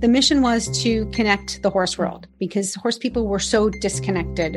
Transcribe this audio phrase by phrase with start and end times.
[0.00, 4.56] The mission was to connect the horse world because horse people were so disconnected.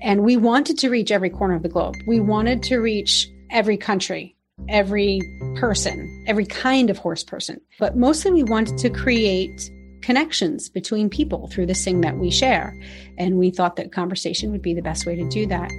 [0.00, 1.96] And we wanted to reach every corner of the globe.
[2.06, 4.36] We wanted to reach every country,
[4.68, 5.20] every
[5.56, 7.60] person, every kind of horse person.
[7.78, 9.70] But mostly we wanted to create
[10.02, 12.74] connections between people through this thing that we share.
[13.18, 15.70] And we thought that conversation would be the best way to do that.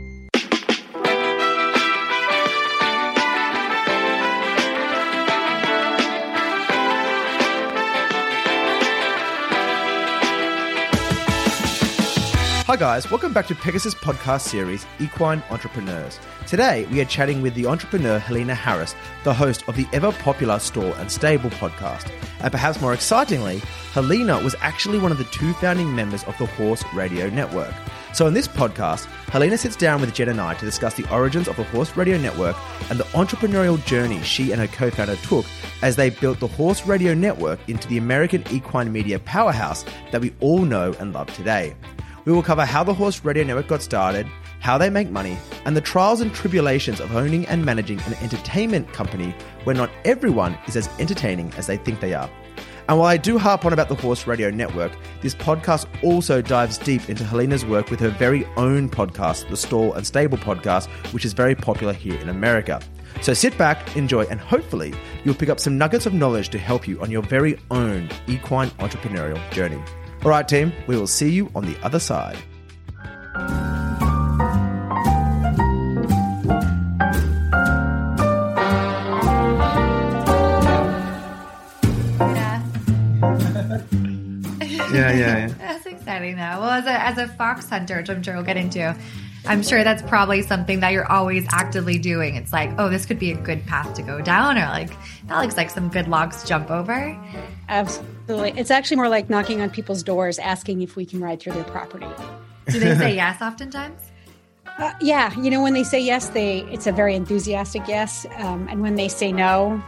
[12.71, 13.11] Hi, guys.
[13.11, 16.17] Welcome back to Pegasus podcast series, Equine Entrepreneurs.
[16.48, 20.57] Today, we are chatting with the entrepreneur Helena Harris, the host of the ever popular
[20.57, 22.09] Stall and Stable podcast.
[22.39, 23.57] And perhaps more excitingly,
[23.91, 27.73] Helena was actually one of the two founding members of the Horse Radio Network.
[28.13, 31.49] So, in this podcast, Helena sits down with Jen and I to discuss the origins
[31.49, 32.55] of the Horse Radio Network
[32.89, 35.45] and the entrepreneurial journey she and her co founder took
[35.81, 40.33] as they built the Horse Radio Network into the American equine media powerhouse that we
[40.39, 41.75] all know and love today.
[42.23, 44.27] We will cover how the Horse Radio Network got started,
[44.59, 48.94] how they make money, and the trials and tribulations of owning and managing an entertainment
[48.94, 52.30] company where not everyone is as entertaining as they think they are.
[52.88, 54.91] And while I do harp on about the Horse Radio Network,
[55.22, 59.94] this podcast also dives deep into Helena's work with her very own podcast, the Stall
[59.94, 62.81] and Stable podcast, which is very popular here in America.
[63.22, 66.88] So sit back, enjoy, and hopefully you'll pick up some nuggets of knowledge to help
[66.88, 69.81] you on your very own equine entrepreneurial journey.
[70.23, 72.38] All right, team, we will see you on the other side.
[82.19, 82.61] Yeah.
[84.91, 85.47] Yeah, yeah, yeah.
[85.58, 86.41] That's exciting though.
[86.41, 88.95] Well, as a, as a fox hunter, which I'm sure we'll get into,
[89.45, 92.36] I'm sure that's probably something that you're always actively doing.
[92.36, 94.92] It's like, oh, this could be a good path to go down, or like,
[95.28, 97.17] that looks like some good logs to jump over.
[97.67, 98.53] Absolutely.
[98.56, 101.64] It's actually more like knocking on people's doors asking if we can ride through their
[101.64, 102.08] property.
[102.67, 104.00] Do they say yes oftentimes?
[104.78, 108.68] Uh, yeah, you know when they say yes, they it's a very enthusiastic yes, um,
[108.69, 109.81] and when they say no,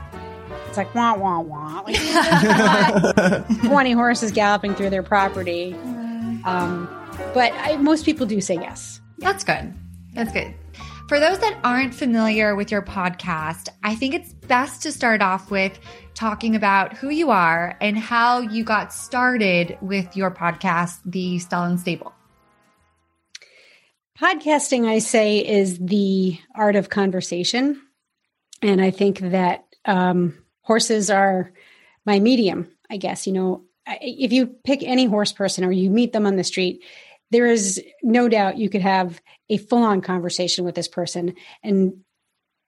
[0.67, 1.83] it's like wah wah wah.
[1.87, 5.73] Like, Twenty horses galloping through their property.
[6.43, 6.89] Um,
[7.33, 8.99] but I, most people do say yes.
[9.23, 9.73] That's good.
[10.13, 10.53] That's good.
[11.07, 15.49] For those that aren't familiar with your podcast, I think it's best to start off
[15.49, 15.79] with
[16.13, 21.63] talking about who you are and how you got started with your podcast, The Stall
[21.63, 22.13] and Stable.
[24.19, 27.81] Podcasting, I say, is the art of conversation,
[28.61, 31.51] and I think that um, horses are
[32.05, 32.69] my medium.
[32.89, 36.35] I guess you know if you pick any horse person or you meet them on
[36.35, 36.83] the street,
[37.33, 41.93] there is no doubt you could have a full-on conversation with this person, and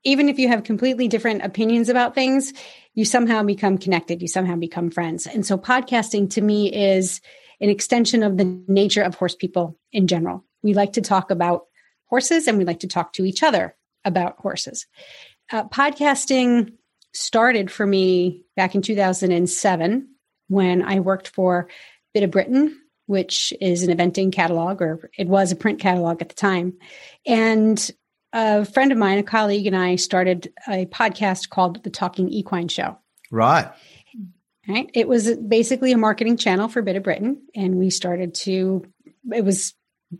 [0.03, 2.53] even if you have completely different opinions about things,
[2.93, 4.21] you somehow become connected.
[4.21, 7.21] You somehow become friends, and so podcasting to me is
[7.61, 10.43] an extension of the nature of horse people in general.
[10.61, 11.65] We like to talk about
[12.05, 14.85] horses and we like to talk to each other about horses.
[15.51, 16.73] Uh, podcasting
[17.13, 20.07] started for me back in 2007
[20.47, 21.69] when I worked for
[22.13, 26.29] Bit of Britain, which is an eventing catalog, or it was a print catalog at
[26.29, 26.73] the time.
[27.25, 27.91] And
[28.33, 32.67] a friend of mine, a colleague, and I started a podcast called The Talking Equine
[32.67, 32.97] Show.
[33.31, 33.71] Right.
[34.67, 34.89] Right.
[34.93, 37.41] It was basically a marketing channel for Bit of Britain.
[37.55, 38.85] And we started to,
[39.31, 39.73] it was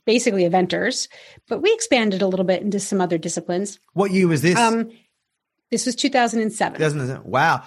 [0.06, 1.07] basically eventers,
[1.50, 3.79] but we expanded a little bit into some other disciplines.
[3.94, 4.57] What year was this?
[4.57, 4.91] Um,
[5.72, 6.79] this was 2007.
[6.79, 7.25] Doesn't it?
[7.25, 7.63] Wow.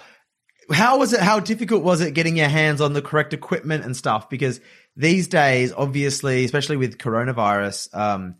[0.71, 1.19] How was it?
[1.19, 4.29] How difficult was it getting your hands on the correct equipment and stuff?
[4.29, 4.61] Because
[4.99, 8.35] these days, obviously, especially with coronavirus, um,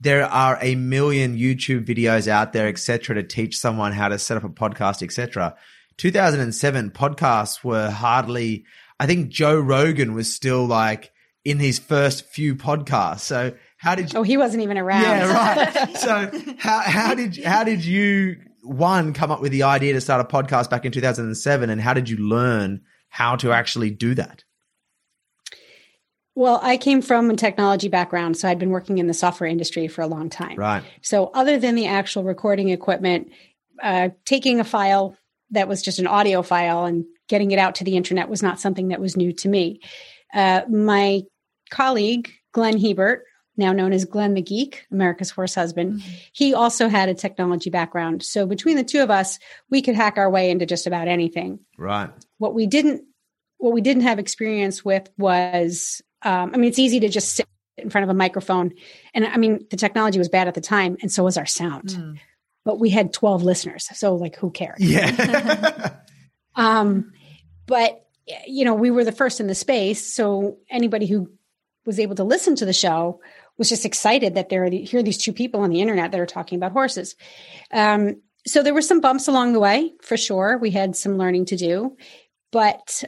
[0.00, 4.36] there are a million YouTube videos out there, etc., to teach someone how to set
[4.36, 5.56] up a podcast, etc.
[5.96, 8.66] 2007 podcasts were hardly.
[9.00, 11.10] I think Joe Rogan was still like
[11.42, 13.20] in his first few podcasts.
[13.20, 14.18] So how did you?
[14.18, 15.02] Oh, he wasn't even around.
[15.02, 15.96] Yeah, right.
[15.96, 20.20] so how how did how did you one come up with the idea to start
[20.20, 24.43] a podcast back in 2007 and how did you learn how to actually do that?
[26.36, 29.86] Well, I came from a technology background, so I'd been working in the software industry
[29.86, 30.56] for a long time.
[30.56, 30.82] Right.
[31.00, 33.30] So, other than the actual recording equipment,
[33.82, 35.16] uh, taking a file
[35.50, 38.58] that was just an audio file and getting it out to the internet was not
[38.58, 39.80] something that was new to me.
[40.32, 41.22] Uh, my
[41.70, 43.24] colleague, Glenn Hebert,
[43.56, 46.02] now known as Glenn the Geek, America's horse husband,
[46.32, 48.24] he also had a technology background.
[48.24, 49.38] So, between the two of us,
[49.70, 51.60] we could hack our way into just about anything.
[51.78, 52.10] Right.
[52.38, 53.04] What we didn't
[53.58, 57.46] what we didn't have experience with was um, I mean, it's easy to just sit
[57.76, 58.72] in front of a microphone.
[59.12, 61.90] And I mean, the technology was bad at the time, and so was our sound.
[61.90, 62.18] Mm.
[62.64, 63.88] But we had 12 listeners.
[63.92, 64.80] So, like, who cares?
[64.80, 65.90] Yeah.
[66.56, 67.12] Um,
[67.66, 68.04] but
[68.46, 70.04] you know, we were the first in the space.
[70.04, 71.30] So anybody who
[71.86, 73.20] was able to listen to the show
[73.58, 76.20] was just excited that there are here are these two people on the internet that
[76.20, 77.14] are talking about horses.
[77.70, 80.58] Um, so there were some bumps along the way for sure.
[80.58, 81.96] We had some learning to do,
[82.50, 83.04] but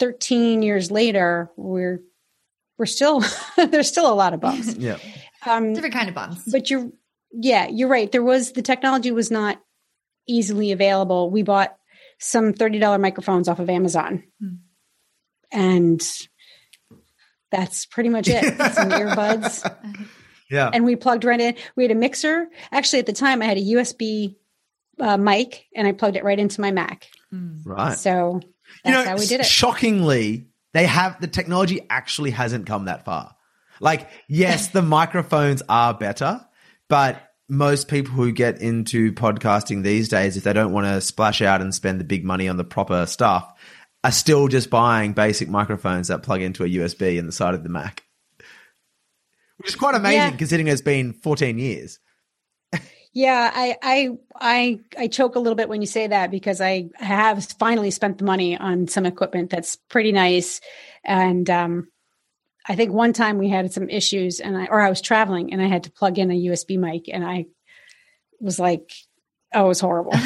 [0.00, 2.00] 13 years later, we're
[2.78, 3.22] we're still
[3.56, 4.74] there's still a lot of bumps.
[4.78, 4.98] Yeah.
[5.46, 6.42] Um, Different kind of bumps.
[6.50, 6.90] But you're
[7.32, 8.10] yeah, you're right.
[8.10, 9.60] There was the technology was not
[10.26, 11.30] easily available.
[11.30, 11.76] We bought
[12.18, 14.22] some $30 microphones off of Amazon.
[14.40, 14.54] Hmm.
[15.52, 16.02] And
[17.50, 18.42] that's pretty much it.
[18.74, 20.08] some earbuds.
[20.50, 20.70] Yeah.
[20.72, 21.54] And we plugged right in.
[21.76, 22.46] We had a mixer.
[22.72, 24.36] Actually, at the time, I had a USB
[24.98, 27.08] uh, mic and I plugged it right into my Mac.
[27.30, 27.58] Hmm.
[27.64, 27.98] Right.
[27.98, 28.40] So
[28.84, 29.46] that's you know, how we did it.
[29.46, 33.34] Shockingly, they have the technology actually hasn't come that far.
[33.80, 36.44] Like, yes, the microphones are better,
[36.88, 41.40] but most people who get into podcasting these days, if they don't want to splash
[41.40, 43.50] out and spend the big money on the proper stuff,
[44.02, 47.62] are still just buying basic microphones that plug into a USB in the side of
[47.62, 48.02] the Mac.
[49.58, 50.36] Which is quite amazing yeah.
[50.36, 52.00] considering it's been 14 years.
[53.14, 56.90] Yeah, I, I I I choke a little bit when you say that because I
[56.96, 60.60] have finally spent the money on some equipment that's pretty nice,
[61.04, 61.86] and um,
[62.68, 65.62] I think one time we had some issues, and I or I was traveling and
[65.62, 67.46] I had to plug in a USB mic, and I
[68.40, 68.90] was like,
[69.54, 70.10] "Oh, it was horrible."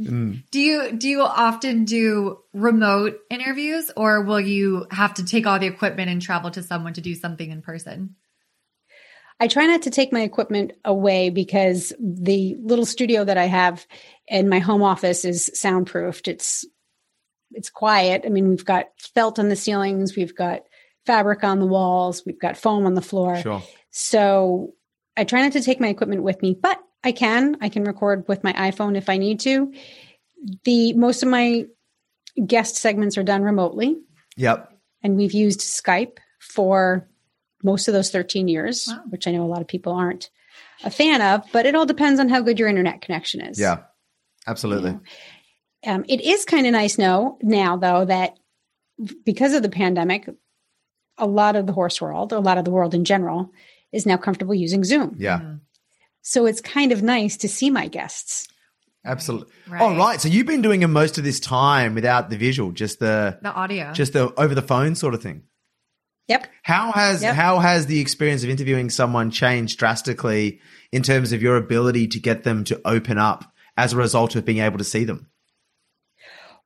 [0.00, 0.42] mm.
[0.50, 5.58] Do you do you often do remote interviews, or will you have to take all
[5.58, 8.16] the equipment and travel to someone to do something in person?
[9.38, 13.86] I try not to take my equipment away because the little studio that I have
[14.26, 16.28] in my home office is soundproofed.
[16.28, 16.64] It's
[17.52, 18.22] it's quiet.
[18.24, 20.62] I mean, we've got felt on the ceilings, we've got
[21.06, 23.36] fabric on the walls, we've got foam on the floor.
[23.36, 23.62] Sure.
[23.90, 24.74] So
[25.16, 27.56] I try not to take my equipment with me, but I can.
[27.60, 29.72] I can record with my iPhone if I need to.
[30.64, 31.66] The most of my
[32.44, 33.96] guest segments are done remotely.
[34.36, 34.72] Yep.
[35.02, 37.08] And we've used Skype for
[37.66, 39.02] most of those 13 years, wow.
[39.10, 40.30] which I know a lot of people aren't
[40.84, 43.58] a fan of, but it all depends on how good your internet connection is.
[43.58, 43.80] Yeah,
[44.46, 44.92] absolutely.
[44.92, 45.00] You
[45.86, 45.94] know?
[45.94, 48.38] um, it is kind of nice now, now though, that
[49.24, 50.28] because of the pandemic,
[51.18, 53.50] a lot of the horse world, a lot of the world in general,
[53.92, 55.16] is now comfortable using Zoom.
[55.18, 55.38] Yeah.
[55.38, 55.56] Mm-hmm.
[56.22, 58.48] So it's kind of nice to see my guests.
[59.04, 59.52] Absolutely.
[59.68, 59.80] Right.
[59.80, 60.20] Oh, right.
[60.20, 63.52] So you've been doing it most of this time without the visual, just the the
[63.52, 65.44] audio, just the over the phone sort of thing.
[66.28, 66.48] Yep.
[66.62, 67.34] How has yep.
[67.34, 72.20] how has the experience of interviewing someone changed drastically in terms of your ability to
[72.20, 75.28] get them to open up as a result of being able to see them?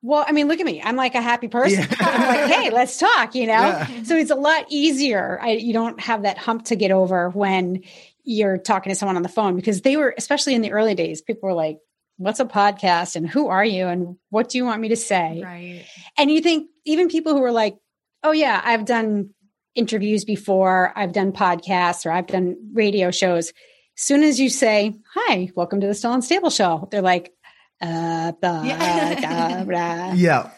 [0.02, 0.80] Well, I mean, look at me.
[0.82, 1.80] I'm like a happy person.
[1.80, 1.96] Yeah.
[2.00, 3.52] I'm like, hey, let's talk, you know?
[3.52, 4.02] Yeah.
[4.04, 5.38] So it's a lot easier.
[5.42, 7.82] I, you don't have that hump to get over when
[8.24, 11.20] you're talking to someone on the phone because they were, especially in the early days,
[11.20, 11.78] people were like,
[12.16, 15.42] what's a podcast and who are you and what do you want me to say?
[15.44, 15.84] Right.
[16.16, 17.76] And you think even people who are like,
[18.22, 19.30] oh, yeah, I've done
[19.74, 23.48] interviews before, I've done podcasts or I've done radio shows.
[23.48, 27.32] As soon as you say, Hi, welcome to the Stall and Stable Show, they're like,
[27.80, 28.32] uh,
[28.64, 29.64] yeah.
[29.64, 30.12] blah.
[30.14, 30.50] yeah.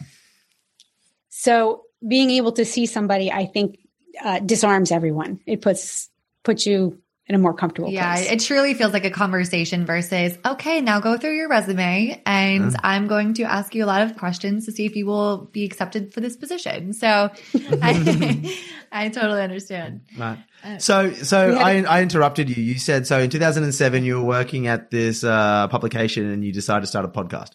[1.28, 3.78] So being able to see somebody, I think,
[4.22, 5.40] uh, disarms everyone.
[5.46, 6.10] It puts
[6.42, 7.00] puts you
[7.32, 8.30] in a more comfortable yeah, place.
[8.30, 12.76] it truly feels like a conversation versus, okay, now go through your resume and mm-hmm.
[12.84, 15.64] I'm going to ask you a lot of questions to see if you will be
[15.64, 16.92] accepted for this position.
[16.92, 17.08] So
[17.54, 18.54] I,
[18.92, 20.02] I totally understand.
[20.18, 20.38] Right.
[20.62, 22.62] Uh, so, so I, I interrupted you.
[22.62, 26.82] You said, so in 2007, you were working at this uh, publication and you decided
[26.82, 27.52] to start a podcast.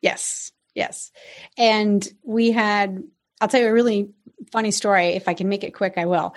[0.00, 0.52] Yes.
[0.74, 1.12] Yes.
[1.58, 3.02] And we had,
[3.42, 4.08] I'll tell you a really
[4.52, 5.08] funny story.
[5.08, 6.34] If I can make it quick, I will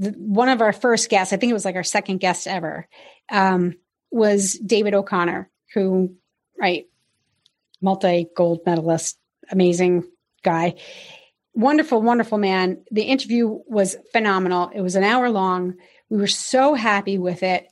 [0.00, 2.88] one of our first guests, I think it was like our second guest ever,
[3.30, 3.74] um,
[4.10, 6.14] was David O'Connor, who,
[6.58, 6.86] right,
[7.82, 9.18] multi gold medalist,
[9.50, 10.04] amazing
[10.42, 10.74] guy,
[11.54, 12.82] wonderful, wonderful man.
[12.90, 14.70] The interview was phenomenal.
[14.74, 15.74] It was an hour long.
[16.08, 17.66] We were so happy with it.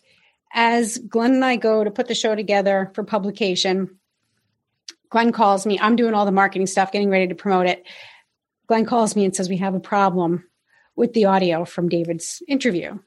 [0.53, 3.99] As Glenn and I go to put the show together for publication,
[5.11, 5.79] Glenn calls me.
[5.81, 7.87] I'm doing all the marketing stuff, getting ready to promote it.
[8.67, 10.45] Glenn calls me and says, We have a problem
[10.99, 12.99] with the audio from David's interview.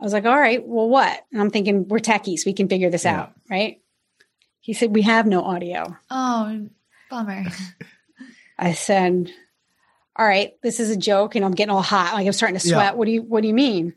[0.00, 1.26] I was like, all right, well, what?
[1.32, 2.46] And I'm thinking, we're techies.
[2.46, 3.22] We can figure this yeah.
[3.22, 3.82] out, right?
[4.60, 5.96] He said, we have no audio.
[6.08, 6.68] Oh,
[7.10, 7.46] bummer.
[8.58, 9.32] I said,
[10.14, 11.34] all right, this is a joke.
[11.34, 12.14] And I'm getting all hot.
[12.14, 12.92] Like I'm starting to sweat.
[12.92, 12.92] Yeah.
[12.92, 13.94] What do you, what do you mean?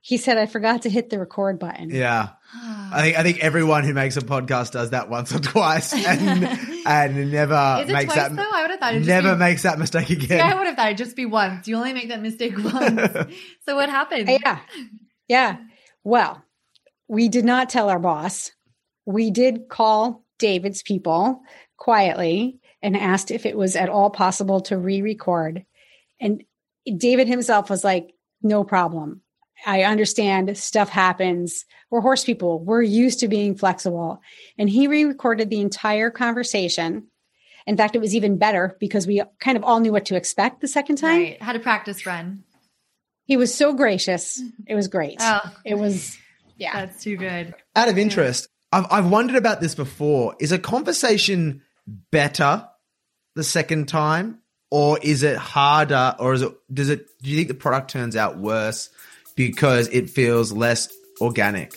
[0.00, 1.90] He said, I forgot to hit the record button.
[1.90, 2.30] Yeah.
[2.92, 6.44] I think I think everyone who makes a podcast does that once or twice, and
[6.86, 8.34] and never makes twice, that.
[8.34, 8.50] Though?
[8.52, 10.38] I would have thought it never be, makes that mistake again.
[10.38, 11.68] Yeah, I would have thought it'd just be once.
[11.68, 13.00] You only make that mistake once.
[13.66, 14.28] so what happened?
[14.28, 14.58] Yeah,
[15.28, 15.58] yeah.
[16.02, 16.42] Well,
[17.06, 18.50] we did not tell our boss.
[19.06, 21.42] We did call David's people
[21.76, 25.64] quietly and asked if it was at all possible to re-record.
[26.20, 26.42] And
[26.84, 29.22] David himself was like, "No problem.
[29.66, 31.64] I understand stuff happens.
[31.90, 32.60] We're horse people.
[32.60, 34.20] We're used to being flexible."
[34.58, 37.08] And he re-recorded the entire conversation.
[37.66, 40.60] In fact, it was even better because we kind of all knew what to expect
[40.60, 41.20] the second time.
[41.20, 41.42] Right.
[41.42, 42.44] Had a practice run.
[43.24, 44.42] He was so gracious.
[44.66, 45.18] It was great.
[45.20, 46.18] Oh, It was
[46.56, 46.86] yeah.
[46.86, 47.54] that's too good.
[47.76, 50.34] Out of interest, I've, I've wondered about this before.
[50.40, 51.62] Is a conversation
[52.10, 52.66] better
[53.36, 54.40] the second time,
[54.70, 57.06] or is it harder, or is it does it?
[57.22, 58.90] Do you think the product turns out worse
[59.46, 61.72] because it feels less organic?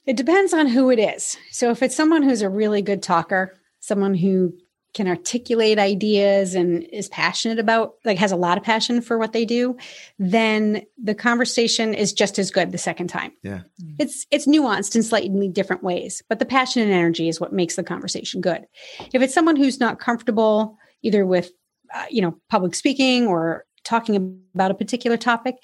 [0.05, 1.35] It depends on who it is.
[1.51, 4.53] So if it's someone who's a really good talker, someone who
[4.97, 9.31] can articulate ideas and is passionate about like has a lot of passion for what
[9.31, 9.77] they do,
[10.19, 13.31] then the conversation is just as good the second time.
[13.43, 13.61] Yeah.
[13.99, 17.75] It's it's nuanced in slightly different ways, but the passion and energy is what makes
[17.75, 18.65] the conversation good.
[19.13, 21.51] If it's someone who's not comfortable either with
[21.95, 25.55] uh, you know public speaking or talking about a particular topic,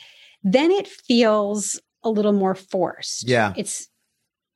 [0.43, 3.27] then it feels a little more forced.
[3.27, 3.53] Yeah.
[3.57, 3.89] It's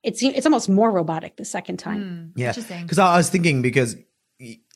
[0.04, 2.02] it's it's almost more robotic the second time.
[2.34, 2.82] Hmm, Yeah, Interesting.
[2.82, 3.96] because I was thinking because,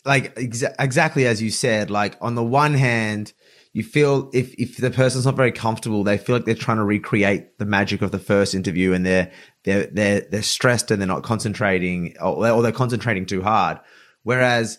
[0.05, 3.33] like exa- exactly as you said, like on the one hand,
[3.73, 6.85] you feel if if the person's not very comfortable, they feel like they're trying to
[6.85, 9.31] recreate the magic of the first interview, and they're
[9.65, 13.79] they're they're they're stressed and they're not concentrating, or, or they're concentrating too hard.
[14.25, 14.79] Whereas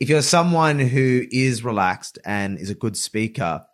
[0.00, 3.64] if you're someone who is relaxed and is a good speaker,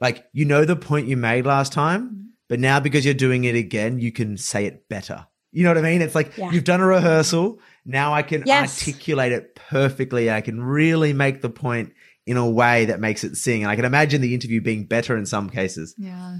[0.00, 3.54] like you know the point you made last time, but now because you're doing it
[3.54, 5.26] again, you can say it better.
[5.52, 6.02] You know what I mean?
[6.02, 6.50] It's like Yeah.
[6.50, 7.60] you've done a rehearsal.
[7.86, 8.86] Now I can Yes.
[8.86, 10.30] articulate it perfectly.
[10.30, 11.92] I can really make the point
[12.26, 13.62] in a way that makes it sing.
[13.62, 15.94] And I can imagine the interview being better in some cases.
[15.96, 16.38] Yeah.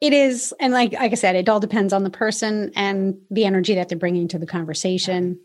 [0.00, 3.44] It is, and like like I said, it all depends on the person and the
[3.46, 5.38] energy that they're bringing to the conversation.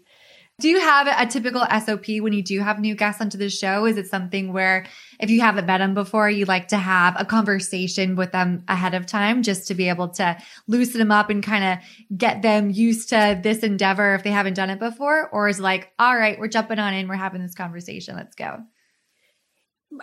[0.60, 3.86] Do you have a typical SOP when you do have new guests onto the show?
[3.86, 4.86] Is it something where
[5.20, 8.94] if you haven't met them before, you like to have a conversation with them ahead
[8.94, 10.38] of time just to be able to
[10.68, 14.56] loosen them up and kind of get them used to this endeavor if they haven't
[14.56, 15.30] done it before?
[15.30, 18.60] Or is like, all right, we're jumping on in, we're having this conversation, let's go.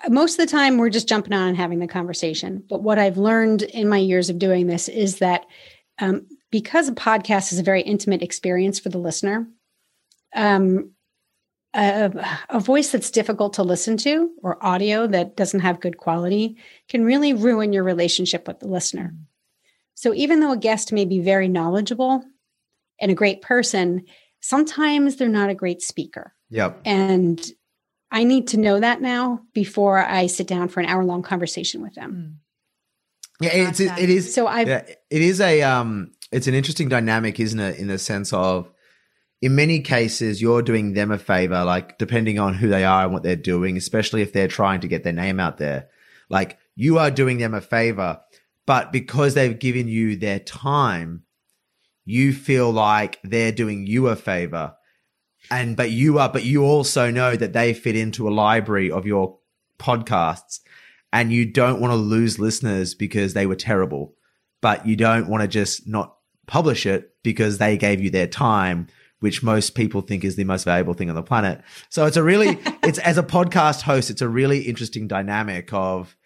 [0.08, 2.64] Most of the time, we're just jumping on and having the conversation.
[2.68, 5.44] But what I've learned in my years of doing this is that
[5.98, 9.46] um, because a podcast is a very intimate experience for the listener,
[10.36, 10.92] um,
[11.74, 12.12] a,
[12.48, 16.56] a voice that's difficult to listen to or audio that doesn't have good quality
[16.88, 19.14] can really ruin your relationship with the listener.
[19.94, 22.22] So even though a guest may be very knowledgeable
[23.00, 24.04] and a great person,
[24.40, 26.34] sometimes they're not a great speaker.
[26.50, 26.82] Yep.
[26.84, 27.44] And
[28.10, 31.82] I need to know that now before I sit down for an hour long conversation
[31.82, 32.40] with them.
[33.40, 34.32] Yeah, it's it, it is.
[34.32, 36.12] So I've yeah, it is a um.
[36.32, 37.78] It's an interesting dynamic, isn't it?
[37.78, 38.68] In the sense of,
[39.46, 43.12] in many cases, you're doing them a favor, like depending on who they are and
[43.12, 45.88] what they're doing, especially if they're trying to get their name out there.
[46.28, 48.20] Like you are doing them a favor,
[48.66, 51.22] but because they've given you their time,
[52.04, 54.74] you feel like they're doing you a favor.
[55.48, 59.06] And but you are, but you also know that they fit into a library of
[59.06, 59.38] your
[59.78, 60.58] podcasts
[61.12, 64.16] and you don't want to lose listeners because they were terrible,
[64.60, 66.16] but you don't want to just not
[66.48, 68.88] publish it because they gave you their time,
[69.20, 71.62] which most people think is the most valuable thing on the planet.
[71.88, 76.16] So it's a really, it's as a podcast host, it's a really interesting dynamic of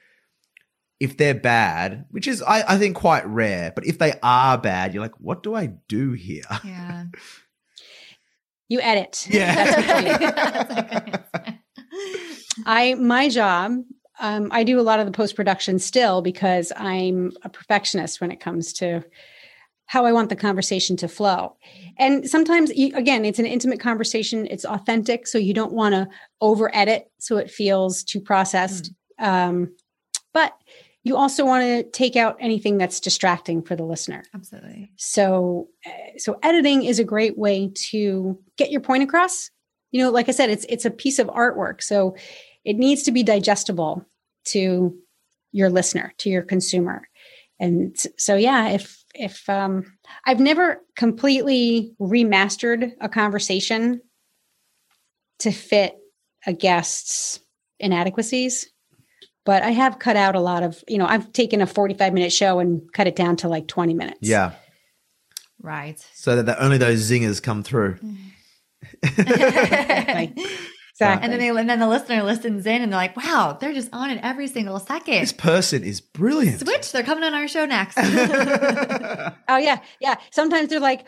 [0.99, 4.93] if they're bad, which is, I, I think, quite rare, but if they are bad,
[4.93, 6.43] you're like, what do I do here?
[6.65, 7.05] Yeah.
[8.69, 9.27] you edit.
[9.31, 9.55] Yeah.
[9.55, 11.55] That's what you do.
[12.67, 13.73] I my job
[14.19, 18.31] Um, I do a lot of the post production still because I'm a perfectionist when
[18.31, 19.03] it comes to
[19.91, 21.57] how I want the conversation to flow.
[21.99, 25.27] And sometimes, again, it's an intimate conversation, it's authentic.
[25.27, 26.07] So you don't want to
[26.41, 28.93] over edit so it feels too processed.
[29.21, 29.27] Mm.
[29.27, 29.77] Um,
[30.33, 30.53] but
[31.03, 34.23] you also want to take out anything that's distracting for the listener.
[34.33, 34.93] Absolutely.
[34.95, 39.51] So, eh, so editing is a great way to get your point across.
[39.91, 42.15] You know, like I said, it's it's a piece of artwork, so
[42.65, 44.07] it needs to be digestible
[44.51, 44.97] to
[45.51, 47.09] your listener, to your consumer.
[47.59, 49.85] And so, yeah, if if um,
[50.25, 54.01] I've never completely remastered a conversation
[55.41, 55.97] to fit
[56.47, 57.41] a guest's
[57.79, 58.71] inadequacies
[59.45, 62.33] but I have cut out a lot of, you know, I've taken a 45 minute
[62.33, 64.21] show and cut it down to like 20 minutes.
[64.23, 64.53] Yeah.
[65.63, 65.99] Right.
[66.15, 67.99] So that, that only those zingers come through.
[69.03, 70.35] exactly.
[71.01, 73.89] And then they and then the listener listens in and they're like, wow, they're just
[73.93, 75.21] on it every single second.
[75.21, 76.61] This person is brilliant.
[76.61, 77.97] Switch, they're coming on our show next.
[77.99, 79.81] oh yeah.
[80.01, 80.17] Yeah.
[80.31, 81.05] Sometimes they're like,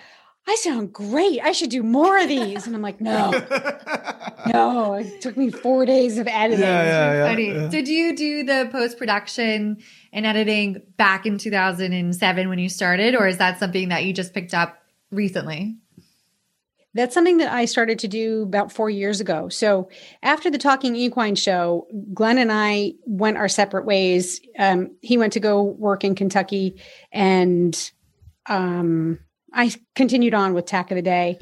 [0.46, 1.40] I sound great.
[1.40, 2.66] I should do more of these.
[2.66, 3.30] And I'm like, no,
[4.52, 4.94] no.
[4.94, 6.64] It took me four days of editing.
[6.64, 9.78] Yeah, yeah, yeah, Did you do the post production
[10.12, 14.34] and editing back in 2007 when you started, or is that something that you just
[14.34, 14.82] picked up
[15.12, 15.76] recently?
[16.94, 19.48] That's something that I started to do about four years ago.
[19.48, 19.88] So
[20.22, 24.40] after the Talking Equine show, Glenn and I went our separate ways.
[24.58, 26.80] Um, he went to go work in Kentucky,
[27.10, 27.90] and
[28.46, 29.18] um,
[29.52, 31.38] I continued on with Tack of the Day.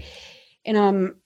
[0.64, 1.16] And um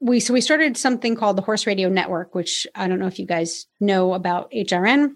[0.00, 3.18] we so we started something called the Horse Radio Network, which I don't know if
[3.18, 5.12] you guys know about HRN.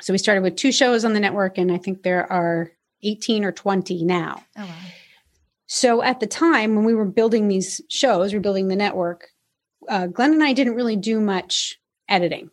[0.00, 2.72] So we started with two shows on the network, and I think there are
[3.04, 4.42] 18 or 20 now.
[4.58, 4.74] Oh wow.
[5.74, 9.26] So at the time when we were building these shows, we are building the network,
[9.88, 12.48] uh, Glenn and I didn't really do much editing.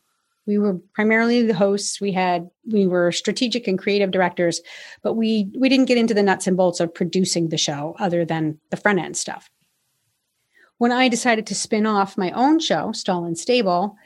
[0.47, 2.01] We were primarily the hosts.
[2.01, 4.59] We had we were strategic and creative directors
[5.03, 8.25] but we we didn't get into the nuts and bolts of producing the show other
[8.25, 9.51] than the front end stuff.
[10.79, 13.97] When i decided to spin off my own show stall and stable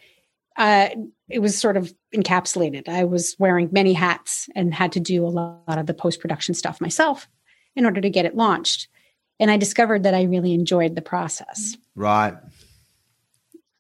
[0.58, 0.90] uh,
[1.30, 2.90] it was sort of encapsulated.
[2.90, 6.54] I was wearing many hats and had to do a lot of the post production
[6.54, 7.30] stuff myself
[7.78, 8.90] in order to get it launched
[9.40, 12.36] and i discovered that i really enjoyed the process right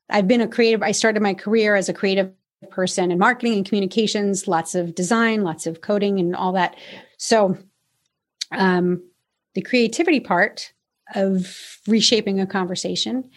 [0.09, 0.83] I've been a creative.
[0.83, 2.31] I started my career as a creative
[2.69, 6.75] person in marketing and communications, lots of design, lots of coding, and all that.
[7.17, 7.57] So,
[8.51, 9.03] um,
[9.55, 10.73] the creativity part
[11.15, 13.29] of reshaping a conversation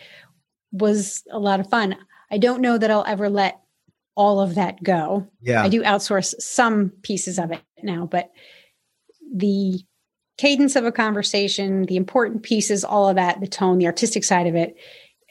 [0.73, 1.97] was a lot of fun.
[2.31, 3.61] I don't know that I'll ever let
[4.15, 5.27] all of that go.
[5.41, 5.63] Yeah.
[5.63, 8.31] I do outsource some pieces of it now, but
[9.33, 9.81] the
[10.39, 14.47] cadence of a conversation, the important pieces, all of that, the tone, the artistic side
[14.47, 14.77] of it,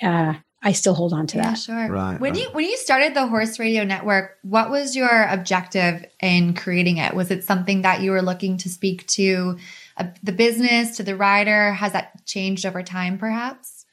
[0.01, 1.43] uh, I still hold on to that.
[1.43, 1.59] yeah, that.
[1.59, 1.91] Sure.
[1.91, 2.19] Right.
[2.19, 2.41] When right.
[2.41, 7.13] you when you started the Horse Radio Network, what was your objective in creating it?
[7.13, 9.57] Was it something that you were looking to speak to
[9.97, 11.73] uh, the business, to the rider?
[11.73, 13.85] Has that changed over time, perhaps?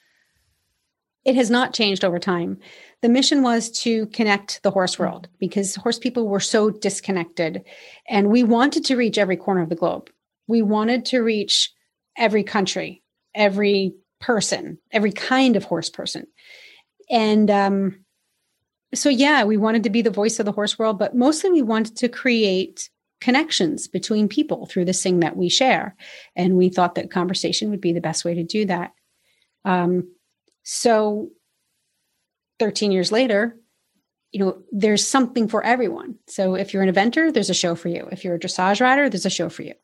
[1.25, 2.59] It has not changed over time.
[3.03, 7.63] The mission was to connect the horse world because horse people were so disconnected,
[8.09, 10.11] and we wanted to reach every corner of the globe.
[10.47, 11.73] We wanted to reach
[12.17, 13.03] every country,
[13.35, 16.27] every person, every kind of horse person.
[17.11, 18.05] And um,
[18.95, 21.63] so, yeah, we wanted to be the voice of the horse world, but mostly we
[21.63, 22.89] wanted to create
[23.21, 25.97] connections between people through this thing that we share.
[26.37, 28.93] And we thought that conversation would be the best way to do that.
[29.65, 30.15] Um,
[30.63, 31.31] so,
[32.59, 33.57] 13 years later,
[34.35, 36.17] you know, there's something for everyone.
[36.27, 38.09] So if you're an eventer, there's a show for you.
[38.11, 39.75] If you're a dressage rider, there's a show for you.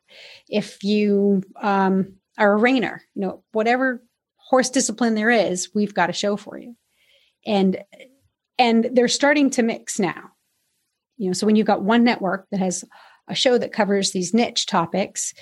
[0.48, 4.02] If you um, are a reiner, you know, whatever
[4.38, 6.74] horse discipline there is, we've got a show for you.
[7.46, 7.78] And
[8.58, 10.32] and they're starting to mix now.
[11.16, 12.84] You know, so when you've got one network that has
[13.28, 15.32] a show that covers these niche topics,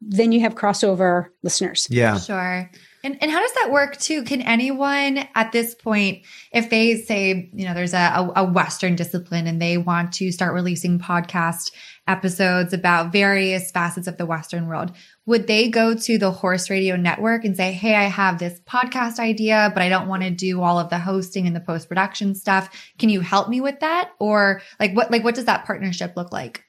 [0.00, 1.88] then you have crossover listeners.
[1.90, 2.16] Yeah.
[2.16, 2.70] Sure.
[3.04, 4.22] And, and how does that work too?
[4.22, 9.48] Can anyone at this point, if they say, you know, there's a, a, Western discipline
[9.48, 11.72] and they want to start releasing podcast
[12.06, 14.92] episodes about various facets of the Western world,
[15.26, 19.18] would they go to the Horse Radio Network and say, Hey, I have this podcast
[19.18, 22.36] idea, but I don't want to do all of the hosting and the post production
[22.36, 22.92] stuff.
[22.98, 24.12] Can you help me with that?
[24.20, 26.64] Or like what, like what does that partnership look like?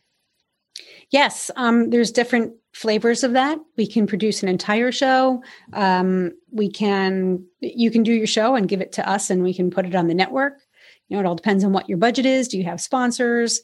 [1.12, 3.60] Yes, um, there's different flavors of that.
[3.78, 5.42] We can produce an entire show.
[5.74, 9.54] Um, we can, you can do your show and give it to us, and we
[9.54, 10.60] can put it on the network.
[11.08, 12.48] You know, it all depends on what your budget is.
[12.48, 13.62] Do you have sponsors?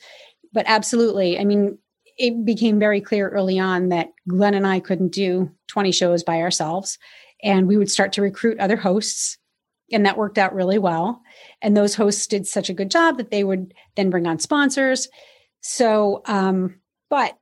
[0.53, 1.77] But absolutely, I mean,
[2.17, 6.41] it became very clear early on that Glenn and I couldn't do 20 shows by
[6.41, 6.99] ourselves,
[7.41, 9.37] and we would start to recruit other hosts
[9.91, 11.21] And that worked out really well.
[11.63, 15.07] And those hosts did such a good job that they would then bring on sponsors.
[15.61, 16.75] So, um,
[17.09, 17.38] but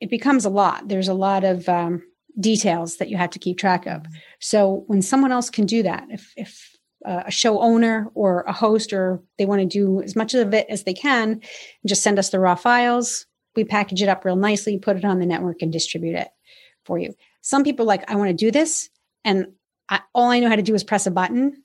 [0.00, 0.88] it becomes a lot.
[0.88, 2.02] There's a lot of um,
[2.38, 4.06] details that you have to keep track of.
[4.40, 8.52] So when someone else can do that, if if uh, a show owner or a
[8.52, 11.40] host or they want to do as much of it as they can,
[11.86, 13.26] just send us the raw files.
[13.56, 16.28] We package it up real nicely, put it on the network, and distribute it
[16.84, 17.14] for you.
[17.40, 18.90] Some people like, I want to do this,
[19.24, 19.46] and
[19.88, 21.62] I, all I know how to do is press a button.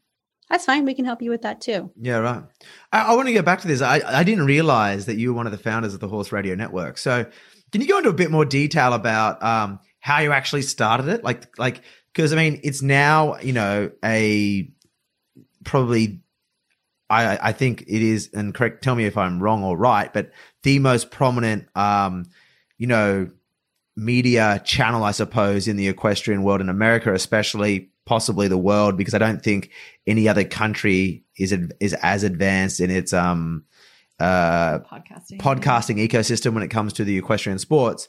[0.50, 0.86] That's fine.
[0.86, 1.92] We can help you with that too.
[2.00, 2.44] Yeah, right.
[2.92, 3.82] I, I want to go back to this.
[3.82, 6.56] I, I didn't realize that you were one of the founders of the Horse Radio
[6.56, 6.98] Network.
[6.98, 7.26] So,
[7.76, 11.26] can you go into a bit more detail about um, how you actually started it?
[11.26, 11.82] Like, like
[12.14, 14.72] because I mean, it's now you know a
[15.66, 16.22] probably
[17.10, 18.82] I, I think it is, and correct.
[18.82, 20.32] Tell me if I'm wrong or right, but
[20.64, 22.28] the most prominent, um,
[22.78, 23.30] you know,
[23.98, 29.14] media channel, I suppose, in the equestrian world in America, especially possibly the world, because
[29.14, 29.72] I don't think
[30.08, 33.66] any other country is is as advanced in its um
[34.20, 38.08] uh podcasting podcasting ecosystem when it comes to the equestrian sports.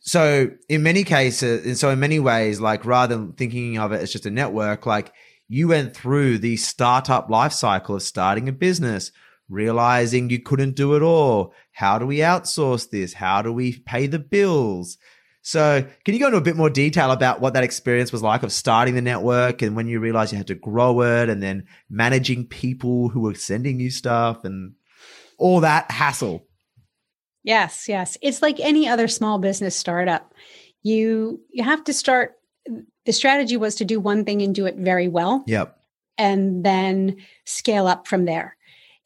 [0.00, 4.00] So in many cases, and so in many ways, like rather than thinking of it
[4.00, 5.12] as just a network, like
[5.48, 9.12] you went through the startup life cycle of starting a business,
[9.48, 11.52] realizing you couldn't do it all.
[11.72, 13.14] How do we outsource this?
[13.14, 14.98] How do we pay the bills?
[15.42, 18.42] So, can you go into a bit more detail about what that experience was like
[18.42, 21.66] of starting the network and when you realized you had to grow it and then
[21.88, 24.72] managing people who were sending you stuff and
[25.38, 26.46] all that hassle?
[27.42, 28.18] Yes, yes.
[28.22, 30.34] It's like any other small business startup.
[30.82, 32.34] You you have to start
[33.04, 35.44] the strategy was to do one thing and do it very well.
[35.46, 35.78] Yep.
[36.18, 38.56] And then scale up from there.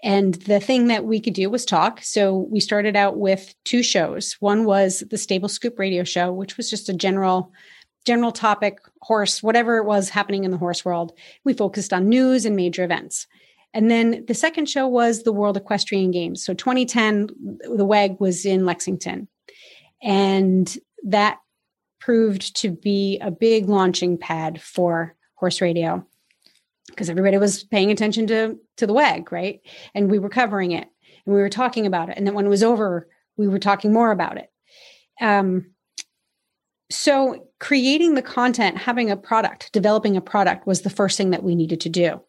[0.02, 2.00] And the thing that we could do was talk.
[2.02, 4.36] So we started out with two shows.
[4.40, 7.52] One was the Stable Scoop radio show, which was just a general
[8.06, 11.12] general topic horse whatever it was happening in the horse world.
[11.44, 13.26] We focused on news and major events.
[13.72, 16.44] And then the second show was the World Equestrian Games.
[16.44, 17.28] So 2010
[17.76, 19.28] the WEG was in Lexington.
[20.02, 21.38] And that
[22.00, 26.04] proved to be a big launching pad for horse radio
[26.88, 29.60] because everybody was paying attention to to the WEG, right?
[29.94, 30.88] And we were covering it
[31.24, 32.16] and we were talking about it.
[32.16, 34.50] And then when it was over, we were talking more about it.
[35.20, 35.72] Um,
[36.90, 41.44] so creating the content, having a product, developing a product was the first thing that
[41.44, 42.20] we needed to do.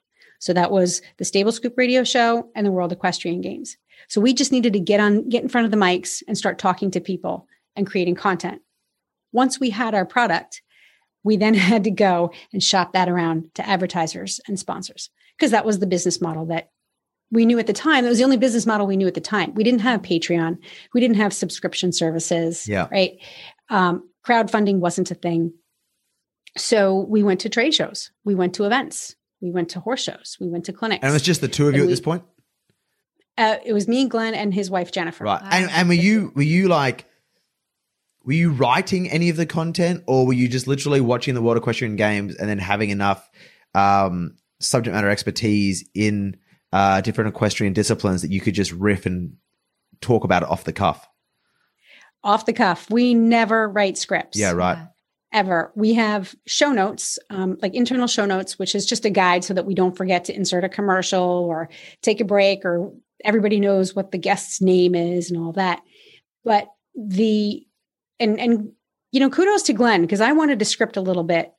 [0.42, 3.78] So that was the Stable Scoop radio show and the World Equestrian Games.
[4.10, 6.58] So we just needed to get on, get in front of the mics and start
[6.58, 8.62] talking to people and creating content.
[9.32, 10.64] Once we had our product,
[11.24, 15.66] we then had to go and shop that around to advertisers and sponsors because that
[15.66, 16.72] was the business model that
[17.30, 18.04] we knew at the time.
[18.04, 19.54] That was the only business model we knew at the time.
[19.54, 20.58] We didn't have Patreon.
[20.94, 22.68] We didn't have subscription services.
[22.68, 22.88] Yeah.
[22.92, 23.20] Right.
[23.70, 25.54] Um, crowdfunding wasn't a thing.
[26.58, 28.12] So we went to trade shows.
[28.26, 29.16] We went to events.
[29.42, 30.38] We went to horse shows.
[30.40, 31.04] We went to clinics.
[31.04, 32.24] And it was just the two of you And at we- this point?
[33.38, 35.24] Uh, it was me and Glenn and his wife Jennifer.
[35.24, 35.42] Right.
[35.44, 37.06] And and were you were you like
[38.24, 41.58] were you writing any of the content or were you just literally watching the World
[41.58, 43.28] Equestrian Games and then having enough
[43.74, 46.38] um, subject matter expertise in
[46.72, 49.38] uh, different equestrian disciplines that you could just riff and
[50.02, 51.08] talk about it off the cuff?
[52.24, 52.92] Off the cuff.
[52.92, 54.38] We never write scripts.
[54.38, 54.78] Yeah, right.
[55.34, 55.72] Ever.
[55.76, 59.54] We have show notes, um, like internal show notes, which is just a guide so
[59.54, 61.70] that we don't forget to insert a commercial or
[62.02, 62.92] take a break or
[63.24, 65.82] everybody knows what the guest's name is and all that.
[66.44, 67.66] But the
[68.20, 68.72] and and
[69.12, 71.52] you know, kudos to Glenn because I wanted to script a little bit.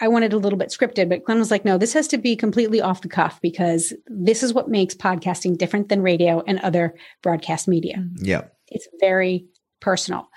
[0.00, 2.34] I wanted a little bit scripted, but Glenn was like, no, this has to be
[2.34, 6.94] completely off the cuff because this is what makes podcasting different than radio and other
[7.22, 8.02] broadcast media.
[8.16, 8.44] Yeah.
[8.68, 9.46] It's very
[9.80, 10.28] personal.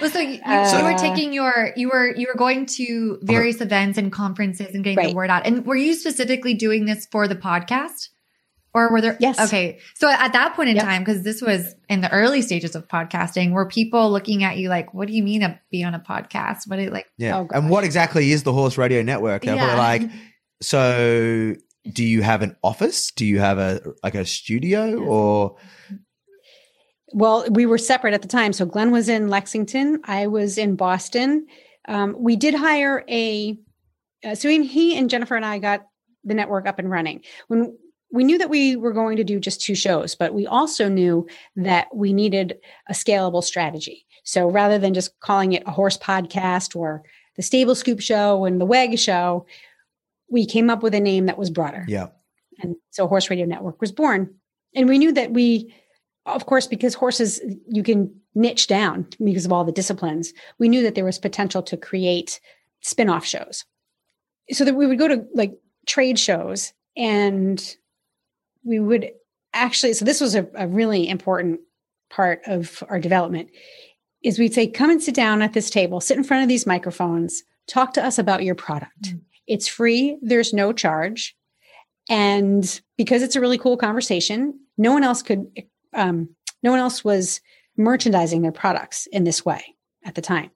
[0.00, 3.60] Well, so you, you Uh, were taking your you were you were going to various
[3.60, 5.08] events and conferences and getting Right.
[5.10, 5.46] the word out.
[5.46, 8.08] And were you specifically doing this for the podcast?
[8.74, 9.40] Or were there Yes.
[9.40, 9.78] Okay.
[9.94, 10.84] So at that point in Yep.
[10.84, 14.68] time, because this was in the early stages of podcasting, were people looking at you
[14.68, 16.66] like, what do you mean to be on a podcast?
[16.68, 17.38] What do you like Yeah.
[17.38, 19.44] Oh, and what exactly is the Horse Radio Network?
[19.44, 20.10] They're probably like,
[20.60, 21.54] so
[21.90, 23.12] do you have an office?
[23.12, 25.56] Do you have a like a studio or
[27.12, 28.52] Well, we were separate at the time.
[28.52, 31.46] So Glenn was in Lexington, I was in Boston.
[31.88, 33.56] Um, we did hire a,
[34.24, 35.86] uh, so he- he and Jennifer and I got
[36.24, 37.22] the network up and running.
[37.46, 37.78] When
[38.12, 41.26] we knew that we were going to do just two shows, but we also knew
[41.56, 42.56] that we needed
[42.88, 44.04] a scalable strategy.
[44.24, 47.02] So rather than just calling it a horse podcast or
[47.36, 49.46] the Stable Scoop Show and the WEG Show,
[50.28, 51.84] we came up with a name that was broader.
[51.88, 52.08] yeah.
[52.60, 54.34] And so Horse Radio Network was born.
[54.74, 55.74] And we knew that we,
[56.26, 60.82] of course, because horses, you can niche down because of all the disciplines, we knew
[60.82, 62.40] that there was potential to create
[62.80, 63.64] spin off shows.
[64.50, 65.54] So that we would go to like
[65.86, 67.76] trade shows and
[68.64, 69.10] we would
[69.54, 71.60] actually so this was a, a really important
[72.10, 73.48] part of our development
[74.22, 76.00] is we'd say come and sit down at this table.
[76.00, 77.42] Sit in front of these microphones.
[77.68, 79.02] Talk to us about your product.
[79.02, 79.18] Mm-hmm.
[79.48, 80.18] it's free.
[80.22, 81.36] There's no charge.
[82.08, 85.46] And because it's a really cool conversation no one else could
[85.96, 86.28] um,
[86.62, 87.40] no one else was
[87.76, 89.62] merchandising their products in this way
[90.04, 90.50] at the time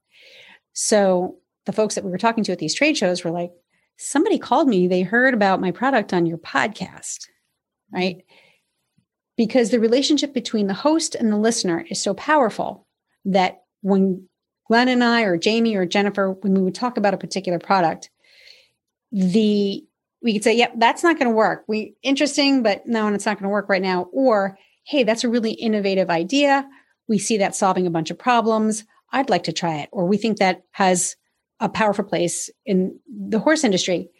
[0.72, 3.50] so the folks that we were talking to at these trade shows were like
[3.96, 7.26] somebody called me they heard about my product on your podcast
[7.92, 8.22] right
[9.36, 12.86] because the relationship between the host and the listener is so powerful
[13.24, 14.28] that when
[14.68, 18.10] Glenn and I, or Jamie or Jennifer, when we would talk about a particular product,
[19.10, 19.84] the
[20.22, 23.26] we could say, "Yep, that's not going to work." We interesting, but no, and it's
[23.26, 24.08] not going to work right now.
[24.12, 26.68] Or, "Hey, that's a really innovative idea.
[27.08, 28.84] We see that solving a bunch of problems.
[29.12, 31.16] I'd like to try it." Or we think that has
[31.60, 34.10] a powerful place in the horse industry,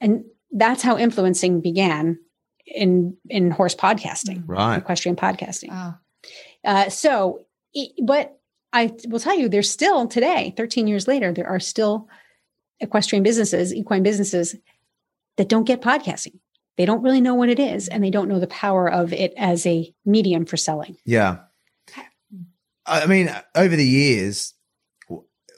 [0.00, 2.18] and that's how influencing began
[2.66, 4.78] in in horse podcasting, right?
[4.78, 5.68] Equestrian podcasting.
[5.70, 5.94] Oh.
[6.64, 7.40] Uh, so,
[8.04, 8.38] but
[8.72, 12.08] I will tell you, there's still today, 13 years later, there are still
[12.80, 14.56] equestrian businesses, equine businesses
[15.36, 16.38] that don't get podcasting.
[16.76, 19.34] They don't really know what it is, and they don't know the power of it
[19.36, 20.96] as a medium for selling.
[21.04, 21.38] Yeah,
[22.86, 24.54] I mean, over the years,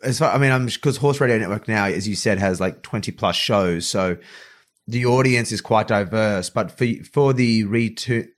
[0.03, 2.83] as far, I mean, I'm because Horse Radio Network now, as you said, has like
[2.83, 4.17] 20 plus shows, so
[4.87, 7.65] the audience is quite diverse, but for for the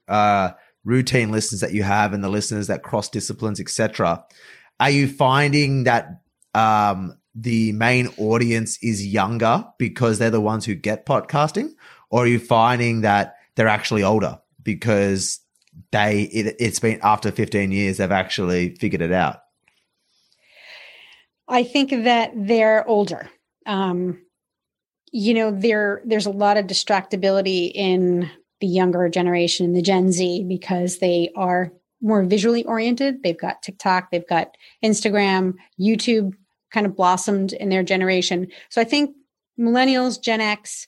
[0.08, 0.50] uh,
[0.84, 4.24] routine listeners that you have and the listeners that cross disciplines, etc.,
[4.78, 6.20] are you finding that
[6.54, 11.70] um, the main audience is younger because they're the ones who get podcasting,
[12.10, 15.40] or are you finding that they're actually older because
[15.92, 19.38] they it, it's been after 15 years they've actually figured it out?
[21.48, 23.30] I think that they're older.
[23.66, 24.18] Um,
[25.12, 30.12] you know there there's a lot of distractibility in the younger generation in the gen
[30.12, 36.34] z because they are more visually oriented they've got tiktok they've got instagram youtube
[36.70, 39.14] kind of blossomed in their generation so i think
[39.58, 40.86] millennials gen x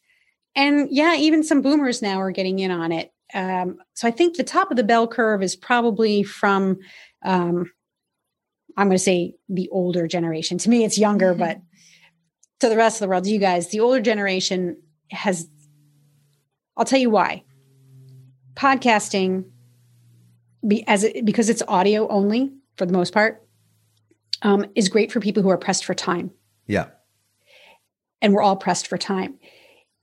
[0.59, 4.37] and yeah even some boomers now are getting in on it um, so i think
[4.37, 6.79] the top of the bell curve is probably from
[7.25, 7.71] um,
[8.77, 11.41] i'm going to say the older generation to me it's younger mm-hmm.
[11.41, 11.61] but
[12.61, 14.77] to the rest of the world, you guys, the older generation
[15.11, 15.49] has,
[16.77, 17.45] I'll tell you why.
[18.55, 19.45] Podcasting,
[20.67, 23.47] be, as it, because it's audio only for the most part,
[24.43, 26.31] um, is great for people who are pressed for time.
[26.67, 26.87] Yeah.
[28.21, 29.39] And we're all pressed for time.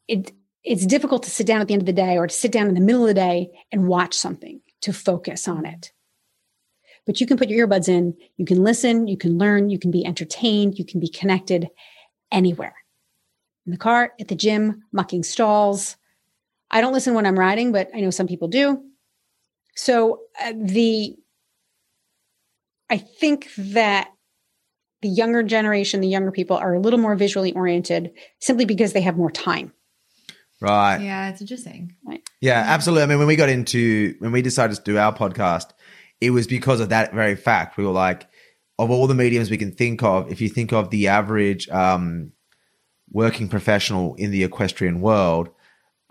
[0.08, 0.32] It,
[0.66, 2.68] it's difficult to sit down at the end of the day or to sit down
[2.68, 5.92] in the middle of the day and watch something to focus on it.
[7.06, 9.92] But you can put your earbuds in, you can listen, you can learn, you can
[9.92, 11.70] be entertained, you can be connected
[12.32, 12.76] anywhere
[13.66, 15.98] in the car, at the gym, mucking stalls.
[16.72, 18.84] I don't listen when I'm riding, but I know some people do.
[19.76, 21.16] So uh, the
[22.90, 24.12] I think that
[25.02, 29.02] the younger generation, the younger people are a little more visually oriented simply because they
[29.02, 29.74] have more time.
[30.66, 31.02] Right.
[31.02, 31.96] Yeah, it's interesting.
[32.04, 32.28] Right.
[32.42, 33.04] Yeah, absolutely.
[33.04, 35.68] I mean, when we got into when we decided to do our podcast,
[36.20, 37.78] it was because of that very fact.
[37.78, 38.28] We were like,
[38.80, 42.32] of all the mediums we can think of, if you think of the average um,
[43.12, 45.50] working professional in the equestrian world,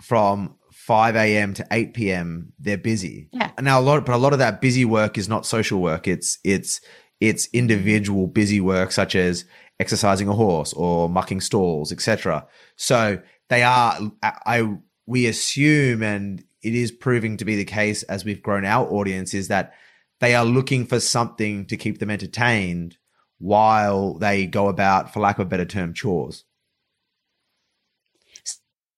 [0.01, 1.55] from 5 a.m.
[1.55, 2.53] to 8 p.m.
[2.59, 3.29] they're busy.
[3.33, 3.51] Yeah.
[3.61, 6.07] Now a lot, but a lot of that busy work is not social work.
[6.07, 6.81] It's it's
[7.21, 9.45] it's individual busy work such as
[9.81, 12.47] exercising a horse or mucking stalls, etc.
[12.77, 13.99] So they are.
[14.23, 14.77] I
[15.07, 19.35] we assume, and it is proving to be the case as we've grown our audience,
[19.35, 19.75] is that
[20.21, 22.97] they are looking for something to keep them entertained
[23.39, 26.45] while they go about, for lack of a better term, chores.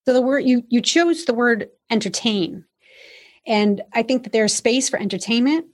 [0.04, 2.64] So the word you you chose the word entertain.
[3.46, 5.66] And I think that there's space for entertainment,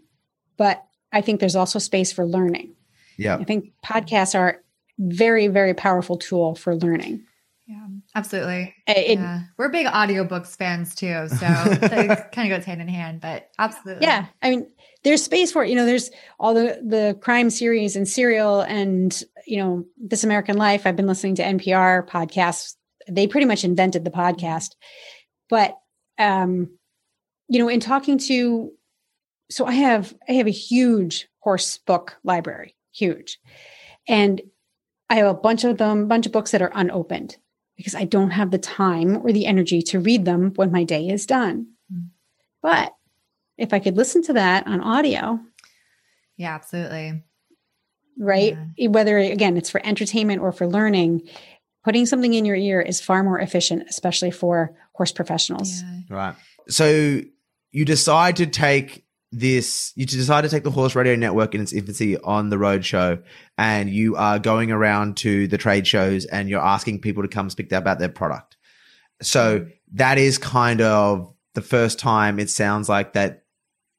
[0.57, 2.75] but I think there's also space for learning.
[3.17, 3.37] Yeah.
[3.37, 4.63] I think podcasts are
[4.99, 7.25] very, very powerful tool for learning.
[7.67, 8.75] Yeah, absolutely.
[8.89, 9.43] It, yeah.
[9.57, 11.29] We're big audiobooks fans too.
[11.29, 14.05] So it kind of goes hand in hand, but absolutely.
[14.05, 14.27] Yeah.
[14.43, 14.67] I mean,
[15.05, 15.71] there's space for it.
[15.71, 20.57] You know, there's all the the crime series and serial and you know This American
[20.57, 20.87] Life.
[20.87, 22.75] I've been listening to NPR podcasts.
[23.09, 24.71] They pretty much invented the podcast,
[25.49, 25.77] but
[26.19, 26.69] um,
[27.49, 28.71] you know, in talking to,
[29.51, 33.39] so I have I have a huge horse book library, huge,
[34.09, 34.41] and
[35.11, 37.37] I have a bunch of them, bunch of books that are unopened
[37.83, 41.09] because I don't have the time or the energy to read them when my day
[41.09, 41.67] is done.
[41.93, 42.11] Mm.
[42.63, 42.95] But
[43.59, 45.41] if I could listen to that on audio.
[46.37, 47.25] Yeah, absolutely.
[48.17, 48.57] Right.
[48.77, 48.89] Yeah.
[48.89, 51.29] Whether, again, it's for entertainment or for learning,
[51.83, 55.83] putting something in your ear is far more efficient, especially for horse professionals.
[55.83, 56.17] Yeah.
[56.17, 56.35] Right.
[56.69, 57.21] So
[57.73, 61.73] you decide to take this, you decide to take the Horse Radio Network in its
[61.73, 63.19] infancy on the road show,
[63.57, 67.49] and you are going around to the trade shows and you're asking people to come
[67.49, 68.59] speak about their product.
[69.23, 73.45] So that is kind of the first time it sounds like that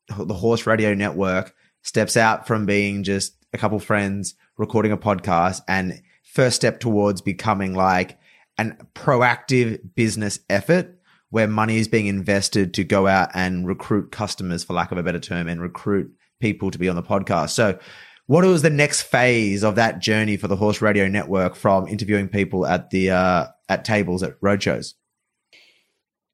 [0.07, 5.61] the Horse Radio Network steps out from being just a couple friends recording a podcast
[5.67, 8.19] and first step towards becoming like
[8.57, 10.92] an proactive business effort
[11.33, 15.03] where money is being invested to go out and recruit customers, for lack of a
[15.03, 17.49] better term, and recruit people to be on the podcast.
[17.49, 17.79] So,
[18.27, 22.27] what was the next phase of that journey for the Horse Radio Network from interviewing
[22.27, 24.93] people at the uh, at tables at roadshows?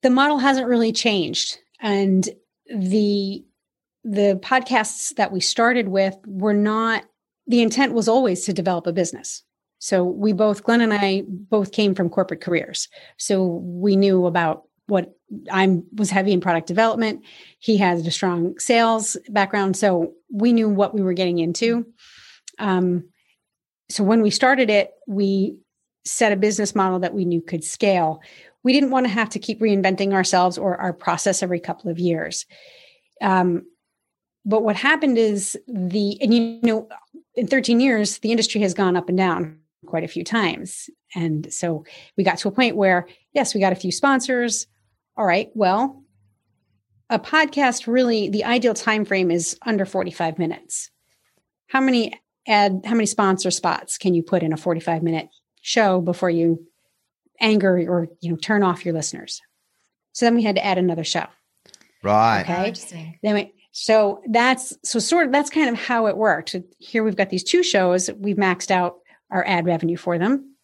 [0.01, 2.27] The model hasn't really changed, and
[2.65, 3.45] the
[4.03, 7.05] the podcasts that we started with were not.
[7.47, 9.43] The intent was always to develop a business.
[9.79, 12.89] So we both, Glenn and I, both came from corporate careers.
[13.17, 15.15] So we knew about what
[15.51, 17.23] I'm was heavy in product development.
[17.59, 19.77] He had a strong sales background.
[19.77, 21.85] So we knew what we were getting into.
[22.57, 23.05] Um,
[23.89, 25.57] so when we started it, we
[26.05, 28.21] set a business model that we knew could scale.
[28.63, 31.99] We didn't want to have to keep reinventing ourselves or our process every couple of
[31.99, 32.45] years.
[33.21, 33.65] Um,
[34.45, 36.87] but what happened is the, and you know,
[37.35, 40.89] in 13 years, the industry has gone up and down quite a few times.
[41.15, 41.85] And so
[42.17, 44.67] we got to a point where, yes, we got a few sponsors,
[45.19, 46.01] all right, well,
[47.09, 50.89] a podcast really the ideal time frame is under 45 minutes.
[51.67, 52.13] How many
[52.47, 55.27] ad how many sponsor spots can you put in a 45 minute
[55.61, 56.65] show before you
[57.41, 59.41] anger or you know turn off your listeners?
[60.13, 61.25] So then we had to add another show.
[62.01, 62.41] Right.
[62.41, 62.67] Okay.
[62.69, 63.19] Interesting.
[63.21, 66.55] Then we, so that's so sort of that's kind of how it worked.
[66.77, 68.09] Here we've got these two shows.
[68.17, 70.55] We've maxed out our ad revenue for them.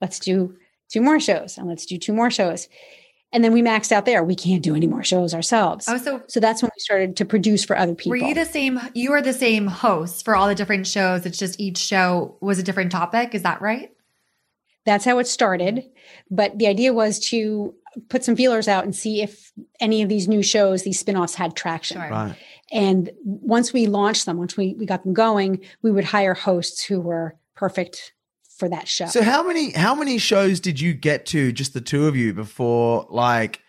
[0.00, 0.56] Let's do
[0.90, 2.66] two more shows and let's do two more shows.
[3.34, 4.24] And then we maxed out there.
[4.24, 5.86] We can't do any more shows ourselves.
[5.88, 8.10] Oh, so So that's when we started to produce for other people.
[8.10, 8.80] were you the same?
[8.94, 11.26] You are the same host for all the different shows.
[11.26, 13.34] It's just each show was a different topic.
[13.34, 13.90] Is that right?
[14.84, 15.84] that's how it started.
[16.30, 17.74] But the idea was to
[18.08, 21.56] put some feelers out and see if any of these new shows, these spin-offs had
[21.56, 22.00] traction.
[22.00, 22.10] Sure.
[22.10, 22.36] Right.
[22.72, 26.84] And once we launched them, once we, we got them going, we would hire hosts
[26.84, 28.12] who were perfect
[28.56, 29.06] for that show.
[29.06, 32.32] So how many how many shows did you get to just the two of you
[32.34, 33.60] before like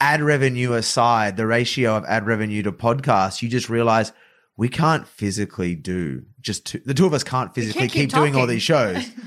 [0.00, 4.12] ad revenue aside, the ratio of ad revenue to podcasts, you just realize
[4.56, 8.36] we can't physically do just two, the two of us can't physically keep keep, doing
[8.36, 9.04] all these shows.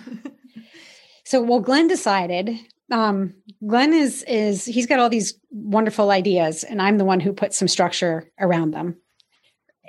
[1.26, 2.52] So, well, Glenn decided.
[2.92, 3.34] Um,
[3.66, 7.54] Glenn is is he's got all these wonderful ideas, and I'm the one who put
[7.54, 8.98] some structure around them.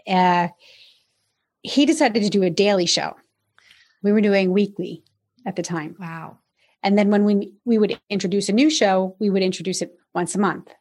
[0.09, 0.49] Uh,
[1.63, 3.15] he decided to do a daily show.
[4.07, 5.03] We were doing weekly
[5.45, 6.39] at the time, Wow.
[6.85, 10.37] and then when we we would introduce a new show, we would introduce it once
[10.37, 10.73] a month,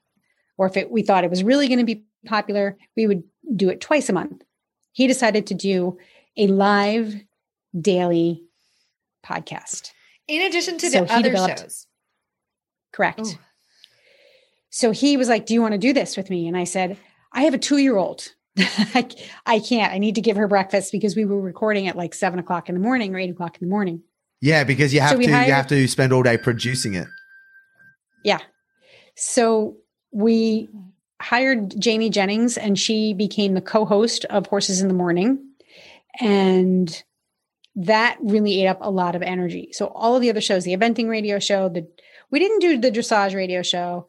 [0.58, 3.24] or if it, we thought it was really going to be popular, we would
[3.56, 4.44] do it twice a month.
[4.92, 5.98] He decided to do
[6.38, 7.16] a live
[7.80, 8.44] daily
[9.26, 9.90] podcast.
[10.28, 11.88] In addition to So the he other shows.
[12.92, 13.22] Correct.
[13.22, 13.40] Ooh.
[14.70, 16.48] So he was like, Do you want to do this with me?
[16.48, 16.98] And I said,
[17.34, 18.35] I have a two year old.
[18.58, 19.08] I,
[19.46, 19.92] I can't.
[19.94, 22.76] I need to give her breakfast because we were recording at like seven o'clock in
[22.76, 24.02] the morning or eight o'clock in the morning.
[24.42, 27.08] yeah, because you have So to hired- you have to spend all day producing it.
[28.24, 28.40] Yeah.
[29.16, 29.78] So
[30.12, 30.70] we
[31.22, 35.40] hired Jamie Jennings and she became the co host of Horses in the Morning.
[36.20, 37.04] And
[37.76, 39.70] that really ate up a lot of energy.
[39.74, 41.88] So all of the other shows, the eventing radio show, the
[42.32, 44.08] we didn't do the dressage radio show,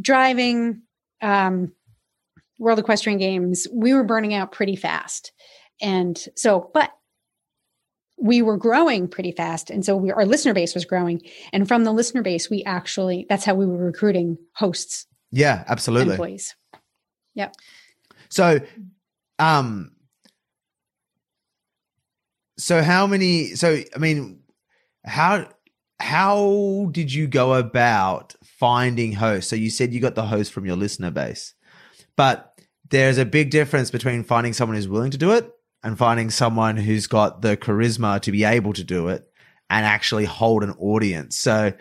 [0.00, 0.82] driving,
[1.20, 1.72] um,
[2.58, 5.32] World Equestrian Games, we were burning out pretty fast.
[5.80, 6.92] And so, but
[8.16, 9.70] we were growing pretty fast.
[9.70, 11.20] And so we, our listener base was growing.
[11.52, 16.12] And from the listener base, we actually, that's how we were recruiting hosts, Yeah, absolutely.
[16.12, 16.54] employees.
[18.34, 18.60] So,
[19.38, 19.92] um,
[22.58, 23.54] so how many?
[23.54, 24.40] So, I mean,
[25.04, 25.48] how
[26.00, 29.50] how did you go about finding hosts?
[29.50, 31.54] So you said you got the host from your listener base,
[32.16, 32.58] but
[32.90, 35.50] there's a big difference between finding someone who's willing to do it
[35.82, 39.26] and finding someone who's got the charisma to be able to do it
[39.70, 41.36] and actually hold an audience.
[41.38, 41.72] So,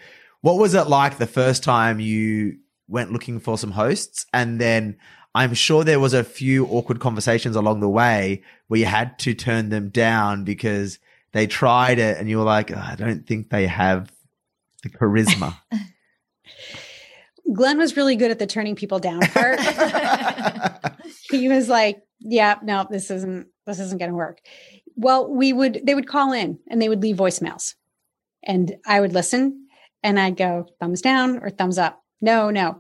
[0.42, 2.58] what was it like the first time you
[2.88, 4.98] went looking for some hosts and then
[5.36, 9.34] I'm sure there was a few awkward conversations along the way where you had to
[9.34, 11.00] turn them down because
[11.32, 14.12] they tried it and you were like, "Oh, I don't think they have
[14.84, 15.58] the charisma.
[17.52, 19.60] Glenn was really good at the turning people down part.
[21.30, 24.40] he was like, "Yeah, no, this isn't this isn't going to work."
[24.96, 27.74] Well, we would they would call in and they would leave voicemails,
[28.44, 29.68] And I would listen
[30.04, 32.02] and I'd go thumbs down or thumbs up.
[32.22, 32.80] No, no.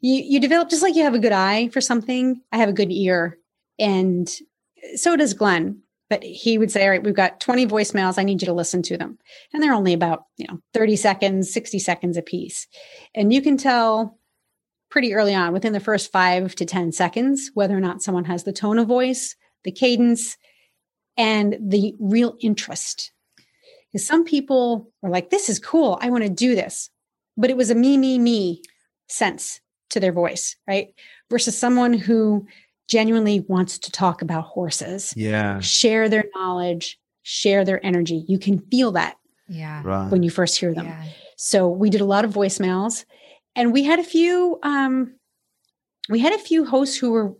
[0.00, 2.40] You you develop just like you have a good eye for something.
[2.52, 3.38] I have a good ear,
[3.78, 4.30] and
[4.94, 5.82] so does Glenn.
[6.10, 8.18] But he would say, "All right, we've got 20 voicemails.
[8.18, 9.18] I need you to listen to them."
[9.54, 12.66] And they're only about you know 30 seconds, 60 seconds a piece,
[13.14, 14.18] and you can tell
[14.90, 18.44] pretty early on, within the first five to 10 seconds, whether or not someone has
[18.44, 20.36] the tone of voice, the cadence,
[21.16, 23.12] and the real interest.
[23.92, 25.98] Because some people are like, this is cool.
[26.00, 26.90] I want to do this.
[27.36, 28.62] But it was a me, me, me
[29.08, 30.88] sense to their voice, right?
[31.30, 32.46] Versus someone who
[32.90, 35.60] genuinely wants to talk about horses, Yeah.
[35.60, 38.24] share their knowledge, share their energy.
[38.28, 39.16] You can feel that
[39.48, 39.80] Yeah.
[39.84, 40.10] Right.
[40.10, 40.86] when you first hear them.
[40.86, 41.04] Yeah.
[41.36, 43.04] So we did a lot of voicemails
[43.54, 45.14] and we had a few um
[46.08, 47.34] we had a few hosts who were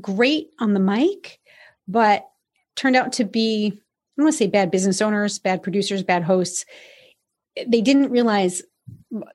[0.00, 1.38] great on the mic,
[1.88, 2.28] but
[2.76, 6.22] turned out to be I don't want to say bad business owners, bad producers, bad
[6.22, 6.66] hosts.
[7.66, 8.62] They didn't realize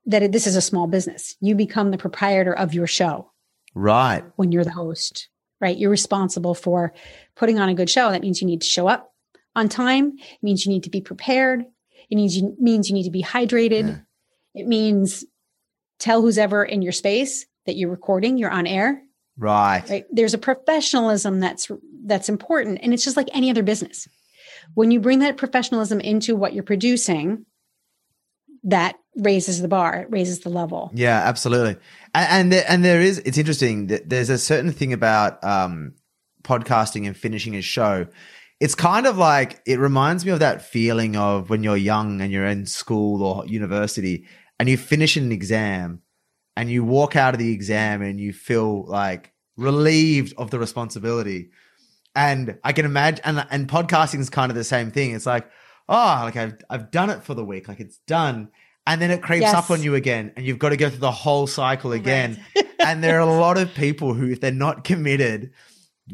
[0.05, 1.35] that this is a small business.
[1.41, 3.31] You become the proprietor of your show
[3.75, 4.23] Right.
[4.37, 5.29] when you're the host,
[5.61, 5.77] right?
[5.77, 6.93] You're responsible for
[7.35, 8.11] putting on a good show.
[8.11, 9.13] That means you need to show up
[9.55, 10.13] on time.
[10.17, 11.63] It means you need to be prepared.
[12.09, 13.87] It means you means you need to be hydrated.
[13.87, 14.61] Yeah.
[14.61, 15.25] It means
[15.99, 19.01] tell who's ever in your space that you're recording, you're on air,
[19.37, 19.83] Right.
[19.89, 20.05] right?
[20.11, 21.69] There's a professionalism that's
[22.05, 24.07] that's important and it's just like any other business.
[24.73, 27.45] When you bring that professionalism into what you're producing,
[28.63, 30.91] that raises the bar, it raises the level.
[30.93, 31.77] Yeah, absolutely.
[32.23, 35.93] And there, and there is it's interesting that there's a certain thing about um
[36.43, 38.07] podcasting and finishing a show.
[38.59, 42.31] It's kind of like it reminds me of that feeling of when you're young and
[42.31, 44.25] you're in school or university
[44.59, 46.01] and you finish an exam
[46.55, 51.51] and you walk out of the exam and you feel like relieved of the responsibility.
[52.15, 55.11] And I can imagine and and podcasting is kind of the same thing.
[55.11, 55.47] It's like,
[55.87, 58.49] oh, like I've I've done it for the week, like it's done.
[58.87, 59.53] And then it creeps Yes.
[59.53, 62.43] up on you again, and you've got to go through the whole cycle again.
[62.79, 65.51] and there are a lot of people who, if they're not committed,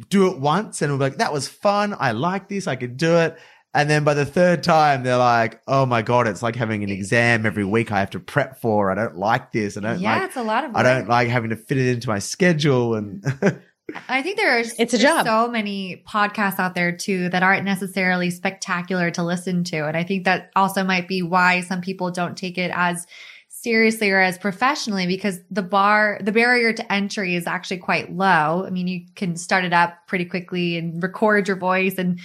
[0.10, 1.96] do it once and will be like, that was fun.
[2.00, 2.68] I like this.
[2.68, 3.38] I could do it.
[3.76, 6.90] And then by the third time, they're like, oh my God, it's like having an
[6.90, 8.92] exam every week I have to prep for.
[8.92, 9.78] I don't like this.
[9.78, 11.88] I don't Yeah, like, it's a lot of I don't like having to fit it
[11.88, 12.96] into my schedule.
[12.96, 13.24] And
[14.08, 15.26] I think there are It's a job.
[15.26, 19.86] so many podcasts out there too that aren't necessarily spectacular to listen to.
[19.88, 23.06] And I think that also might be why some people don't take it as
[23.50, 28.66] seriously or as professionally because the bar, the barrier to entry is actually quite low.
[28.66, 32.20] I mean, you can start it up pretty quickly and record your voice and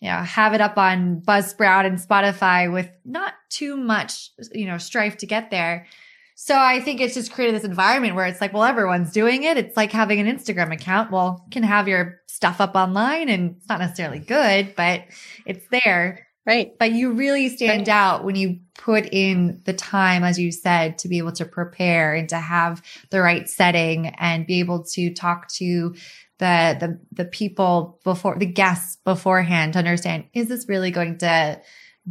[0.00, 4.76] you know, have it up on Buzzsprout and Spotify with not too much, you know,
[4.76, 5.86] strife to get there.
[6.34, 9.56] So I think it's just created this environment where it's like, well, everyone's doing it.
[9.56, 11.12] It's like having an Instagram account.
[11.12, 15.04] Well, you can have your stuff up online and it's not necessarily good, but
[15.46, 16.26] it's there.
[16.46, 16.72] Right.
[16.78, 21.08] But you really stand out when you put in the time, as you said, to
[21.08, 25.48] be able to prepare and to have the right setting and be able to talk
[25.54, 25.94] to
[26.38, 31.60] the the the people before the guests beforehand to understand is this really going to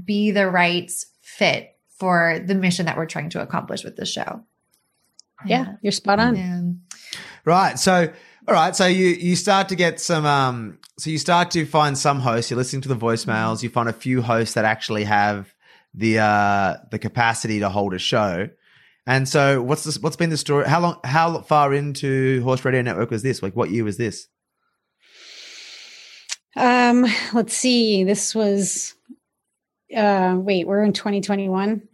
[0.03, 1.72] be the right fit
[2.03, 4.43] for the mission that we're trying to accomplish with the show.
[5.45, 6.35] Yeah, you're spot on.
[6.35, 6.61] Yeah.
[7.45, 7.79] Right.
[7.79, 8.11] So,
[8.45, 8.75] all right.
[8.75, 10.25] So you you start to get some.
[10.25, 10.79] Um.
[10.99, 12.51] So you start to find some hosts.
[12.51, 13.63] You're listening to the voicemails.
[13.63, 15.53] You find a few hosts that actually have
[15.93, 18.49] the uh the capacity to hold a show.
[19.07, 19.97] And so, what's this?
[19.97, 20.67] What's been the story?
[20.67, 20.99] How long?
[21.05, 23.41] How far into Horse Radio Network was this?
[23.41, 24.27] Like, what year was this?
[26.57, 28.03] Um, let's see.
[28.03, 28.93] This was
[29.95, 31.87] uh wait, we're in 2021.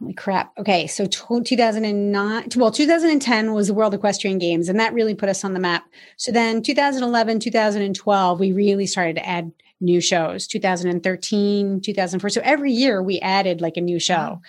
[0.00, 0.52] Holy crap.
[0.58, 5.28] Okay, so tw 2009 well 2010 was the World Equestrian Games and that really put
[5.28, 5.84] us on the map.
[6.16, 10.46] So then 2011, 2012 we really started to add new shows.
[10.46, 12.30] 2013, 2004.
[12.30, 14.40] So every year we added like a new show.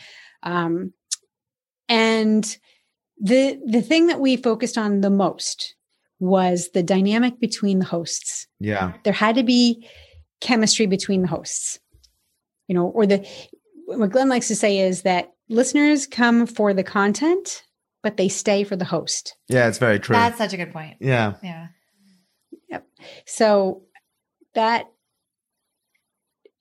[0.43, 0.93] Um
[1.89, 2.57] and
[3.21, 5.75] the the thing that we focused on the most
[6.19, 8.93] was the dynamic between the hosts Yeah.
[9.03, 9.87] there had to be
[10.41, 11.79] chemistry between the hosts
[12.67, 13.25] you know or the
[13.85, 17.63] what glenn likes to say is that listeners come for the content
[18.03, 19.67] but they stay for the host Yeah.
[19.67, 20.15] It's very true.
[20.15, 20.97] That's such a good point.
[20.99, 21.33] yeah.
[21.43, 21.67] Yeah.
[22.69, 22.87] Yep.
[23.25, 23.83] So
[24.53, 24.85] that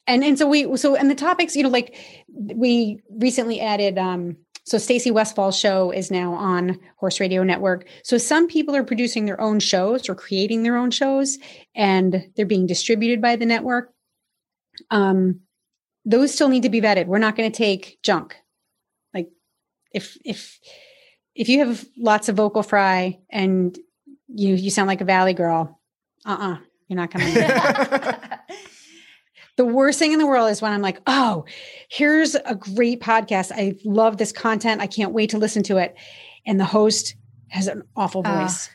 [0.07, 1.97] and and so we so and the topics you know like
[2.29, 7.87] we recently added um so Stacy Westfall's show is now on Horse Radio Network.
[8.03, 11.37] So some people are producing their own shows or creating their own shows
[11.75, 13.93] and they're being distributed by the network.
[14.91, 15.41] Um
[16.07, 17.07] those still need to be vetted.
[17.07, 18.37] We're not going to take junk.
[19.95, 20.59] If if
[21.35, 23.79] if you have lots of vocal fry and
[24.29, 25.81] you you sound like a valley girl,
[26.27, 27.35] uh-uh, you're not coming.
[29.57, 31.45] The worst thing in the world is when I'm like, oh,
[31.89, 33.53] here's a great podcast.
[33.55, 34.81] I love this content.
[34.81, 35.95] I can't wait to listen to it.
[36.45, 37.15] And the host
[37.49, 38.43] has an awful ah.
[38.43, 38.69] voice.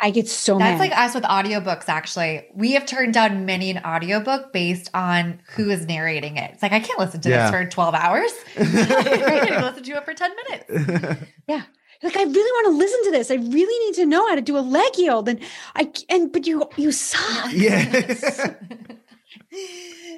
[0.00, 0.90] I get so That's mad.
[0.90, 2.46] like us with audiobooks, actually.
[2.54, 6.52] We have turned down many an audiobook based on who is narrating it.
[6.52, 7.50] It's like, I can't listen to yeah.
[7.50, 8.32] this for 12 hours.
[8.58, 11.22] I can listen to it for 10 minutes.
[11.48, 11.62] yeah.
[12.02, 13.30] Like I really want to listen to this.
[13.30, 15.28] I really need to know how to do a leg yield.
[15.28, 15.40] And
[15.74, 17.52] I and but you you suck.
[17.52, 18.50] Yes.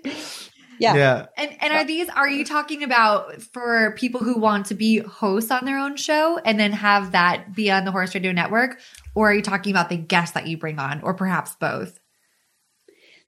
[0.79, 0.95] yeah.
[0.95, 1.26] Yeah.
[1.37, 5.51] And and are these are you talking about for people who want to be hosts
[5.51, 8.81] on their own show and then have that be on the Horse Radio Network?
[9.14, 11.99] Or are you talking about the guests that you bring on, or perhaps both?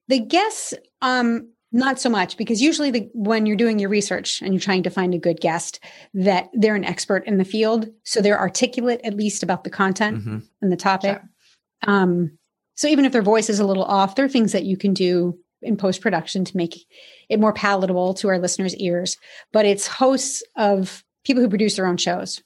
[0.09, 4.53] The guests, um, not so much because usually the, when you're doing your research and
[4.53, 5.79] you're trying to find a good guest
[6.15, 10.19] that they're an expert in the field so they're articulate at least about the content
[10.19, 10.39] mm-hmm.
[10.61, 11.95] and the topic sure.
[11.95, 12.37] um,
[12.75, 14.93] so even if their voice is a little off there are things that you can
[14.93, 16.87] do in post production to make
[17.29, 19.17] it more palatable to our listeners ears
[19.53, 22.43] but it's hosts of people who produce their own shows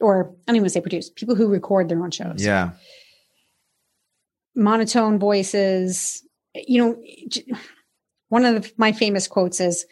[0.00, 2.70] or i don't even say produce people who record their own shows yeah
[4.54, 6.22] monotone voices
[6.54, 6.96] you know
[8.28, 9.86] one of the, my famous quotes is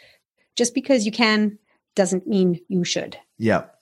[0.56, 1.58] just because you can
[1.94, 3.16] doesn't mean you should.
[3.38, 3.76] Yep.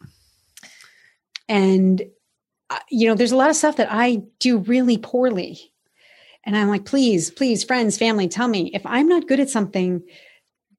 [1.49, 2.03] And,
[2.69, 5.73] uh, you know, there's a lot of stuff that I do really poorly.
[6.45, 10.03] And I'm like, please, please, friends, family, tell me if I'm not good at something,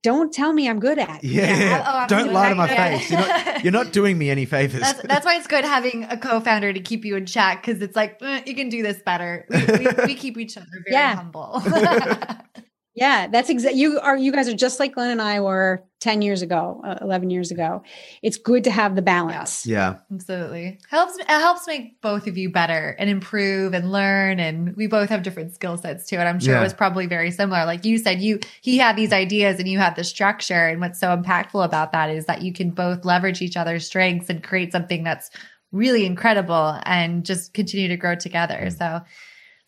[0.03, 1.23] don't tell me I'm good at.
[1.23, 2.03] Yeah, yeah.
[2.03, 3.11] Oh, don't lie to my face.
[3.11, 4.81] You're not, you're not, doing me any favors.
[4.81, 7.95] That's, that's, why it's good having a co-founder to keep you in check because it's
[7.95, 9.45] like eh, you can do this better.
[9.49, 11.15] We, we, we keep each other very yeah.
[11.15, 11.61] humble.
[12.93, 16.21] Yeah, that's exactly you are you guys are just like Glenn and I were 10
[16.21, 17.83] years ago, uh, 11 years ago.
[18.21, 19.65] It's good to have the balance.
[19.65, 19.99] Yeah.
[20.11, 20.77] Absolutely.
[20.89, 25.07] Helps it helps make both of you better and improve and learn and we both
[25.09, 26.59] have different skill sets too and I'm sure yeah.
[26.59, 27.65] it was probably very similar.
[27.65, 30.99] Like you said you he had these ideas and you had the structure and what's
[30.99, 34.73] so impactful about that is that you can both leverage each other's strengths and create
[34.73, 35.29] something that's
[35.71, 38.63] really incredible and just continue to grow together.
[38.65, 38.77] Mm.
[38.77, 39.01] So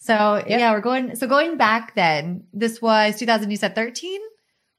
[0.03, 0.59] so yep.
[0.59, 1.15] yeah, we're going.
[1.15, 3.49] So going back then, this was 2000.
[3.49, 4.19] You said 13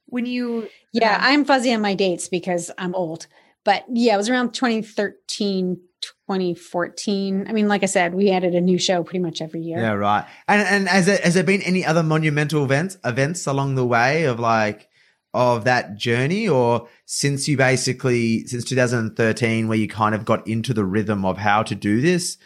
[0.05, 0.69] when you.
[0.93, 3.25] Yeah, um, I'm fuzzy on my dates because I'm old.
[3.63, 7.47] But yeah, it was around 2013, 2014.
[7.47, 9.79] I mean, like I said, we added a new show pretty much every year.
[9.79, 10.27] Yeah, right.
[10.47, 14.25] And and has there, has there been any other monumental events events along the way
[14.25, 14.89] of like
[15.33, 20.71] of that journey, or since you basically since 2013, where you kind of got into
[20.71, 22.37] the rhythm of how to do this?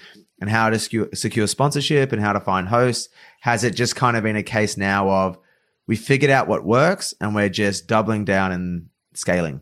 [0.41, 3.09] And how to secure, secure sponsorship and how to find hosts?
[3.41, 5.37] Has it just kind of been a case now of
[5.87, 9.61] we figured out what works and we're just doubling down and scaling?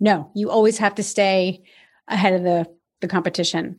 [0.00, 1.62] No, you always have to stay
[2.08, 2.66] ahead of the,
[3.00, 3.78] the competition.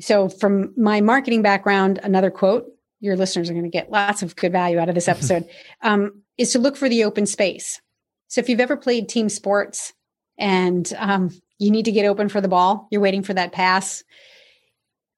[0.00, 2.66] So, from my marketing background, another quote
[3.00, 5.48] your listeners are going to get lots of good value out of this episode
[5.82, 7.80] um, is to look for the open space.
[8.28, 9.92] So, if you've ever played team sports
[10.38, 14.04] and um, you need to get open for the ball, you're waiting for that pass,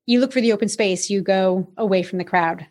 [0.07, 2.67] you look for the open space, you go away from the crowd,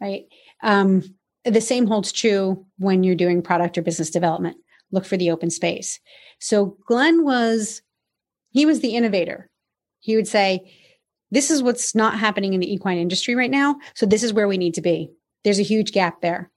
[0.00, 0.24] right?
[0.62, 1.02] Um,
[1.44, 4.56] the same holds true when you're doing product or business development.
[4.92, 6.00] Look for the open space.
[6.40, 7.82] So Glenn was,
[8.50, 9.48] he was the innovator.
[10.00, 10.72] He would say,
[11.30, 13.76] this is what's not happening in the equine industry right now.
[13.94, 15.10] So this is where we need to be.
[15.44, 16.50] There's a huge gap there.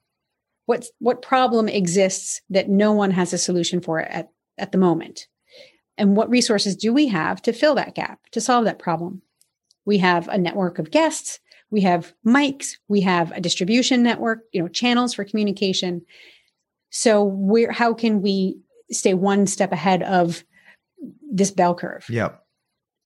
[0.65, 5.27] What, what problem exists that no one has a solution for at, at the moment?
[5.97, 9.21] And what resources do we have to fill that gap, to solve that problem?
[9.85, 11.39] We have a network of guests.
[11.69, 12.73] We have mics.
[12.87, 16.01] We have a distribution network, you know, channels for communication.
[16.91, 18.59] So where, how can we
[18.91, 20.43] stay one step ahead of
[21.31, 22.05] this bell curve?
[22.09, 22.39] Yep.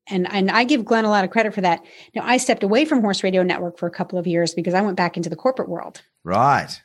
[0.10, 1.82] And, and I give Glenn a lot of credit for that.
[2.16, 4.82] Now I stepped away from Horse Radio Network for a couple of years because I
[4.82, 6.02] went back into the corporate world.
[6.24, 6.82] Right.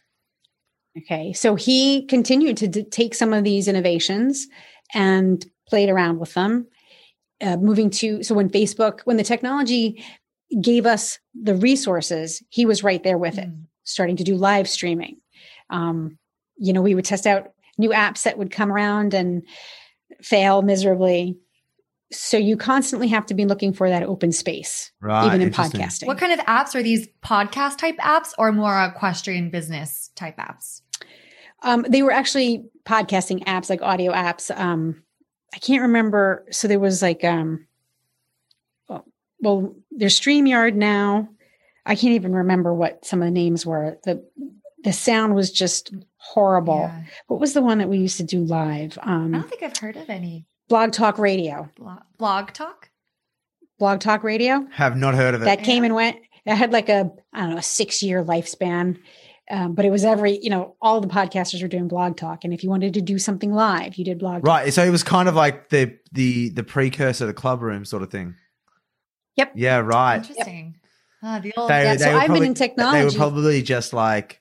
[0.99, 1.33] Okay.
[1.33, 4.47] So he continued to d- take some of these innovations
[4.95, 6.67] and played around with them
[7.43, 10.03] uh, moving to so when facebook when the technology
[10.61, 13.45] gave us the resources he was right there with mm.
[13.45, 13.49] it
[13.85, 15.17] starting to do live streaming.
[15.71, 16.19] Um,
[16.57, 19.43] you know we would test out new apps that would come around and
[20.21, 21.39] fail miserably.
[22.13, 26.07] So you constantly have to be looking for that open space right, even in podcasting.
[26.07, 30.83] What kind of apps are these podcast type apps or more equestrian business type apps?
[31.63, 35.03] Um, they were actually podcasting apps like audio apps um,
[35.55, 36.47] I can't remember.
[36.51, 37.67] So there was like, um,
[38.89, 39.05] oh,
[39.41, 41.29] well, there's StreamYard now.
[41.85, 43.99] I can't even remember what some of the names were.
[44.05, 44.25] The
[44.85, 46.81] the sound was just horrible.
[46.81, 47.03] Yeah.
[47.29, 48.99] What was the one that we used to do live?
[49.03, 50.47] Um, I don't think I've heard of any.
[50.69, 51.69] Blog Talk Radio.
[51.77, 52.91] Blog, blog Talk.
[53.79, 54.67] Blog Talk Radio.
[54.73, 55.45] Have not heard of it.
[55.45, 56.19] That came and went.
[56.45, 58.99] It had like a I don't know a six year lifespan.
[59.53, 62.55] Um, but it was every, you know, all the podcasters were doing blog talk, and
[62.55, 64.37] if you wanted to do something live, you did blog.
[64.37, 64.47] Talk.
[64.47, 64.73] Right.
[64.73, 68.11] So it was kind of like the the the precursor to club room sort of
[68.11, 68.35] thing.
[69.37, 69.53] Yep.
[69.55, 69.79] Yeah.
[69.79, 70.17] Right.
[70.27, 70.77] Interesting.
[71.23, 72.99] Ah, the old They, Yeah, they so I've been in technology.
[72.99, 74.41] They were probably just like,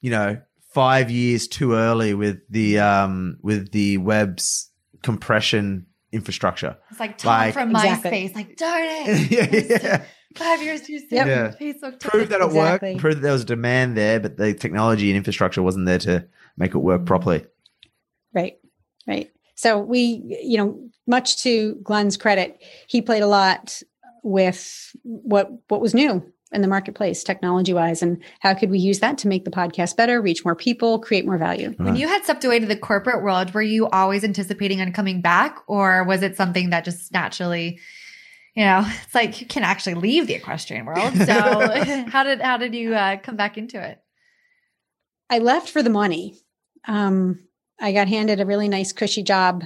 [0.00, 0.40] you know,
[0.72, 4.70] five years too early with the um with the web's
[5.02, 6.78] compression infrastructure.
[6.90, 8.10] It's like Tom Like- from Exactly.
[8.10, 8.34] MySpace.
[8.34, 9.30] Like, darn it.
[9.70, 10.04] yeah, yeah.
[10.38, 11.08] Five years too soon.
[11.10, 11.26] Yep.
[11.26, 11.50] Yeah.
[11.60, 12.90] Facebook took Prove that it Exactly.
[12.90, 13.00] worked.
[13.00, 16.26] Prove that there was a demand there, but the technology and infrastructure wasn't there to
[16.56, 17.06] make it work mm-hmm.
[17.06, 17.44] properly.
[18.32, 18.58] Right.
[19.06, 19.30] Right.
[19.54, 23.82] So we, you know, much to Glenn's credit, he played a lot
[24.22, 26.22] with what what was new
[26.52, 29.96] in the marketplace technology wise and how could we use that to make the podcast
[29.96, 31.74] better, reach more people, create more value.
[31.76, 35.20] When you had stepped away to the corporate world, were you always anticipating on coming
[35.20, 37.80] back, or was it something that just naturally,
[38.58, 41.14] you know, it's like you can actually leave the equestrian world.
[41.16, 41.24] So
[42.08, 44.02] how did how did you uh, come back into it?
[45.30, 46.36] I left for the money.
[46.86, 47.38] Um,
[47.80, 49.62] I got handed a really nice, cushy job,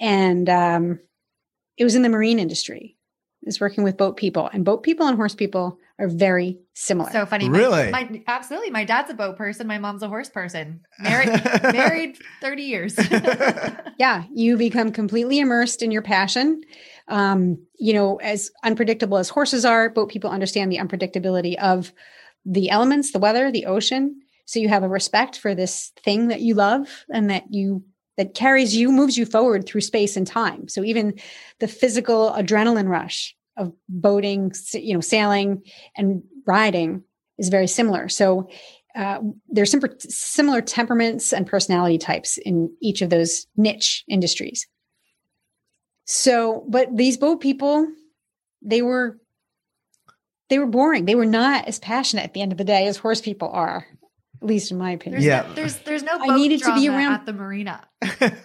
[0.00, 1.00] and um,
[1.76, 2.96] it was in the marine industry.
[3.42, 7.10] I was working with boat people, and boat people and horse people are very similar.
[7.10, 7.48] So funny.
[7.48, 7.90] My- Really?
[7.90, 8.70] My, absolutely.
[8.70, 9.66] My dad's a boat person.
[9.66, 10.80] My mom's a horse person.
[10.98, 11.28] Married
[11.62, 12.96] married 30 years.
[13.98, 16.62] yeah, you become completely immersed in your passion.
[17.10, 21.92] Um, you know, as unpredictable as horses are, boat people understand the unpredictability of
[22.46, 24.20] the elements, the weather, the ocean.
[24.46, 27.84] So you have a respect for this thing that you love and that you
[28.16, 30.68] that carries you, moves you forward through space and time.
[30.68, 31.18] So even
[31.58, 35.62] the physical adrenaline rush of boating, you know, sailing
[35.96, 37.02] and riding
[37.38, 38.08] is very similar.
[38.08, 38.48] So
[38.94, 44.66] uh, there's some similar temperaments and personality types in each of those niche industries.
[46.12, 47.86] So, but these boat people,
[48.62, 49.16] they were
[50.48, 51.04] they were boring.
[51.04, 53.86] They were not as passionate at the end of the day as horse people are,
[54.42, 55.22] at least in my opinion.
[55.22, 55.46] There's Yeah.
[55.48, 57.86] no, there's there's no I boat needed to be around- at the marina.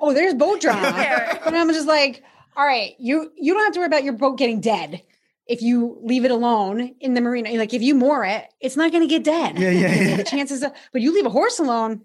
[0.00, 0.92] Oh, there's boat drama.
[0.92, 1.40] There.
[1.44, 2.22] but I'm just like,
[2.56, 5.02] all right, you you don't have to worry about your boat getting dead
[5.46, 7.50] if you leave it alone in the marina.
[7.54, 9.58] Like if you moor it, it's not going to get dead.
[9.58, 10.16] Yeah, yeah, yeah.
[10.18, 12.02] the chances of, but you leave a horse alone,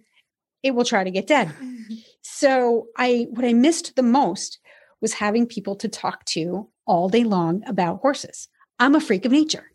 [0.64, 1.54] it will try to get dead.
[2.24, 4.60] So I what I missed the most
[5.02, 8.48] was having people to talk to all day long about horses.
[8.80, 9.72] I'm a freak of nature.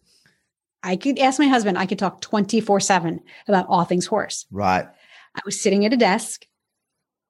[0.82, 4.46] I could ask my husband, I could talk 24/7 about all things horse.
[4.50, 4.86] Right.
[5.34, 6.46] I was sitting at a desk.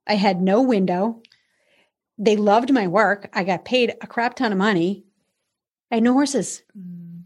[0.07, 1.21] I had no window.
[2.17, 3.29] They loved my work.
[3.33, 5.05] I got paid a crap ton of money.
[5.91, 6.63] I had no horses.
[6.79, 7.25] Mm.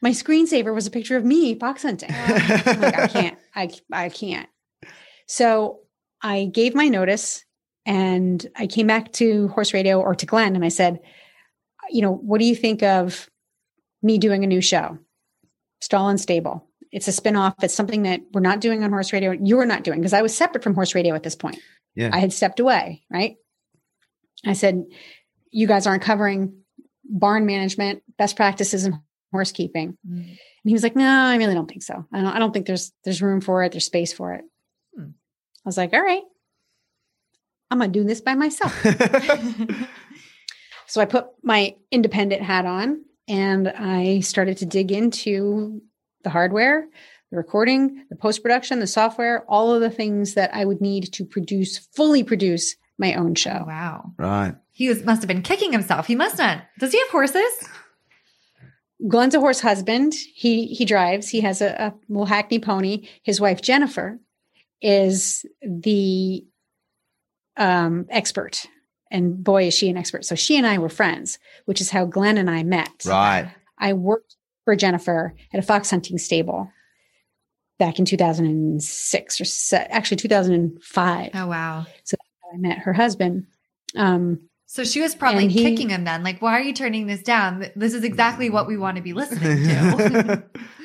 [0.00, 2.10] My screensaver was a picture of me fox hunting.
[2.12, 3.38] I'm like, I can't.
[3.56, 4.48] I I can't.
[5.26, 5.80] So
[6.22, 7.44] I gave my notice
[7.86, 11.00] and I came back to horse radio or to Glenn and I said,
[11.90, 13.28] you know, what do you think of
[14.02, 14.98] me doing a new show?
[15.80, 16.66] Stall and Stable.
[16.90, 17.54] It's a spinoff.
[17.62, 19.32] It's something that we're not doing on horse radio.
[19.32, 21.58] You're not doing because I was separate from horse radio at this point.
[21.94, 22.10] Yeah.
[22.12, 23.36] I had stepped away, right?
[24.44, 24.84] I said,
[25.50, 26.62] you guys aren't covering
[27.04, 29.00] barn management, best practices in
[29.32, 29.96] horse keeping.
[30.08, 30.18] Mm.
[30.18, 32.04] And he was like, "No, I really don't think so.
[32.12, 32.34] I don't.
[32.34, 33.72] I don't think there's there's room for it.
[33.72, 34.44] There's space for it."
[35.68, 36.22] I was like, "All right,
[37.70, 38.74] I'm gonna do this by myself."
[40.86, 45.82] so I put my independent hat on and I started to dig into
[46.24, 46.88] the hardware,
[47.30, 51.12] the recording, the post production, the software, all of the things that I would need
[51.12, 53.64] to produce fully produce my own show.
[53.66, 54.14] wow.
[54.16, 54.54] right.
[54.72, 56.06] He was must have been kicking himself.
[56.06, 56.62] He must not.
[56.78, 57.68] Does he have horses?
[59.06, 60.14] Glenn's a horse husband.
[60.14, 61.28] He he drives.
[61.28, 63.06] He has a, a little hackney pony.
[63.22, 64.18] His wife Jennifer
[64.80, 66.44] is the
[67.56, 68.66] um, expert,
[69.10, 70.24] and boy is she an expert.
[70.24, 73.04] So she and I were friends, which is how Glenn and I met.
[73.06, 73.50] Right.
[73.78, 76.70] I worked for Jennifer at a fox hunting stable
[77.78, 81.30] back in 2006 or se- actually 2005.
[81.34, 81.86] Oh wow.
[82.04, 82.16] So
[82.52, 83.46] I met her husband.
[83.96, 86.22] Um, So she was probably he- kicking him then.
[86.22, 87.66] Like, why are you turning this down?
[87.76, 90.42] This is exactly what we want to be listening to.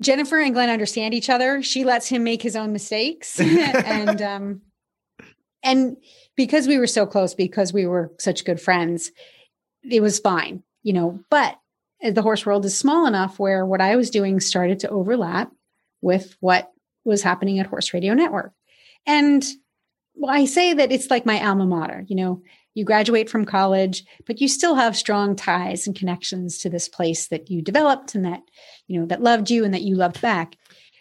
[0.00, 1.62] Jennifer and Glenn understand each other.
[1.62, 4.62] She lets him make his own mistakes, and um,
[5.62, 5.96] and
[6.36, 9.10] because we were so close, because we were such good friends,
[9.88, 11.20] it was fine, you know.
[11.30, 11.58] But
[12.02, 15.50] the horse world is small enough where what I was doing started to overlap
[16.02, 16.70] with what
[17.04, 18.52] was happening at Horse Radio Network,
[19.06, 19.44] and
[20.14, 22.04] well, I say that it's like my alma mater.
[22.08, 22.42] You know,
[22.74, 27.28] you graduate from college, but you still have strong ties and connections to this place
[27.28, 28.42] that you developed and that
[28.88, 30.56] you know that loved you and that you loved back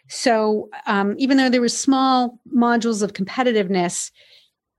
[0.10, 4.12] so um, even though there were small modules of competitiveness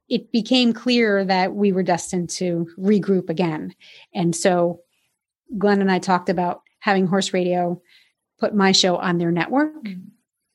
[0.08, 3.74] it became clear that we were destined to regroup again
[4.14, 4.80] and so
[5.58, 7.80] glenn and i talked about having horse radio
[8.38, 10.04] put my show on their network Mm.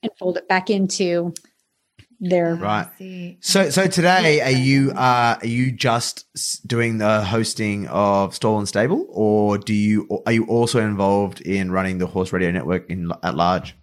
[0.04, 1.34] and fold it back into
[2.20, 3.38] their Right.
[3.42, 6.26] So, so today, are you uh, are you just
[6.68, 11.72] doing the hosting of Stall and Stable, or do you are you also involved in
[11.72, 13.76] running the Horse Radio Network in at large?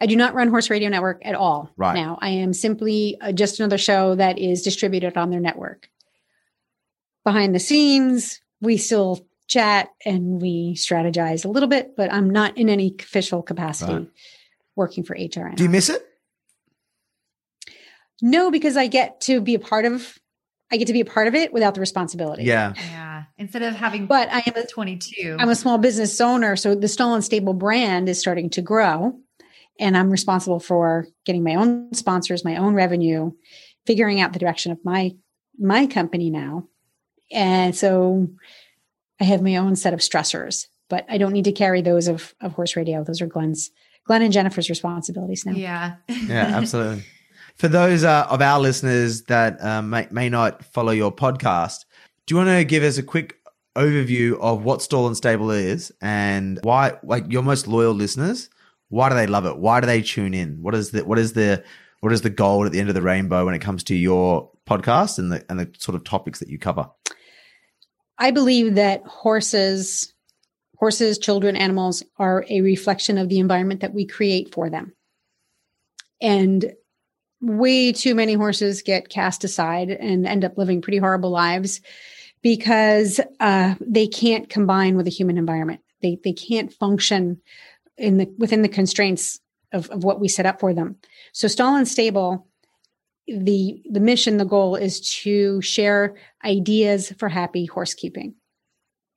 [0.00, 1.94] I do not run Horse Radio Network at all Right.
[1.94, 2.18] now.
[2.20, 5.88] I am simply uh, just another show that is distributed on their network.
[7.24, 12.58] Behind the scenes, we still chat and we strategize a little bit, but I'm not
[12.58, 14.08] in any official capacity Right.
[14.76, 15.54] working for HRN.
[15.56, 16.06] Do you miss it?
[18.22, 20.18] No, because I get to be a part of
[20.70, 22.44] I get to be a part of it without the responsibility.
[22.44, 23.24] Yeah, Yeah.
[23.38, 25.36] Instead of having But I am a 22.
[25.38, 29.18] I'm a small business owner, so the Stall and Stable brand is starting to grow,
[29.78, 33.32] and I'm responsible for getting my own sponsors, my own revenue,
[33.84, 35.14] figuring out the direction of my
[35.58, 36.66] my company now,
[37.30, 38.28] and so
[39.20, 42.34] I have my own set of stressors, but I don't need to carry those of
[42.40, 43.04] of Horse Radio.
[43.04, 43.70] Those are Glenn's,
[44.04, 45.52] Glenn and Jennifer's responsibilities now.
[45.52, 45.96] yeah.
[46.08, 47.04] yeah, absolutely.
[47.56, 51.86] For those uh, of our listeners that uh, may may not follow your podcast,
[52.26, 53.38] do you want to give us a quick
[53.74, 58.50] overview of what Stall and Stable is and why, like your most loyal listeners,
[58.88, 59.56] why do they love it?
[59.56, 60.60] Why do they tune in?
[60.60, 61.64] What is the what is the
[62.00, 64.50] what is the goal at the end of the rainbow when it comes to your
[64.68, 66.90] podcast and the and the sort of topics that you cover?
[68.18, 70.12] I believe that horses,
[70.76, 74.94] horses, children, animals are a reflection of the environment that we create for them.
[76.20, 76.72] And
[77.46, 81.80] way too many horses get cast aside and end up living pretty horrible lives
[82.42, 85.80] because uh, they can't combine with a human environment.
[86.02, 87.40] They they can't function
[87.96, 89.40] in the within the constraints
[89.72, 90.96] of, of what we set up for them.
[91.32, 92.46] So stall and stable,
[93.26, 98.34] the the mission, the goal is to share ideas for happy horse keeping.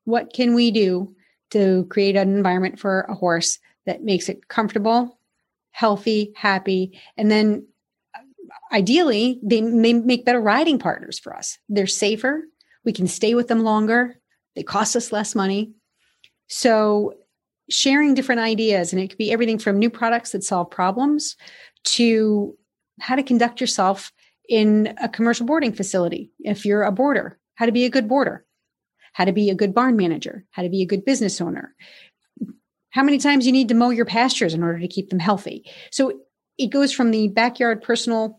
[0.06, 1.16] What can we do
[1.52, 5.20] to create an environment for a horse that makes it comfortable,
[5.72, 7.66] healthy, happy, and then
[8.72, 11.58] ideally they may make better riding partners for us.
[11.70, 12.43] They're safer.
[12.86, 14.20] We can stay with them longer.
[14.56, 15.74] They cost us less money.
[16.47, 17.14] So
[17.70, 21.36] sharing different ideas, and it could be everything from new products that solve problems
[21.84, 22.58] to
[23.00, 24.12] how to conduct yourself
[24.50, 26.32] in a commercial boarding facility.
[26.39, 28.45] If you're a boarder, how to be a good boarder,
[29.14, 31.76] how to be a good barn manager, how to be a good business owner,
[32.89, 35.70] how many times you need to mow your pastures in order to keep them healthy.
[35.91, 36.22] So
[36.58, 38.39] it goes from the backyard personal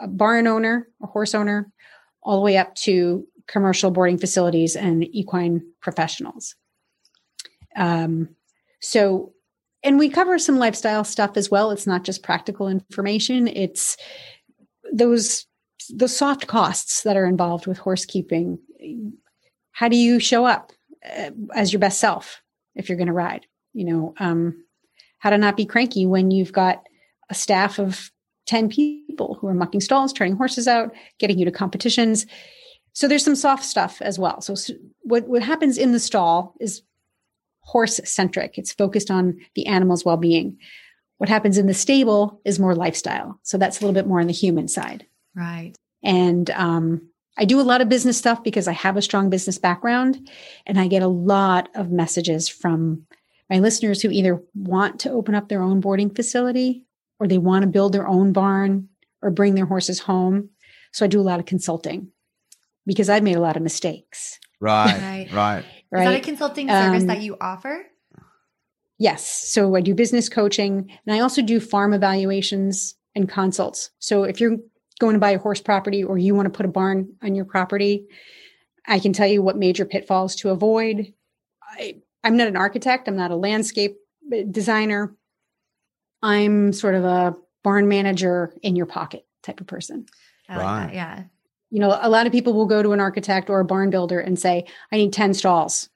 [0.00, 1.70] uh, barn owner or horse owner
[2.22, 6.54] all the way up to commercial boarding facilities and equine professionals.
[7.76, 8.28] Um,
[8.80, 9.32] so,
[9.82, 11.70] and we cover some lifestyle stuff as well.
[11.70, 13.48] It's not just practical information.
[13.48, 13.96] It's
[14.92, 15.46] those
[15.88, 18.58] the soft costs that are involved with horse keeping.
[19.72, 20.72] How do you show up
[21.04, 22.42] uh, as your best self
[22.74, 23.46] if you're going to ride?
[23.72, 24.64] You know, um,
[25.18, 26.82] how to not be cranky when you've got
[27.28, 28.10] a staff of
[28.50, 32.26] 10 people who are mucking stalls, turning horses out, getting you to competitions.
[32.94, 34.40] So there's some soft stuff as well.
[34.40, 34.56] So
[35.02, 36.82] what, what happens in the stall is
[37.60, 38.58] horse centric.
[38.58, 40.58] It's focused on the animal's well-being.
[41.18, 43.38] What happens in the stable is more lifestyle.
[43.44, 45.06] So that's a little bit more on the human side.
[45.36, 45.74] Right.
[46.02, 49.58] And um, I do a lot of business stuff because I have a strong business
[49.58, 50.28] background.
[50.66, 53.06] And I get a lot of messages from
[53.48, 56.84] my listeners who either want to open up their own boarding facility
[57.20, 58.88] or they want to build their own barn
[59.22, 60.48] or bring their horses home.
[60.92, 62.08] So I do a lot of consulting
[62.86, 64.40] because I've made a lot of mistakes.
[64.60, 65.64] Right, Right.
[65.92, 66.02] right.
[66.02, 67.84] Is that a consulting service Um, that you offer?
[68.98, 69.50] Yes.
[69.50, 73.90] So I do business coaching and I also do farm evaluations and consults.
[73.98, 74.56] So if you're
[74.98, 77.44] going to buy a horse property or you want to put a barn on your
[77.46, 78.06] property,
[78.86, 81.12] I can tell you what major pitfalls to avoid.
[81.62, 83.96] I, I'm not an architect, I'm not a landscape
[84.50, 85.16] designer.
[86.22, 90.06] I'm sort of a barn manager in your pocket type of person.
[90.48, 90.86] I like Right.
[90.86, 90.94] that.
[90.94, 91.22] Yeah.
[91.70, 94.18] You know, a lot of people will go to an architect or a barn builder
[94.18, 95.88] and say, I need 10 stalls.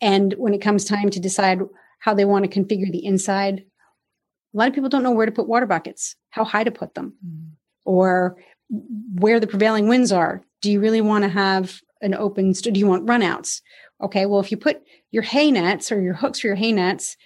[0.00, 1.60] And when it comes time to decide
[2.00, 3.60] how they want to configure the inside,
[4.54, 6.94] a lot of people don't know where to put water buckets, how high to put
[6.94, 7.50] them, Mm.
[7.84, 8.36] or
[9.18, 10.42] where the prevailing winds are.
[10.60, 13.62] Do you really want to have an open, st- do you want runouts?
[14.02, 17.16] Okay, well, if you put your hay nets or your hooks for your hay nets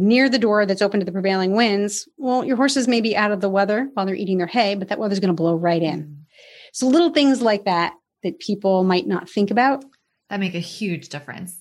[0.00, 3.32] near the door that's open to the prevailing winds, well, your horses may be out
[3.32, 5.82] of the weather while they're eating their hay, but that weather's going to blow right
[5.82, 6.02] in.
[6.02, 6.16] Mm.
[6.72, 9.84] So little things like that that people might not think about.
[10.28, 11.56] That make a huge difference.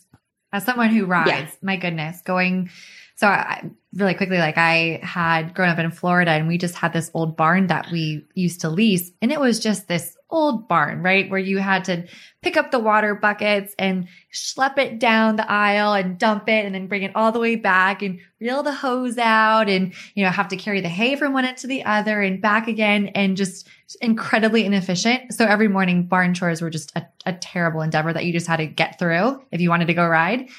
[0.51, 2.69] As someone who rides, my goodness, going.
[3.15, 6.93] So I, really quickly, like I had grown up in Florida and we just had
[6.93, 11.01] this old barn that we used to lease and it was just this old barn,
[11.01, 11.29] right?
[11.29, 12.05] Where you had to
[12.41, 16.73] pick up the water buckets and schlep it down the aisle and dump it and
[16.73, 20.29] then bring it all the way back and reel the hose out and, you know,
[20.29, 23.37] have to carry the hay from one end to the other and back again and
[23.37, 23.67] just
[24.01, 25.33] incredibly inefficient.
[25.33, 28.57] So every morning barn chores were just a, a terrible endeavor that you just had
[28.57, 30.49] to get through if you wanted to go ride.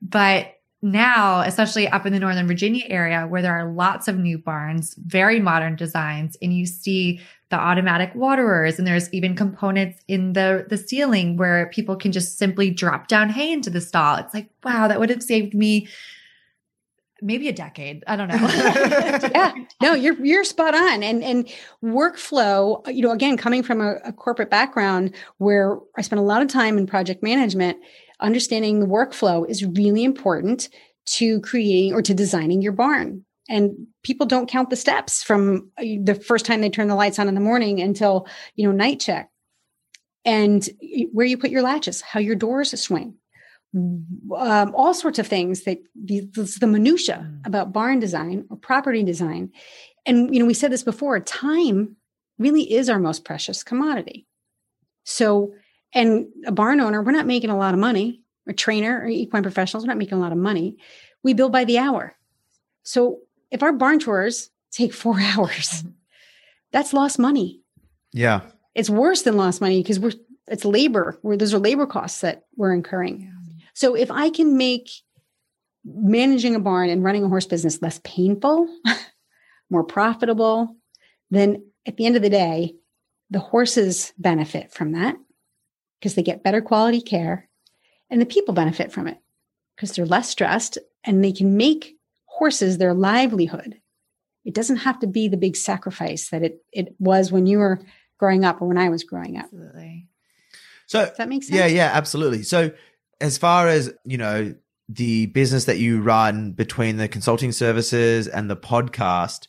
[0.00, 4.36] But now, especially up in the Northern Virginia area where there are lots of new
[4.36, 7.20] barns, very modern designs, and you see
[7.50, 12.38] the automatic waterers and there's even components in the the ceiling where people can just
[12.38, 14.16] simply drop down hay into the stall.
[14.16, 15.86] It's like, wow, that would have saved me
[17.20, 18.02] maybe a decade.
[18.06, 18.34] I don't know.
[19.32, 19.52] yeah.
[19.80, 21.02] No, you're you're spot on.
[21.02, 21.48] And and
[21.82, 26.42] workflow, you know, again, coming from a, a corporate background where I spent a lot
[26.42, 27.78] of time in project management,
[28.22, 30.68] understanding the workflow is really important
[31.04, 33.24] to creating or to designing your barn.
[33.48, 37.18] And people don't count the steps from uh, the first time they turn the lights
[37.18, 39.30] on in the morning until, you know, night check.
[40.24, 40.66] And
[41.12, 43.14] where you put your latches, how your doors swing,
[43.74, 46.20] um, all sorts of things that the,
[46.60, 47.46] the minutia mm.
[47.46, 49.50] about barn design or property design.
[50.06, 51.96] And, you know, we said this before, time
[52.38, 54.26] really is our most precious commodity.
[55.04, 55.52] So
[55.94, 58.20] and a barn owner, we're not making a lot of money.
[58.48, 60.76] A trainer or equine professionals, we're not making a lot of money.
[61.22, 62.16] We bill by the hour.
[62.82, 63.20] So
[63.52, 65.84] if our barn tours take four hours,
[66.72, 67.60] that's lost money.
[68.12, 68.40] Yeah.
[68.74, 70.12] It's worse than lost money because we're
[70.48, 71.18] it's labor.
[71.22, 73.20] Where those are labor costs that we're incurring.
[73.20, 73.64] Yeah.
[73.74, 74.90] So if I can make
[75.84, 78.66] managing a barn and running a horse business less painful,
[79.70, 80.76] more profitable,
[81.30, 82.74] then at the end of the day,
[83.30, 85.16] the horses benefit from that
[86.02, 87.48] because they get better quality care
[88.10, 89.18] and the people benefit from it
[89.76, 91.94] because they're less stressed and they can make
[92.24, 93.80] horses their livelihood.
[94.44, 97.80] It doesn't have to be the big sacrifice that it, it was when you were
[98.18, 99.44] growing up or when I was growing up.
[99.44, 100.08] Absolutely.
[100.86, 101.56] So Does that makes sense.
[101.56, 102.42] Yeah, yeah, absolutely.
[102.42, 102.72] So
[103.20, 104.56] as far as, you know,
[104.88, 109.46] the business that you run between the consulting services and the podcast,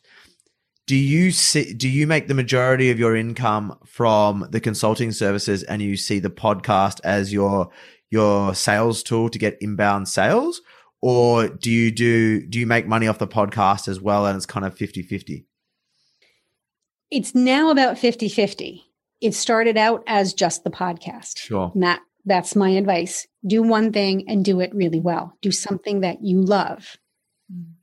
[0.86, 5.64] do you see do you make the majority of your income from the consulting services
[5.64, 7.70] and you see the podcast as your
[8.10, 10.62] your sales tool to get inbound sales?
[11.02, 14.46] Or do you do do you make money off the podcast as well and it's
[14.46, 15.46] kind of 50-50
[17.12, 18.82] it's now about 50-50
[19.22, 21.38] it started out as just the podcast.
[21.38, 21.72] Sure.
[21.74, 23.26] And that that's my advice.
[23.46, 25.38] Do one thing and do it really well.
[25.42, 26.98] Do something that you love.
[27.52, 27.74] Mm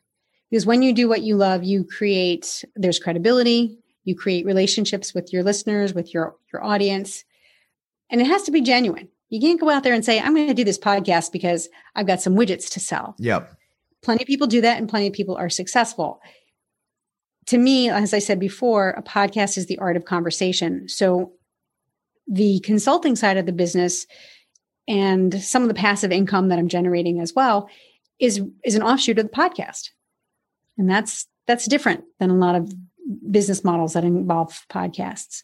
[0.51, 5.33] because when you do what you love you create there's credibility you create relationships with
[5.33, 7.25] your listeners with your your audience
[8.11, 9.09] and it has to be genuine.
[9.29, 12.07] You can't go out there and say i'm going to do this podcast because i've
[12.07, 13.15] got some widgets to sell.
[13.19, 13.57] Yep.
[14.03, 16.21] Plenty of people do that and plenty of people are successful.
[17.47, 20.89] To me as i said before a podcast is the art of conversation.
[20.89, 21.33] So
[22.27, 24.07] the consulting side of the business
[24.87, 27.69] and some of the passive income that i'm generating as well
[28.19, 29.91] is is an offshoot of the podcast
[30.81, 32.73] and that's that's different than a lot of
[33.31, 35.43] business models that involve podcasts.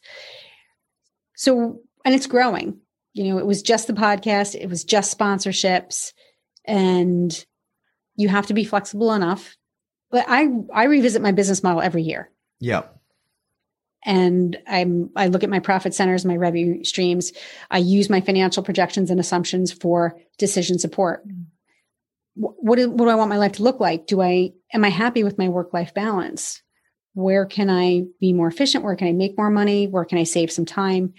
[1.35, 2.79] So, and it's growing.
[3.13, 6.15] You know, it was just the podcast, it was just sponsorships,
[6.65, 7.45] and
[8.15, 9.57] you have to be flexible enough.
[10.11, 12.31] But I I revisit my business model every year.
[12.59, 12.85] Yeah.
[14.07, 17.33] And I'm I look at my profit centers, my revenue streams.
[17.71, 21.29] I use my financial projections and assumptions for decision support.
[21.29, 21.45] Mm.
[22.39, 24.07] What do, what do I want my life to look like?
[24.07, 26.63] Do I am I happy with my work life balance?
[27.15, 28.85] Where can I be more efficient?
[28.85, 29.87] Where can I make more money?
[29.87, 31.15] Where can I save some time?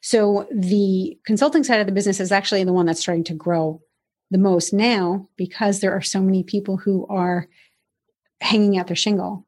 [0.00, 3.82] So the consulting side of the business is actually the one that's starting to grow
[4.30, 7.48] the most now because there are so many people who are
[8.40, 9.46] hanging out their shingle.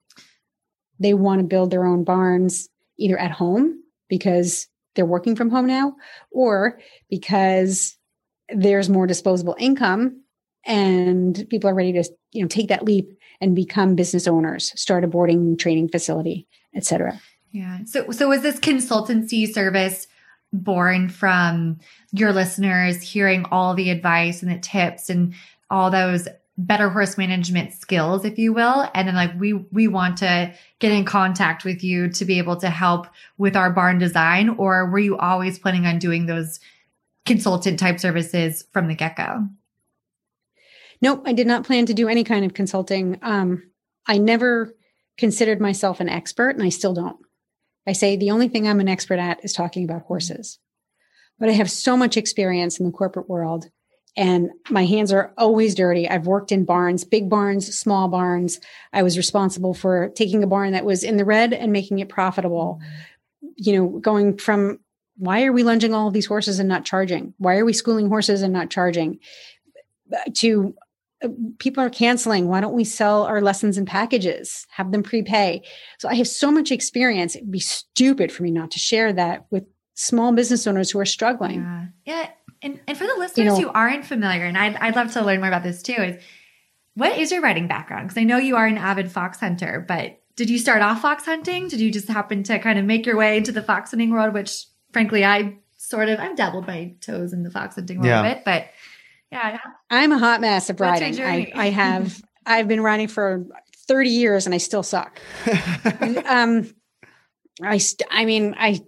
[1.01, 2.69] They want to build their own barns
[2.99, 5.97] either at home because they're working from home now
[6.31, 7.97] or because
[8.51, 10.24] there's more disposable income
[10.67, 15.05] and people are ready to you know take that leap and become business owners start
[15.05, 17.21] a boarding training facility etc
[17.55, 17.85] yeah.
[17.87, 20.09] So so was this consultancy service
[20.53, 21.79] born from
[22.11, 25.35] your listeners hearing all the advice and the tips and
[25.71, 26.27] all those
[26.59, 28.91] better horse management skills if you will?
[28.93, 32.57] And then like we we want to get in contact with you to be able
[32.57, 33.07] to help
[33.39, 36.59] with our barn design or were you always planning on doing those
[37.25, 39.49] consultant type services from the get-go
[41.05, 43.19] Nope, I did not plan to do any kind of consulting.
[43.21, 43.71] Um,
[44.07, 44.75] I never
[45.19, 47.19] considered myself an expert, and I still don't.
[47.87, 50.59] I say the only thing I'm an expert at is talking about horses.
[51.39, 53.67] But I have so much experience in the corporate world,
[54.17, 56.09] and my hands are always dirty.
[56.09, 58.59] I've worked in barns, big barns, small barns.
[58.91, 62.09] I was responsible for taking a barn that was in the red and making it
[62.09, 62.81] profitable.
[63.57, 64.81] You know, going from
[65.19, 67.35] why are we lunging all of these horses and not charging?
[67.37, 69.19] Why are we schooling horses and not charging?
[70.37, 70.75] To
[71.59, 72.49] people are canceling.
[72.49, 74.67] Why don't we sell our lessons in packages?
[74.71, 75.63] Have them prepay.
[75.99, 77.37] So I have so much experience.
[77.37, 79.65] It'd be stupid for me not to share that with
[79.95, 81.61] small business owners who are struggling.
[81.61, 81.87] Yeah.
[82.05, 82.31] Yeah.
[82.63, 85.23] And, and for the listeners you know, who aren't familiar, and I'd, I'd love to
[85.23, 86.23] learn more about this too, is
[86.95, 88.09] what is your riding background?
[88.09, 91.25] Because I know you are an avid fox hunter, but did you start off fox
[91.25, 91.69] hunting?
[91.69, 94.33] Did you just happen to kind of make your way into the fox hunting world,
[94.33, 98.25] which frankly, I sort of, I've dabbled my toes in the fox hunting world yeah.
[98.25, 98.69] a bit, but
[99.35, 99.59] yeah.
[99.91, 101.21] I'm a hot mess of riding.
[101.21, 103.45] I, I have, I've been riding for
[103.89, 105.21] 30 years and I still suck.
[106.27, 106.73] um,
[107.63, 108.81] I, st- I mean, I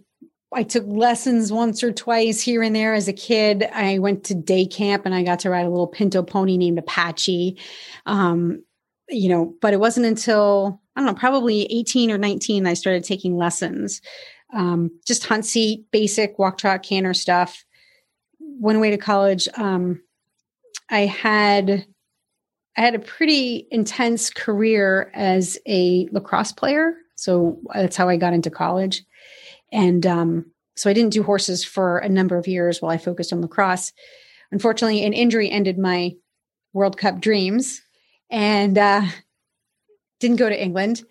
[0.53, 3.65] I took lessons once or twice here and there as a kid.
[3.65, 6.79] I went to day camp and I got to ride a little pinto pony named
[6.79, 7.59] Apache.
[8.07, 8.63] Um,
[9.09, 13.05] you know, but it wasn't until I don't know, probably 18 or 19 I started
[13.05, 14.01] taking lessons.
[14.55, 17.65] Um, just hunt seat, basic walk trot canter stuff.
[18.41, 19.49] Went away to college.
[19.57, 20.01] Um,
[20.91, 21.87] I had
[22.77, 26.95] I had a pretty intense career as a lacrosse player.
[27.15, 29.03] So that's how I got into college.
[29.73, 33.33] And um, so I didn't do horses for a number of years while I focused
[33.33, 33.93] on lacrosse.
[34.53, 36.13] Unfortunately, an injury ended my
[36.75, 37.81] World Cup dreams
[38.31, 39.03] and uh,
[40.21, 41.03] didn't go to England.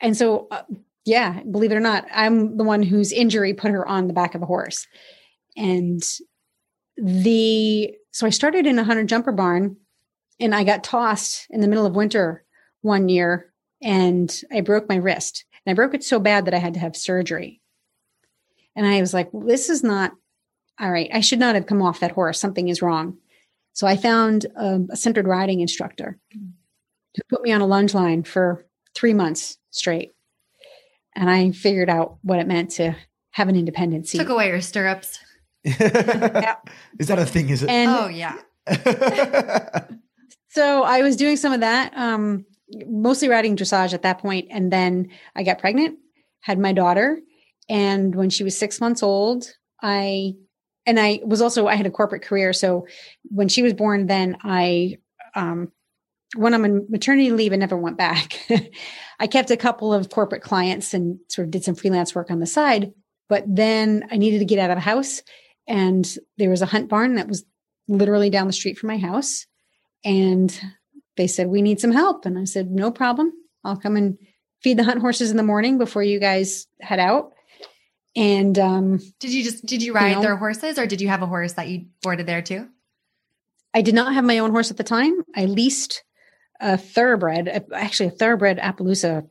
[0.00, 0.62] And so, uh,
[1.04, 4.34] yeah, believe it or not, I'm the one whose injury put her on the back
[4.34, 4.86] of a horse.
[5.56, 6.02] And
[6.96, 9.76] the, so I started in a hunter jumper barn
[10.40, 12.46] and I got tossed in the middle of winter
[12.80, 13.52] one year
[13.82, 15.44] and I broke my wrist.
[15.52, 17.60] And I broke it so bad that I had to have surgery.
[18.74, 20.12] And I was like, well, this is not
[20.80, 21.10] all right.
[21.12, 22.40] I should not have come off that horse.
[22.40, 23.18] Something is wrong.
[23.74, 28.22] So I found a, a centered riding instructor who put me on a lunge line
[28.22, 28.64] for
[28.94, 30.14] three months straight.
[31.14, 32.96] And I figured out what it meant to
[33.32, 34.16] have an independent seat.
[34.16, 35.18] Took away your stirrups.
[35.66, 36.56] Yeah.
[36.98, 37.50] Is that a thing?
[37.50, 37.70] Is it?
[37.70, 38.38] And oh, yeah.
[40.48, 42.44] so I was doing some of that, um,
[42.86, 45.98] mostly riding dressage at that point, And then I got pregnant,
[46.40, 47.20] had my daughter,
[47.68, 49.52] and when she was six months old,
[49.82, 50.34] I,
[50.84, 52.52] and I was also, I had a corporate career.
[52.52, 52.86] So
[53.24, 54.98] when she was born, then I,
[55.34, 55.72] um,
[56.36, 58.40] went on maternity leave and never went back.
[59.20, 62.40] I kept a couple of corporate clients and sort of did some freelance work on
[62.40, 62.92] the side.
[63.28, 65.22] But then I needed to get out of the house.
[65.68, 66.06] And
[66.38, 67.44] there was a hunt barn that was
[67.88, 69.46] literally down the street from my house.
[70.04, 70.58] And
[71.16, 72.26] they said, We need some help.
[72.26, 73.32] And I said, No problem.
[73.64, 74.18] I'll come and
[74.62, 77.32] feed the hunt horses in the morning before you guys head out.
[78.14, 81.08] And um, did you just did you ride you know, their horses, or did you
[81.08, 82.68] have a horse that you boarded there too?
[83.74, 85.22] I did not have my own horse at the time.
[85.34, 86.02] I leased
[86.58, 89.28] a thoroughbred, actually a thoroughbred Appaloosa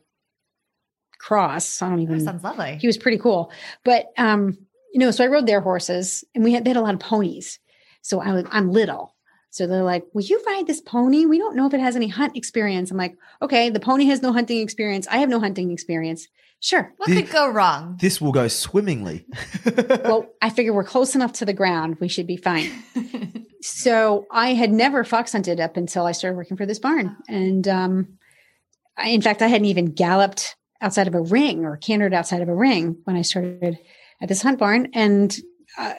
[1.18, 1.82] cross.
[1.82, 2.18] I don't even.
[2.18, 2.78] That sounds lovely.
[2.80, 3.50] He was pretty cool,
[3.84, 4.56] but um,
[4.96, 7.00] you know, so I rode their horses, and we had they had a lot of
[7.00, 7.58] ponies.
[8.00, 9.14] So I was I'm little,
[9.50, 11.26] so they're like, "Will you ride this pony?
[11.26, 14.22] We don't know if it has any hunt experience." I'm like, "Okay, the pony has
[14.22, 15.06] no hunting experience.
[15.08, 16.28] I have no hunting experience.
[16.60, 16.94] Sure.
[16.96, 17.98] What this, could go wrong?
[18.00, 19.26] This will go swimmingly.
[19.86, 21.98] well, I figure we're close enough to the ground.
[22.00, 22.70] We should be fine.
[23.60, 27.14] so I had never fox hunted up until I started working for this barn.
[27.28, 28.18] And um,
[28.96, 32.48] I, in fact, I hadn't even galloped outside of a ring or cantered outside of
[32.48, 33.78] a ring when I started
[34.20, 34.88] at this hunt barn.
[34.92, 35.36] And
[35.78, 35.94] uh,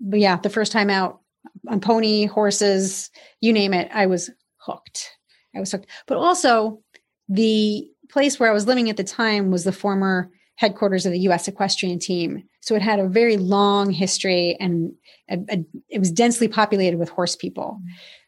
[0.00, 1.20] yeah, the first time out
[1.68, 5.10] on pony, horses, you name it, I was hooked.
[5.54, 5.86] I was hooked.
[6.06, 6.80] But also
[7.28, 11.20] the place where I was living at the time was the former headquarters of the
[11.20, 11.48] U.S.
[11.48, 12.42] equestrian team.
[12.60, 14.92] So it had a very long history and
[15.28, 17.80] a, a, it was densely populated with horse people.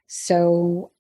[0.07, 0.93] So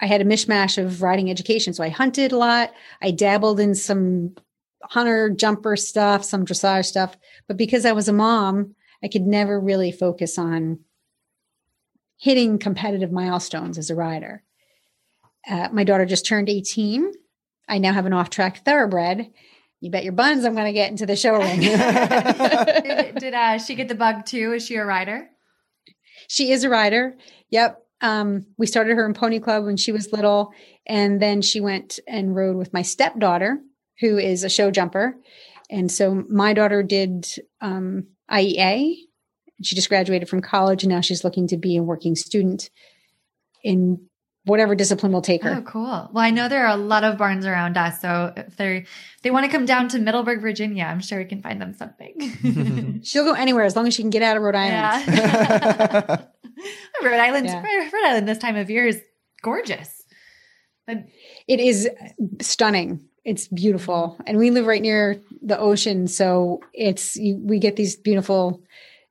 [0.00, 1.74] I had a mishmash of riding education.
[1.74, 2.72] So I hunted a lot.
[3.02, 4.34] I dabbled in some
[4.82, 7.16] hunter jumper stuff, some dressage stuff.
[7.46, 10.80] But because I was a mom, I could never really focus on
[12.18, 14.42] hitting competitive milestones as a rider.
[15.48, 17.12] Uh, my daughter just turned 18
[17.70, 19.30] I now have an off track thoroughbred.
[19.80, 21.60] You bet your buns I'm going to get into the show ring.
[21.60, 24.52] did, did uh, she get the bug too?
[24.54, 25.28] Is she a rider?
[26.28, 27.16] She is a rider.
[27.50, 27.80] Yep.
[28.02, 30.52] Um, we started her in Pony Club when she was little,
[30.86, 33.58] and then she went and rode with my stepdaughter,
[34.00, 35.14] who is a show jumper.
[35.70, 37.28] And so my daughter did
[37.60, 38.96] um, IEA.
[39.62, 42.70] She just graduated from college, and now she's looking to be a working student
[43.62, 44.00] in
[44.44, 45.56] whatever discipline will take her.
[45.58, 46.10] Oh, cool.
[46.12, 48.86] Well, I know there are a lot of barns around us, so if they
[49.22, 53.00] they want to come down to Middleburg, Virginia, I'm sure we can find them something.
[53.04, 55.04] She'll go anywhere as long as she can get out of Rhode Island.
[55.06, 56.24] Yeah.
[57.02, 57.62] Rhode Island, yeah.
[57.62, 59.00] Rhode Island this time of year is
[59.42, 60.02] gorgeous.
[60.86, 61.04] But
[61.46, 61.88] it is
[62.40, 63.09] stunning.
[63.24, 64.16] It's beautiful.
[64.26, 66.08] And we live right near the ocean.
[66.08, 68.62] So it's, we get these beautiful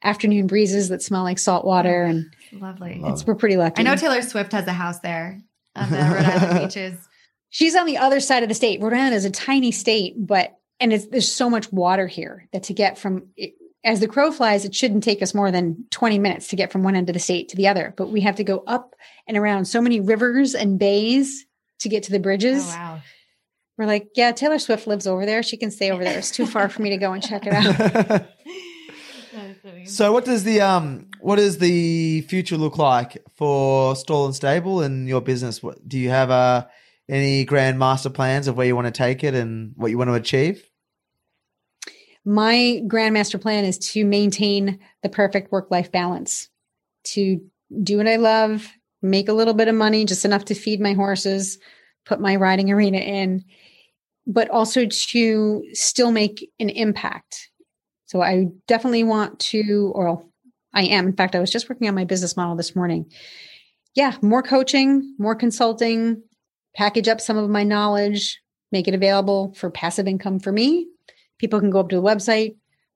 [0.03, 2.03] afternoon breezes that smell like salt water.
[2.03, 3.01] And Lovely.
[3.05, 3.80] it's, we're pretty lucky.
[3.80, 5.41] I know Taylor Swift has a house there
[5.76, 7.07] on the Rhode Island beaches.
[7.49, 8.82] She's on the other side of the state.
[8.82, 12.64] Rhode Island is a tiny state, but, and it's, there's so much water here that
[12.64, 13.28] to get from,
[13.84, 16.84] as the crow flies, it shouldn't take us more than 20 minutes to get from
[16.84, 17.93] one end of the state to the other.
[17.95, 18.95] But we have to go up
[19.28, 21.45] and around so many rivers and bays
[21.80, 22.66] to get to the bridges.
[22.68, 23.01] Oh, wow.
[23.80, 25.41] We're like, yeah, Taylor Swift lives over there.
[25.41, 26.17] She can stay over there.
[26.17, 28.27] It's too far for me to go and check it out.
[29.86, 34.82] so what does the um what does the future look like for Stall and Stable
[34.82, 35.63] and your business?
[35.63, 36.65] What do you have uh
[37.07, 40.09] any grand master plans of where you want to take it and what you want
[40.09, 40.69] to achieve?
[42.25, 46.49] My grand master plan is to maintain the perfect work life balance,
[47.05, 47.39] to
[47.82, 48.67] do what I love,
[49.01, 51.59] make a little bit of money, just enough to feed my horses,
[52.05, 53.45] put my riding arena in,
[54.30, 57.49] but also to still make an impact.
[58.05, 60.23] So I definitely want to, or
[60.71, 61.07] I am.
[61.07, 63.11] In fact, I was just working on my business model this morning.
[63.95, 66.21] Yeah, more coaching, more consulting,
[66.75, 68.39] package up some of my knowledge,
[68.71, 70.88] make it available for passive income for me.
[71.39, 72.55] People can go up to the website,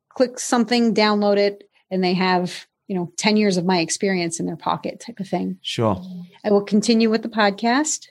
[0.10, 4.46] click something, download it, and they have, you know, 10 years of my experience in
[4.46, 5.58] their pocket type of thing.
[5.64, 6.00] Sure.
[6.46, 8.10] I will continue with the podcast.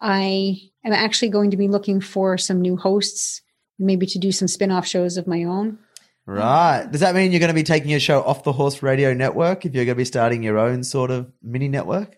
[0.00, 3.42] I am actually going to be looking for some new hosts,
[3.78, 5.78] maybe to do some spin off shows of my own.
[6.26, 6.86] Right.
[6.90, 9.66] Does that mean you're going to be taking your show off the Horse Radio Network
[9.66, 12.16] if you're going to be starting your own sort of mini network?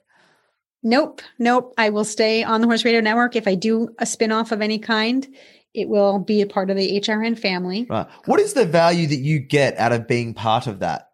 [0.82, 1.22] Nope.
[1.38, 1.72] Nope.
[1.78, 3.36] I will stay on the Horse Radio Network.
[3.36, 5.26] If I do a spin off of any kind,
[5.72, 7.86] it will be a part of the HRN family.
[7.88, 8.06] Right.
[8.26, 11.08] What is the value that you get out of being part of that?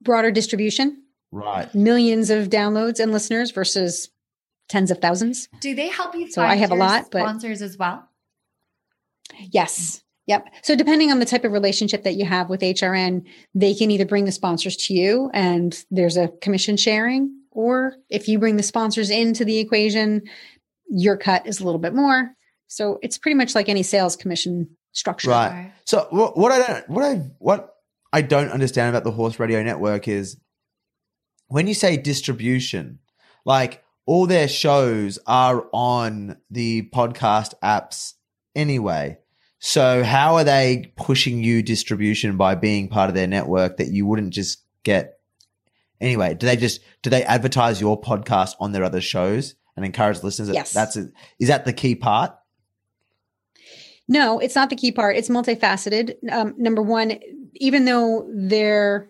[0.00, 1.72] Broader distribution, Right.
[1.74, 4.08] millions of downloads and listeners versus
[4.72, 5.48] tens of thousands.
[5.60, 6.30] Do they help you?
[6.30, 8.08] So I find have a lot, but- sponsors as well.
[9.50, 10.02] Yes.
[10.26, 10.48] Yep.
[10.62, 14.06] So depending on the type of relationship that you have with HRN, they can either
[14.06, 18.62] bring the sponsors to you and there's a commission sharing, or if you bring the
[18.62, 20.22] sponsors into the equation,
[20.88, 22.30] your cut is a little bit more.
[22.68, 25.30] So it's pretty much like any sales commission structure.
[25.30, 25.72] Right.
[25.84, 27.74] So what, what I don't what I what
[28.12, 30.38] I don't understand about the Horse Radio Network is
[31.48, 33.00] when you say distribution,
[33.44, 38.14] like all their shows are on the podcast apps
[38.54, 39.18] anyway.
[39.58, 44.06] So how are they pushing you distribution by being part of their network that you
[44.06, 45.20] wouldn't just get
[46.00, 46.34] anyway?
[46.34, 50.50] Do they just do they advertise your podcast on their other shows and encourage listeners?
[50.52, 50.72] Yes.
[50.72, 52.34] That's a, is that the key part?
[54.08, 55.16] No, it's not the key part.
[55.16, 56.16] It's multifaceted.
[56.30, 57.20] Um, number one,
[57.54, 59.08] even though there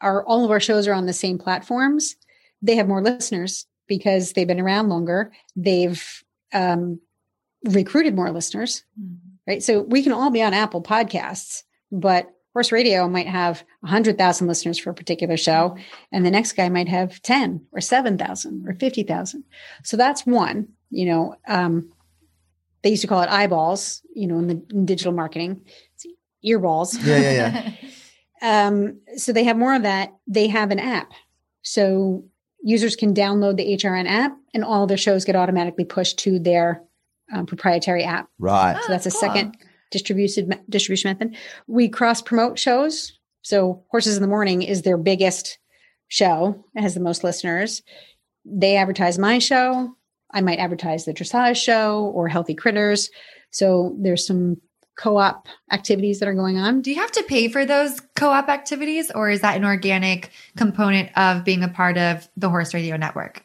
[0.00, 2.16] are all of our shows are on the same platforms,
[2.60, 5.32] they have more listeners because they've been around longer.
[5.56, 6.02] They've
[6.52, 7.00] um,
[7.64, 8.84] recruited more listeners,
[9.46, 9.62] right?
[9.62, 14.78] So we can all be on Apple Podcasts, but Horse Radio might have 100,000 listeners
[14.78, 15.76] for a particular show,
[16.12, 19.44] and the next guy might have 10 or 7,000 or 50,000.
[19.82, 21.90] So that's one, you know, um,
[22.82, 25.62] they used to call it eyeballs, you know, in the in digital marketing,
[25.94, 26.06] it's
[26.44, 26.96] earballs.
[27.04, 27.72] Yeah, yeah, yeah.
[28.42, 30.12] Um, so they have more of that.
[30.26, 31.12] They have an app.
[31.62, 32.24] So
[32.64, 36.82] users can download the HRN app and all their shows get automatically pushed to their
[37.32, 38.28] um, proprietary app.
[38.38, 38.80] right.
[38.82, 39.20] So that's a cool.
[39.20, 39.56] second
[39.90, 41.36] distributed distribution method.
[41.68, 43.12] We cross promote shows.
[43.42, 45.58] So Horses in the Morning is their biggest
[46.08, 46.64] show.
[46.74, 47.82] It has the most listeners.
[48.44, 49.94] They advertise my show.
[50.32, 53.10] I might advertise the dressage show or Healthy Critters.
[53.50, 54.56] So there's some
[54.96, 56.80] co-op activities that are going on.
[56.80, 61.10] Do you have to pay for those co-op activities, or is that an organic component
[61.16, 63.44] of being a part of the Horse Radio Network?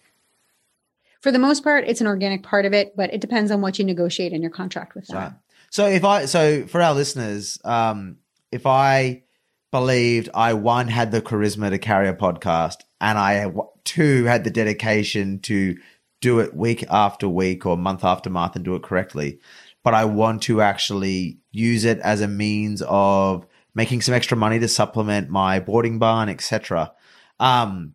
[1.22, 3.78] For the most part, it's an organic part of it, but it depends on what
[3.78, 5.18] you negotiate in your contract with them.
[5.18, 5.32] Right.
[5.70, 8.18] So if I so for our listeners, um,
[8.52, 9.24] if I
[9.72, 13.52] believed I one had the charisma to carry a podcast, and I
[13.84, 15.78] two had the dedication to
[16.22, 19.40] do it week after week or month after month and do it correctly,
[19.84, 24.60] but I want to actually use it as a means of making some extra money
[24.60, 26.92] to supplement my boarding barn, etc.
[27.40, 27.94] Um,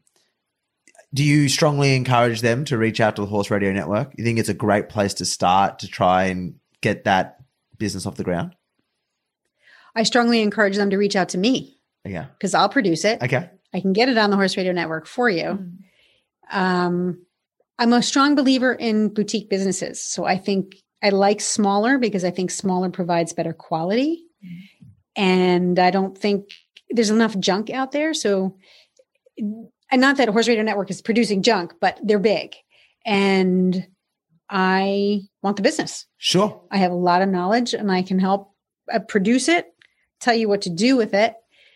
[1.12, 4.12] do you strongly encourage them to reach out to the Horse Radio Network?
[4.16, 7.38] You think it's a great place to start to try and get that
[7.78, 8.54] business off the ground?
[9.94, 12.26] I strongly encourage them to reach out to me Yeah.
[12.36, 13.22] because I'll produce it.
[13.22, 13.48] Okay.
[13.72, 15.44] I can get it on the Horse Radio Network for you.
[15.44, 15.76] Mm.
[16.50, 17.26] Um,
[17.78, 20.02] I'm a strong believer in boutique businesses.
[20.04, 24.24] So I think I like smaller because I think smaller provides better quality.
[25.14, 26.48] And I don't think
[26.88, 28.14] there's enough junk out there.
[28.14, 28.56] So,
[29.36, 32.54] and not that Horse Radio Network is producing junk, but they're big.
[33.04, 33.86] And
[34.48, 36.06] I want the business.
[36.16, 36.62] Sure.
[36.70, 38.54] I have a lot of knowledge and I can help
[38.92, 39.74] uh, produce it,
[40.20, 41.34] tell you what to do with it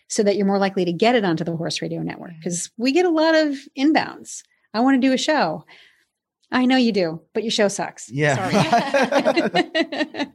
[0.08, 2.92] so that you're more likely to get it onto the horse radio network because we
[2.92, 4.42] get a lot of inbounds.
[4.72, 5.64] I want to do a show.
[6.50, 8.10] I know you do, but your show sucks.
[8.10, 8.36] Yeah.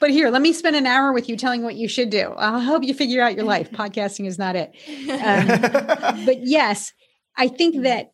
[0.00, 2.32] but here, let me spend an hour with you telling what you should do.
[2.38, 3.70] I'll help you figure out your life.
[3.70, 4.70] Podcasting is not it.
[5.10, 6.94] Um, but yes,
[7.36, 8.12] I think that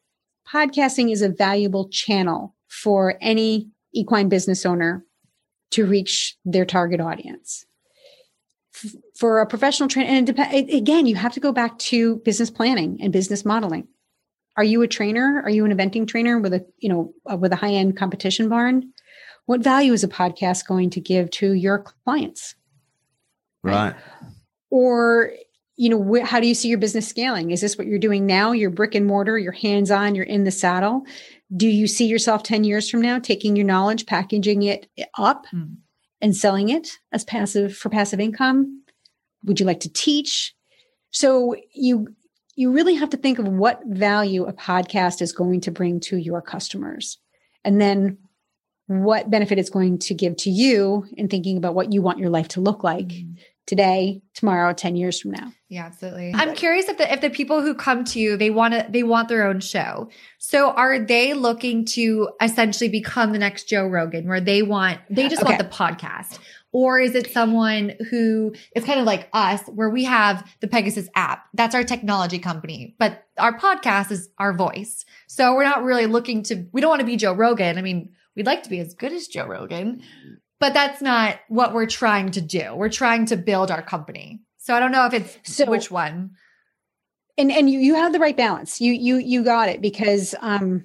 [0.52, 5.05] podcasting is a valuable channel for any equine business owner
[5.70, 7.65] to reach their target audience.
[8.74, 12.16] F- for a professional trainer, and it dep- again, you have to go back to
[12.16, 13.86] business planning and business modeling.
[14.56, 15.40] Are you a trainer?
[15.44, 18.48] Are you an eventing trainer with a you know uh, with a high end competition
[18.48, 18.93] barn?
[19.47, 22.55] What value is a podcast going to give to your clients?
[23.62, 23.94] right.
[24.70, 25.32] Or
[25.77, 27.51] you know, wh- how do you see your business scaling?
[27.52, 28.52] Is this what you're doing now?
[28.52, 31.02] You're brick and mortar, you're hands on, you're in the saddle.
[31.56, 35.77] Do you see yourself 10 years from now taking your knowledge, packaging it up Mm.
[36.20, 38.82] and selling it as passive for passive income?
[39.44, 40.55] Would you like to teach?
[41.12, 42.09] So you
[42.56, 46.16] you really have to think of what value a podcast is going to bring to
[46.16, 47.18] your customers.
[47.64, 48.18] And then
[48.86, 52.31] what benefit it's going to give to you in thinking about what you want your
[52.31, 53.35] life to look like mm-hmm.
[53.66, 55.52] today, tomorrow, 10 years from now.
[55.68, 56.32] Yeah, absolutely.
[56.35, 59.05] I'm curious if the if the people who come to you, they want to they
[59.05, 60.10] want their own show.
[60.39, 65.28] So are they looking to essentially become the next Joe Rogan where they want they
[65.28, 66.40] just want the podcast?
[66.72, 71.09] Or is it someone who is kind of like us where we have the Pegasus
[71.16, 71.47] app.
[71.52, 75.05] That's our technology company, but our podcast is our voice.
[75.26, 77.76] So we're not really looking to we don't want to be Joe Rogan.
[77.76, 80.02] I mean, we'd like to be as good as Joe Rogan,
[80.60, 82.72] but that's not what we're trying to do.
[82.76, 84.40] We're trying to build our company.
[84.59, 86.30] So I don't know if it's So- which one.
[87.36, 90.84] and and you you have the right balance you you you got it because um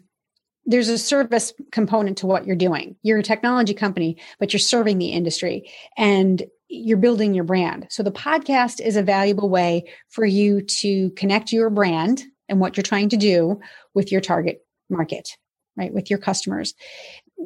[0.66, 2.96] there's a service component to what you're doing.
[3.04, 7.88] You're a technology company but you're serving the industry and you're building your brand.
[7.90, 12.76] So the podcast is a valuable way for you to connect your brand and what
[12.76, 13.60] you're trying to do
[13.94, 15.30] with your target market
[15.78, 15.94] right?
[15.94, 16.74] With your customers.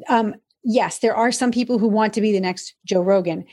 [0.08, 3.46] Um yes there are some people who want to be the next joe rogan.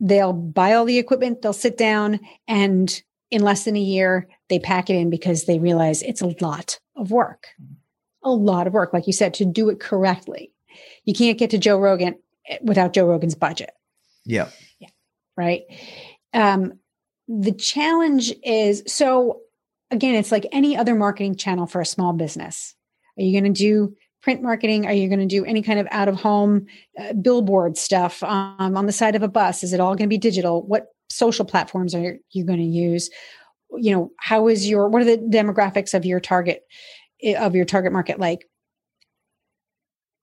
[0.00, 4.58] They'll buy all the equipment they'll sit down and in less than a year they
[4.58, 7.48] pack it in because they realize it's a lot of work
[8.22, 10.52] a lot of work like you said to do it correctly.
[11.04, 12.16] You can't get to joe rogan
[12.48, 13.70] eh, without joe rogan's budget.
[14.24, 14.48] Yeah.
[14.78, 14.88] Yeah.
[15.36, 15.62] right?
[16.32, 16.74] Um,
[17.28, 19.40] the challenge is so
[19.90, 22.74] again it's like any other marketing channel for a small business.
[23.18, 24.86] Are you going to do print marketing?
[24.86, 26.66] Are you going to do any kind of out of home
[26.98, 29.62] uh, billboard stuff um, on the side of a bus?
[29.62, 30.62] Is it all going to be digital?
[30.66, 33.10] What social platforms are you going to use?
[33.76, 36.64] You know how is your what are the demographics of your target
[37.38, 38.46] of your target market like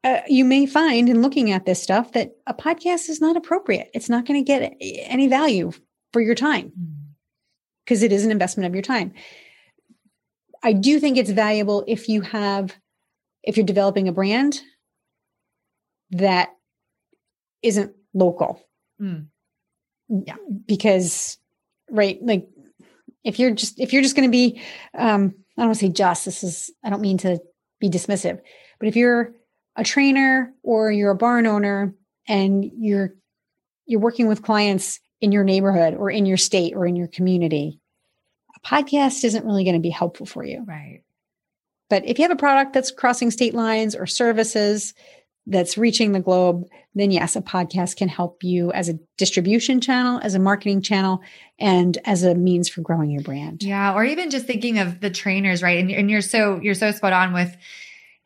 [0.04, 3.90] uh, you may find in looking at this stuff that a podcast is not appropriate
[3.94, 5.72] it's not going to get any value
[6.14, 6.72] for your time
[7.86, 9.12] because it is an investment of your time
[10.64, 12.76] i do think it's valuable if you have
[13.44, 14.62] if you're developing a brand
[16.12, 16.50] that
[17.62, 18.62] isn't local
[19.02, 19.28] Mm.
[20.10, 20.38] Yeah.
[20.66, 21.38] because
[21.92, 22.48] right like
[23.24, 24.62] if you're just if you're just going to be
[24.98, 27.40] um i don't want to say just this is i don't mean to
[27.80, 28.40] be dismissive
[28.80, 29.34] but if you're
[29.76, 31.94] a trainer or you're a barn owner
[32.28, 33.14] and you're
[33.86, 37.80] you're working with clients in your neighborhood or in your state or in your community
[38.56, 41.02] a podcast isn't really going to be helpful for you Right.
[41.90, 44.94] but if you have a product that's crossing state lines or services
[45.48, 50.20] that's reaching the globe, then yes, a podcast can help you as a distribution channel,
[50.22, 51.22] as a marketing channel,
[51.58, 53.64] and as a means for growing your brand.
[53.64, 55.80] Yeah, or even just thinking of the trainers, right?
[55.80, 57.56] And, and you're so you're so spot on with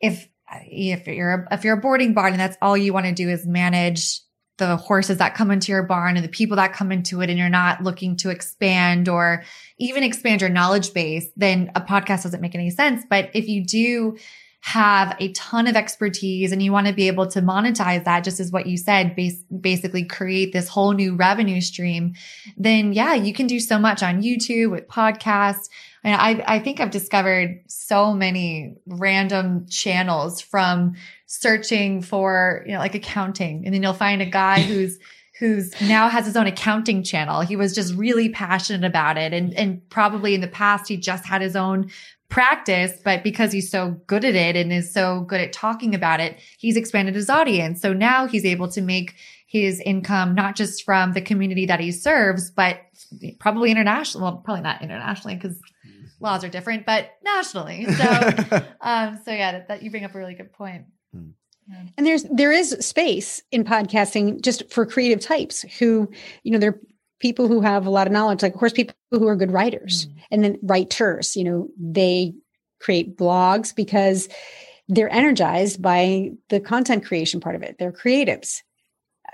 [0.00, 0.28] if
[0.66, 3.46] if you're if you're a boarding barn and that's all you want to do is
[3.46, 4.20] manage
[4.58, 7.38] the horses that come into your barn and the people that come into it and
[7.38, 9.42] you're not looking to expand or
[9.78, 13.02] even expand your knowledge base, then a podcast doesn't make any sense.
[13.08, 14.18] But if you do
[14.64, 18.38] have a ton of expertise and you want to be able to monetize that, just
[18.38, 22.14] as what you said, bas- basically create this whole new revenue stream,
[22.56, 25.68] then yeah, you can do so much on YouTube with podcasts.
[26.04, 30.94] And I, I think I've discovered so many random channels from
[31.26, 33.64] searching for, you know, like accounting.
[33.64, 34.96] And then you'll find a guy who's,
[35.40, 37.40] who's now has his own accounting channel.
[37.40, 39.32] He was just really passionate about it.
[39.32, 41.90] And, and probably in the past, he just had his own
[42.32, 46.18] practice, but because he's so good at it and is so good at talking about
[46.18, 47.82] it, he's expanded his audience.
[47.82, 51.92] So now he's able to make his income not just from the community that he
[51.92, 52.78] serves, but
[53.38, 54.22] probably international.
[54.22, 55.60] Well, probably not internationally because
[56.20, 57.86] laws are different, but nationally.
[57.98, 60.86] So, um, so yeah, that, that you bring up a really good point.
[61.96, 66.10] And there's there is space in podcasting just for creative types who,
[66.42, 66.80] you know, they're
[67.22, 70.06] people who have a lot of knowledge, like of course people who are good writers
[70.06, 70.22] mm.
[70.30, 72.34] and then writers, you know, they
[72.80, 74.28] create blogs because
[74.88, 77.76] they're energized by the content creation part of it.
[77.78, 78.58] They're creatives.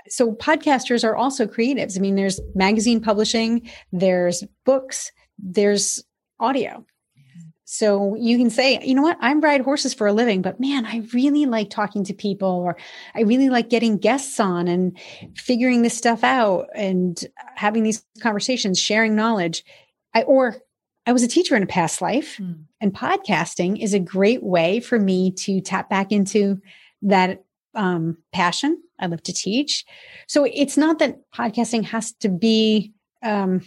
[0.07, 1.97] So podcasters are also creatives.
[1.97, 6.03] I mean, there's magazine publishing, there's books, there's
[6.39, 6.85] audio.
[7.71, 10.87] So you can say, you know what, I ride horses for a living, but man,
[10.87, 12.75] I really like talking to people or
[13.13, 14.97] I really like getting guests on and
[15.35, 17.23] figuring this stuff out and
[17.53, 19.63] having these conversations, sharing knowledge.
[20.15, 20.55] I, or
[21.05, 22.63] I was a teacher in a past life mm.
[22.81, 26.59] and podcasting is a great way for me to tap back into
[27.03, 27.43] that
[27.75, 28.81] um, passion.
[28.97, 29.85] I love to teach.
[30.27, 33.61] So it's not that podcasting has to be um,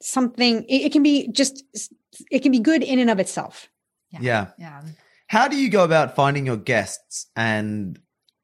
[0.00, 1.64] something, it, it can be just
[2.30, 3.68] it can be good in and of itself.
[4.10, 4.18] Yeah.
[4.22, 4.46] yeah.
[4.58, 4.82] Yeah.
[5.26, 7.26] How do you go about finding your guests?
[7.34, 7.98] And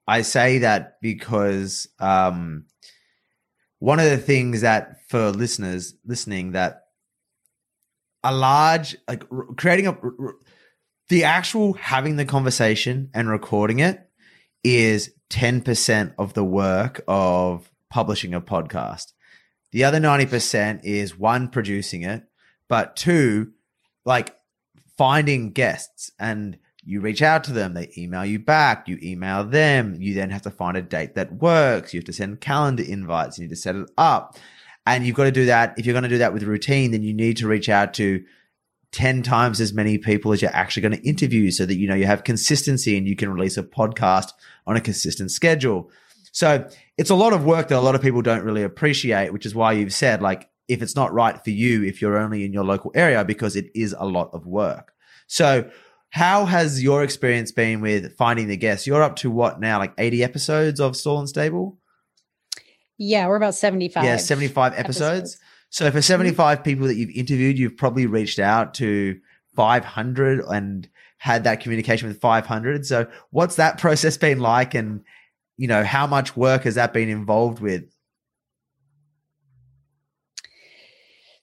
[0.07, 2.65] I say that because um,
[3.79, 6.83] one of the things that for listeners listening that
[8.23, 9.25] a large like
[9.57, 9.97] creating a
[11.09, 14.09] the actual having the conversation and recording it
[14.63, 19.13] is 10% of the work of publishing a podcast.
[19.73, 22.25] The other 90% is one producing it,
[22.69, 23.53] but two
[24.05, 24.37] like
[24.97, 29.97] finding guests and you reach out to them, they email you back, you email them,
[30.01, 33.39] you then have to find a date that works, you have to send calendar invites,
[33.39, 34.37] you need to set it up.
[34.87, 35.75] And you've got to do that.
[35.79, 38.25] If you're going to do that with routine, then you need to reach out to
[38.93, 41.95] 10 times as many people as you're actually going to interview so that you know
[41.95, 44.33] you have consistency and you can release a podcast
[44.67, 45.91] on a consistent schedule.
[46.33, 49.47] So it's a lot of work that a lot of people don't really appreciate, which
[49.47, 52.53] is why you've said like if it's not right for you if you're only in
[52.53, 54.93] your local area because it is a lot of work.
[55.27, 55.69] So,
[56.11, 58.87] how has your experience been with finding the guests?
[58.87, 61.79] You're up to what now, like 80 episodes of Stall and Stable?
[62.99, 64.05] Yeah, we're about 75.
[64.05, 65.03] Yeah, 75 episodes.
[65.03, 65.39] episodes.
[65.71, 66.01] So, for mm-hmm.
[66.01, 69.21] 75 people that you've interviewed, you've probably reached out to
[69.55, 70.89] 500 and
[71.19, 72.87] had that communication with 500.
[72.87, 74.75] So, what's that process been like?
[74.75, 75.03] And,
[75.57, 77.85] you know, how much work has that been involved with?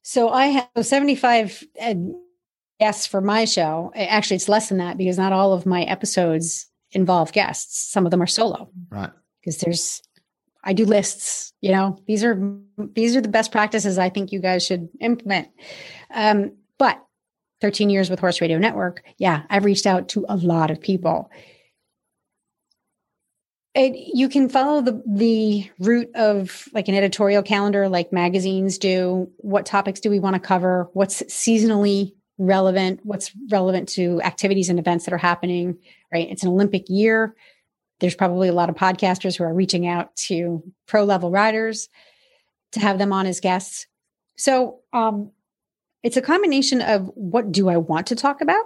[0.08, 1.96] So I have 75 uh,
[2.80, 3.92] guests for my show.
[3.94, 7.92] Actually, it's less than that because not all of my episodes involve guests.
[7.92, 8.70] Some of them are solo.
[8.90, 9.10] Right.
[9.42, 10.02] Because there's
[10.64, 11.98] I do lists, you know.
[12.08, 12.42] These are
[12.96, 15.50] these are the best practices I think you guys should implement.
[16.14, 17.04] Um, but
[17.60, 21.30] 13 years with Horse Radio Network, yeah, I've reached out to a lot of people
[23.78, 29.30] it, you can follow the the route of like an editorial calendar like magazines do.
[29.38, 30.90] What topics do we want to cover?
[30.94, 33.00] What's seasonally relevant?
[33.04, 35.78] What's relevant to activities and events that are happening
[36.12, 36.30] right?
[36.30, 37.36] It's an olympic year.
[38.00, 41.90] There's probably a lot of podcasters who are reaching out to pro level riders
[42.74, 43.88] to have them on as guests.
[44.36, 45.32] So um,
[46.04, 48.66] it's a combination of what do i want to talk about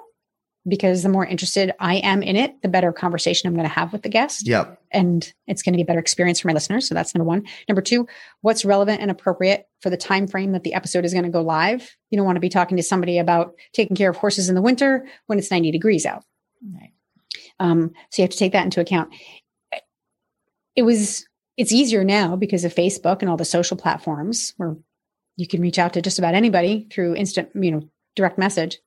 [0.68, 3.92] because the more interested I am in it, the better conversation I'm going to have
[3.92, 4.48] with the guest.
[4.48, 4.80] Yep.
[4.92, 6.88] And it's going to be a better experience for my listeners.
[6.88, 7.46] So that's number one.
[7.68, 8.08] Number two,
[8.42, 11.42] what's relevant and appropriate for the time frame that the episode is going to go
[11.42, 11.96] live.
[12.12, 14.62] You don't want to be talking to somebody about taking care of horses in the
[14.62, 16.24] winter when it's 90 degrees out.
[16.74, 16.92] Right.
[17.60, 19.14] Um, so you have to take that into account.
[20.76, 21.26] It was
[21.58, 24.78] it's easier now because of Facebook and all the social platforms where
[25.38, 28.80] you can reach out to just about anybody through instant, you know, direct message.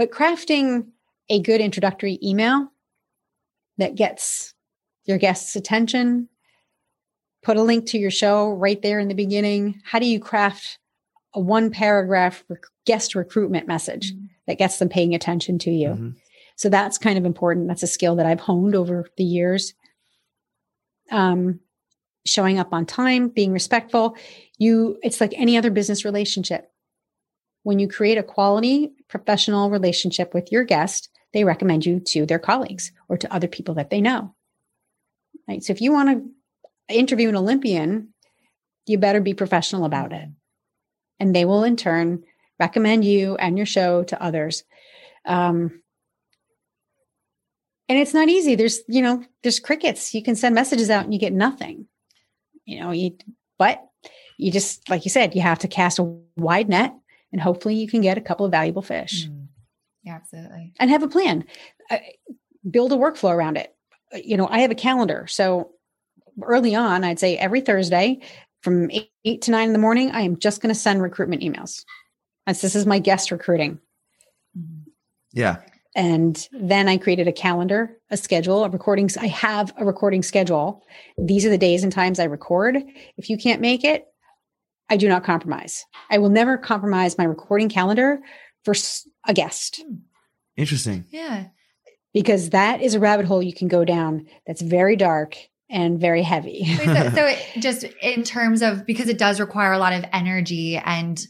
[0.00, 0.86] But crafting
[1.28, 2.72] a good introductory email
[3.76, 4.54] that gets
[5.04, 6.30] your guests' attention,
[7.42, 9.82] put a link to your show right there in the beginning.
[9.84, 10.78] How do you craft
[11.34, 14.24] a one paragraph rec- guest recruitment message mm-hmm.
[14.46, 15.88] that gets them paying attention to you?
[15.88, 16.10] Mm-hmm.
[16.56, 17.68] So that's kind of important.
[17.68, 19.74] That's a skill that I've honed over the years.
[21.10, 21.60] Um,
[22.24, 24.16] showing up on time, being respectful.
[24.56, 26.70] You, it's like any other business relationship
[27.62, 32.38] when you create a quality professional relationship with your guest, they recommend you to their
[32.38, 34.34] colleagues or to other people that they know.
[35.48, 35.62] Right.
[35.62, 36.08] So if you want
[36.88, 38.14] to interview an Olympian,
[38.86, 40.28] you better be professional about it.
[41.18, 42.24] And they will in turn
[42.58, 44.64] recommend you and your show to others.
[45.24, 45.82] Um,
[47.88, 48.54] and it's not easy.
[48.54, 50.14] There's, you know, there's crickets.
[50.14, 51.86] You can send messages out and you get nothing.
[52.64, 53.16] You know, you
[53.58, 53.84] but
[54.38, 56.94] you just like you said, you have to cast a wide net
[57.32, 59.28] and hopefully you can get a couple of valuable fish.
[59.28, 59.46] Mm.
[60.02, 60.72] Yeah, absolutely.
[60.78, 61.44] And have a plan.
[61.90, 61.98] Uh,
[62.68, 63.74] build a workflow around it.
[64.14, 65.26] You know, I have a calendar.
[65.28, 65.72] So
[66.42, 68.20] early on, I'd say every Thursday
[68.62, 71.42] from eight, eight to nine in the morning, I am just going to send recruitment
[71.42, 71.84] emails.
[72.46, 73.78] As this is my guest recruiting.
[75.32, 75.58] Yeah.
[75.94, 79.16] And then I created a calendar, a schedule, a recordings.
[79.16, 80.82] I have a recording schedule.
[81.18, 82.76] These are the days and times I record.
[83.16, 84.06] If you can't make it,
[84.90, 85.86] I do not compromise.
[86.10, 88.20] I will never compromise my recording calendar
[88.64, 88.74] for
[89.26, 89.80] a guest.
[89.86, 89.94] Hmm.
[90.56, 91.06] Interesting.
[91.10, 91.46] Yeah.
[92.12, 95.36] Because that is a rabbit hole you can go down that's very dark
[95.70, 96.64] and very heavy.
[96.76, 100.76] so, so it just in terms of because it does require a lot of energy
[100.76, 101.24] and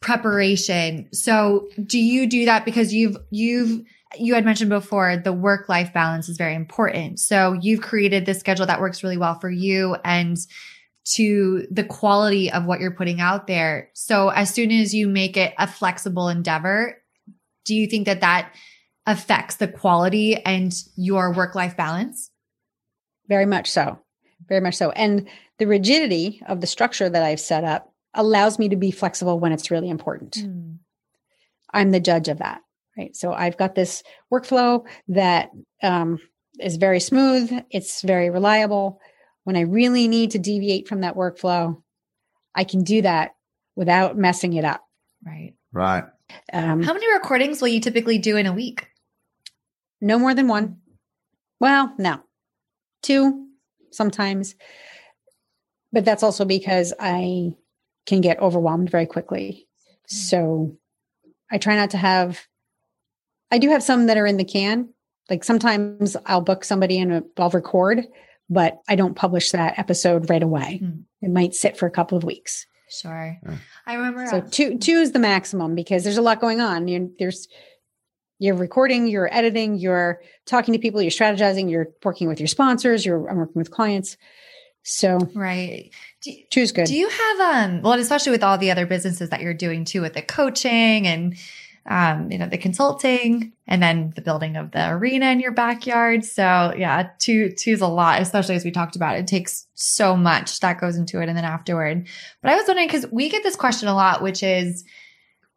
[0.00, 1.08] preparation.
[1.12, 3.84] So do you do that because you've you've
[4.18, 7.20] you had mentioned before the work life balance is very important.
[7.20, 10.36] So you've created this schedule that works really well for you and
[11.14, 13.90] to the quality of what you're putting out there.
[13.94, 17.02] So as soon as you make it a flexible endeavor,
[17.64, 18.54] do you think that that
[19.06, 22.30] affects the quality and your work life balance?
[23.26, 23.98] Very much so.
[24.48, 24.90] Very much so.
[24.90, 25.28] And
[25.58, 29.52] the rigidity of the structure that I've set up allows me to be flexible when
[29.52, 30.36] it's really important.
[30.38, 30.78] Mm.
[31.72, 32.60] I'm the judge of that.
[32.96, 33.14] Right.
[33.14, 34.02] So I've got this
[34.32, 35.50] workflow that
[35.82, 36.18] um,
[36.58, 39.00] is very smooth, it's very reliable.
[39.48, 41.82] When I really need to deviate from that workflow,
[42.54, 43.34] I can do that
[43.76, 44.84] without messing it up.
[45.24, 45.54] Right.
[45.72, 46.04] Right.
[46.52, 48.88] Um, How many recordings will you typically do in a week?
[50.02, 50.82] No more than one.
[51.60, 52.20] Well, no,
[53.02, 53.46] two
[53.90, 54.54] sometimes.
[55.92, 57.54] But that's also because I
[58.04, 59.66] can get overwhelmed very quickly.
[60.08, 60.76] So
[61.50, 62.38] I try not to have,
[63.50, 64.90] I do have some that are in the can.
[65.30, 68.04] Like sometimes I'll book somebody and I'll record,
[68.48, 70.80] but I don't publish that episode right away.
[70.82, 71.04] Mm.
[71.22, 72.66] It might sit for a couple of weeks.
[72.90, 73.36] Sure.
[73.44, 73.56] Yeah.
[73.86, 74.26] I remember.
[74.26, 76.88] So two, two is the maximum because there's a lot going on.
[76.88, 77.48] You, there's,
[78.38, 83.04] you're recording, you're editing, you're talking to people, you're strategizing, you're working with your sponsors,
[83.04, 84.16] you're I'm working with clients.
[84.84, 85.90] So right,
[86.22, 86.86] do, choose good.
[86.86, 90.00] Do you have um well, especially with all the other businesses that you're doing too,
[90.00, 91.36] with the coaching and
[91.86, 96.24] um, you know, the consulting and then the building of the arena in your backyard.
[96.24, 99.16] So yeah, two two's a lot, especially as we talked about.
[99.16, 102.06] It takes so much that goes into it and then afterward.
[102.42, 104.84] But I was wondering because we get this question a lot, which is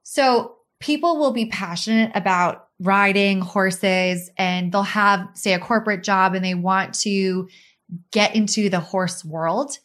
[0.04, 6.34] so people will be passionate about riding horses and they'll have, say, a corporate job
[6.34, 7.48] and they want to
[8.12, 9.78] get into the horse world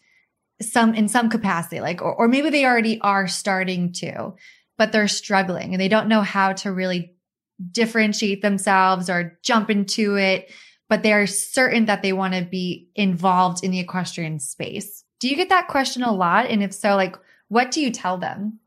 [0.60, 4.32] some in some capacity like or, or maybe they already are starting to
[4.78, 7.14] but they're struggling and they don't know how to really
[7.72, 10.50] differentiate themselves or jump into it
[10.88, 15.28] but they are certain that they want to be involved in the equestrian space do
[15.28, 17.16] you get that question a lot and if so like
[17.48, 18.58] what do you tell them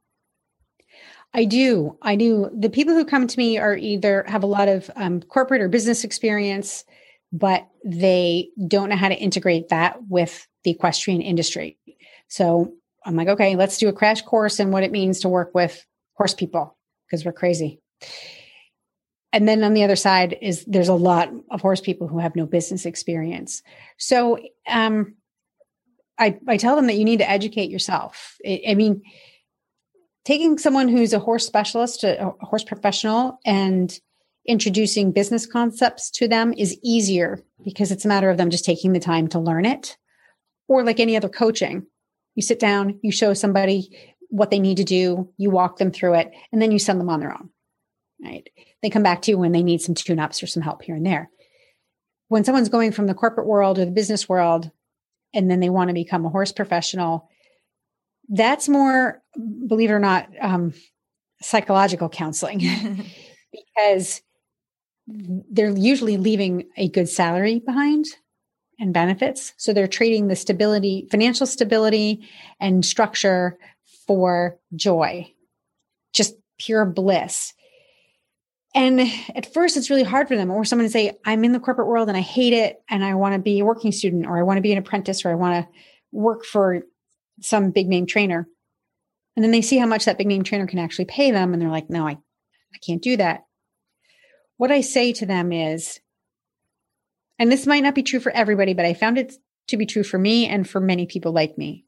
[1.32, 1.96] I do.
[2.02, 2.50] I do.
[2.58, 5.70] The people who come to me are either have a lot of um, corporate or
[5.70, 6.84] business experience
[7.32, 11.78] but they don't know how to integrate that with the equestrian industry.
[12.28, 12.74] So
[13.06, 15.86] I'm like, okay, let's do a crash course in what it means to work with
[16.20, 16.78] horse people
[17.08, 17.80] because we're crazy.
[19.32, 22.36] And then on the other side is there's a lot of horse people who have
[22.36, 23.64] no business experience.
[23.98, 24.38] So
[24.68, 25.16] um,
[26.18, 28.36] I, I tell them that you need to educate yourself.
[28.46, 29.02] I, I mean,
[30.26, 33.98] taking someone who's a horse specialist, a, a horse professional, and
[34.46, 38.92] introducing business concepts to them is easier because it's a matter of them just taking
[38.92, 39.96] the time to learn it.
[40.68, 41.86] Or like any other coaching,
[42.36, 46.16] you sit down, you show somebody what they need to do, you walk them through
[46.16, 47.50] it, and then you send them on their own.
[48.24, 48.48] Right?
[48.82, 50.96] They come back to you when they need some tune ups or some help here
[50.96, 51.30] and there.
[52.28, 54.72] When someone's going from the corporate world or the business world,
[55.34, 57.30] and then they want to become a horse professional,
[58.30, 59.22] that's more,
[59.68, 60.74] believe it or not, um,
[61.42, 62.60] psychological counseling
[63.52, 64.22] because
[65.08, 68.06] they're usually leaving a good salary behind
[68.80, 69.54] and benefits.
[69.58, 72.28] So they're trading the stability, financial stability
[72.60, 73.58] and structure
[74.10, 75.32] for joy,
[76.14, 77.54] just pure bliss.
[78.74, 79.02] And
[79.36, 81.88] at first, it's really hard for them, or someone to say, I'm in the corporate
[81.88, 84.44] world and I hate it, and I want to be a working student, or I
[84.44, 85.72] want to be an apprentice, or I want to
[86.12, 86.82] work for
[87.40, 88.48] some big name trainer.
[89.36, 91.62] And then they see how much that big name trainer can actually pay them, and
[91.62, 93.44] they're like, no, I, I can't do that
[94.60, 96.02] what I say to them is,
[97.40, 99.34] and this might not be true for everybody, but I found it
[99.70, 101.86] to be true for me and for many people like me.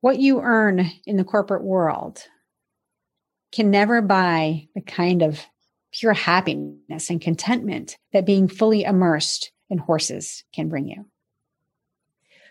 [0.00, 2.22] What you earn in the corporate world
[3.52, 5.40] can never buy the kind of
[5.92, 11.06] pure happiness and contentment that being fully immersed in horses can bring you.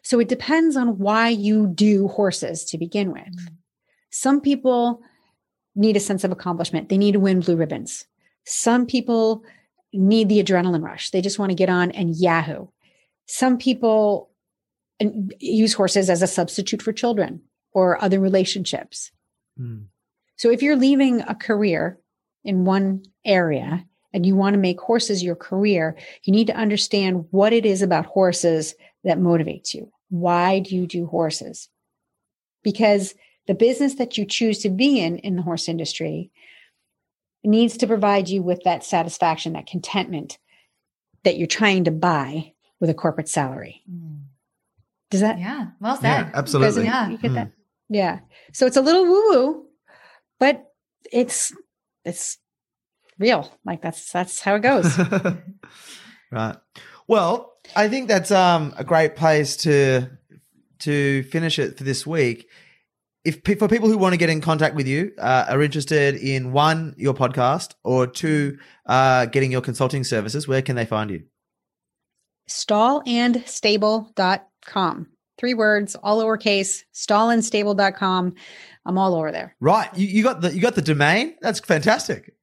[0.04, 3.24] So it depends on why you do horses to begin with.
[3.24, 3.56] Mm-hmm.
[4.10, 5.02] Some people
[5.76, 6.90] need a sense of accomplishment.
[6.90, 8.06] They need to win blue ribbons.
[8.46, 9.44] Some people
[9.94, 11.12] need the adrenaline rush.
[11.12, 12.68] They just want to get on and Yahoo.
[13.26, 14.32] Some people
[15.40, 17.42] use horses as a substitute for children
[17.74, 19.12] or other relationships.
[19.60, 19.86] Mm.
[20.36, 22.00] So if you're leaving a career
[22.44, 27.26] in one area and you want to make horses your career, you need to understand
[27.32, 29.92] what it is about horses that motivates you.
[30.10, 31.70] Why do you do horses?
[32.64, 33.14] Because
[33.48, 36.32] the business that you choose to be in in the horse industry
[37.44, 40.38] needs to provide you with that satisfaction, that contentment
[41.24, 43.84] that you're trying to buy with a corporate salary.
[43.90, 44.27] Mm.
[45.10, 45.40] Does that?
[45.40, 45.68] Yeah.
[45.80, 46.04] Well said.
[46.04, 46.84] Yeah, absolutely.
[46.84, 47.10] Yeah.
[47.10, 47.36] You get Mm.
[47.36, 47.52] that?
[47.90, 48.20] Yeah.
[48.54, 49.66] So it's a little woo woo,
[50.40, 50.66] but
[51.12, 51.54] it's
[52.04, 52.38] it's
[53.18, 53.50] real.
[53.66, 54.98] Like that's that's how it goes.
[56.32, 56.58] right.
[57.08, 60.10] Well, I think that's um, a great place to
[60.80, 62.48] to finish it for this week.
[63.24, 66.52] If for people who want to get in contact with you, uh, are interested in
[66.54, 71.24] one your podcast or two uh, getting your consulting services, where can they find you?
[72.50, 74.40] Stallandstable.com.
[75.38, 78.34] Three words, all lowercase, stallandstable.com.
[78.86, 79.56] I'm all over there.
[79.60, 81.36] Right, you, you got the you got the domain.
[81.42, 82.34] That's fantastic.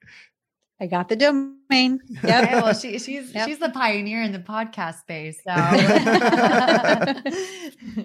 [0.80, 1.54] I got the domain.
[2.24, 3.48] Okay, well, she, she's Yep.
[3.48, 5.40] she's the pioneer in the podcast space.
[5.44, 5.52] So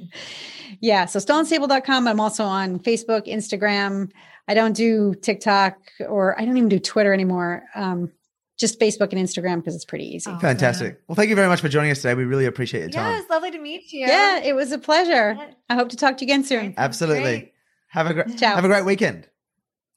[0.82, 1.06] yeah.
[1.06, 2.08] So stallandstable.com.
[2.08, 4.10] I'm also on Facebook, Instagram.
[4.48, 5.78] I don't do TikTok
[6.08, 7.64] or I don't even do Twitter anymore.
[7.76, 8.12] Um,
[8.60, 10.30] just Facebook and Instagram because it's pretty easy.
[10.30, 10.38] Oh.
[10.40, 11.02] Fantastic.
[11.08, 12.14] Well, thank you very much for joining us today.
[12.14, 13.22] We really appreciate your yeah, time.
[13.22, 14.02] it's lovely to meet you.
[14.02, 15.36] Yeah, it was a pleasure.
[15.38, 15.52] Yeah.
[15.70, 16.74] I hope to talk to you again soon.
[16.78, 17.22] Absolutely.
[17.22, 17.54] Great.
[17.88, 19.28] Have a great have a great weekend.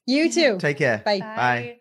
[0.07, 0.57] You too.
[0.59, 1.03] Take care.
[1.05, 1.21] Bye.
[1.21, 1.77] Bye.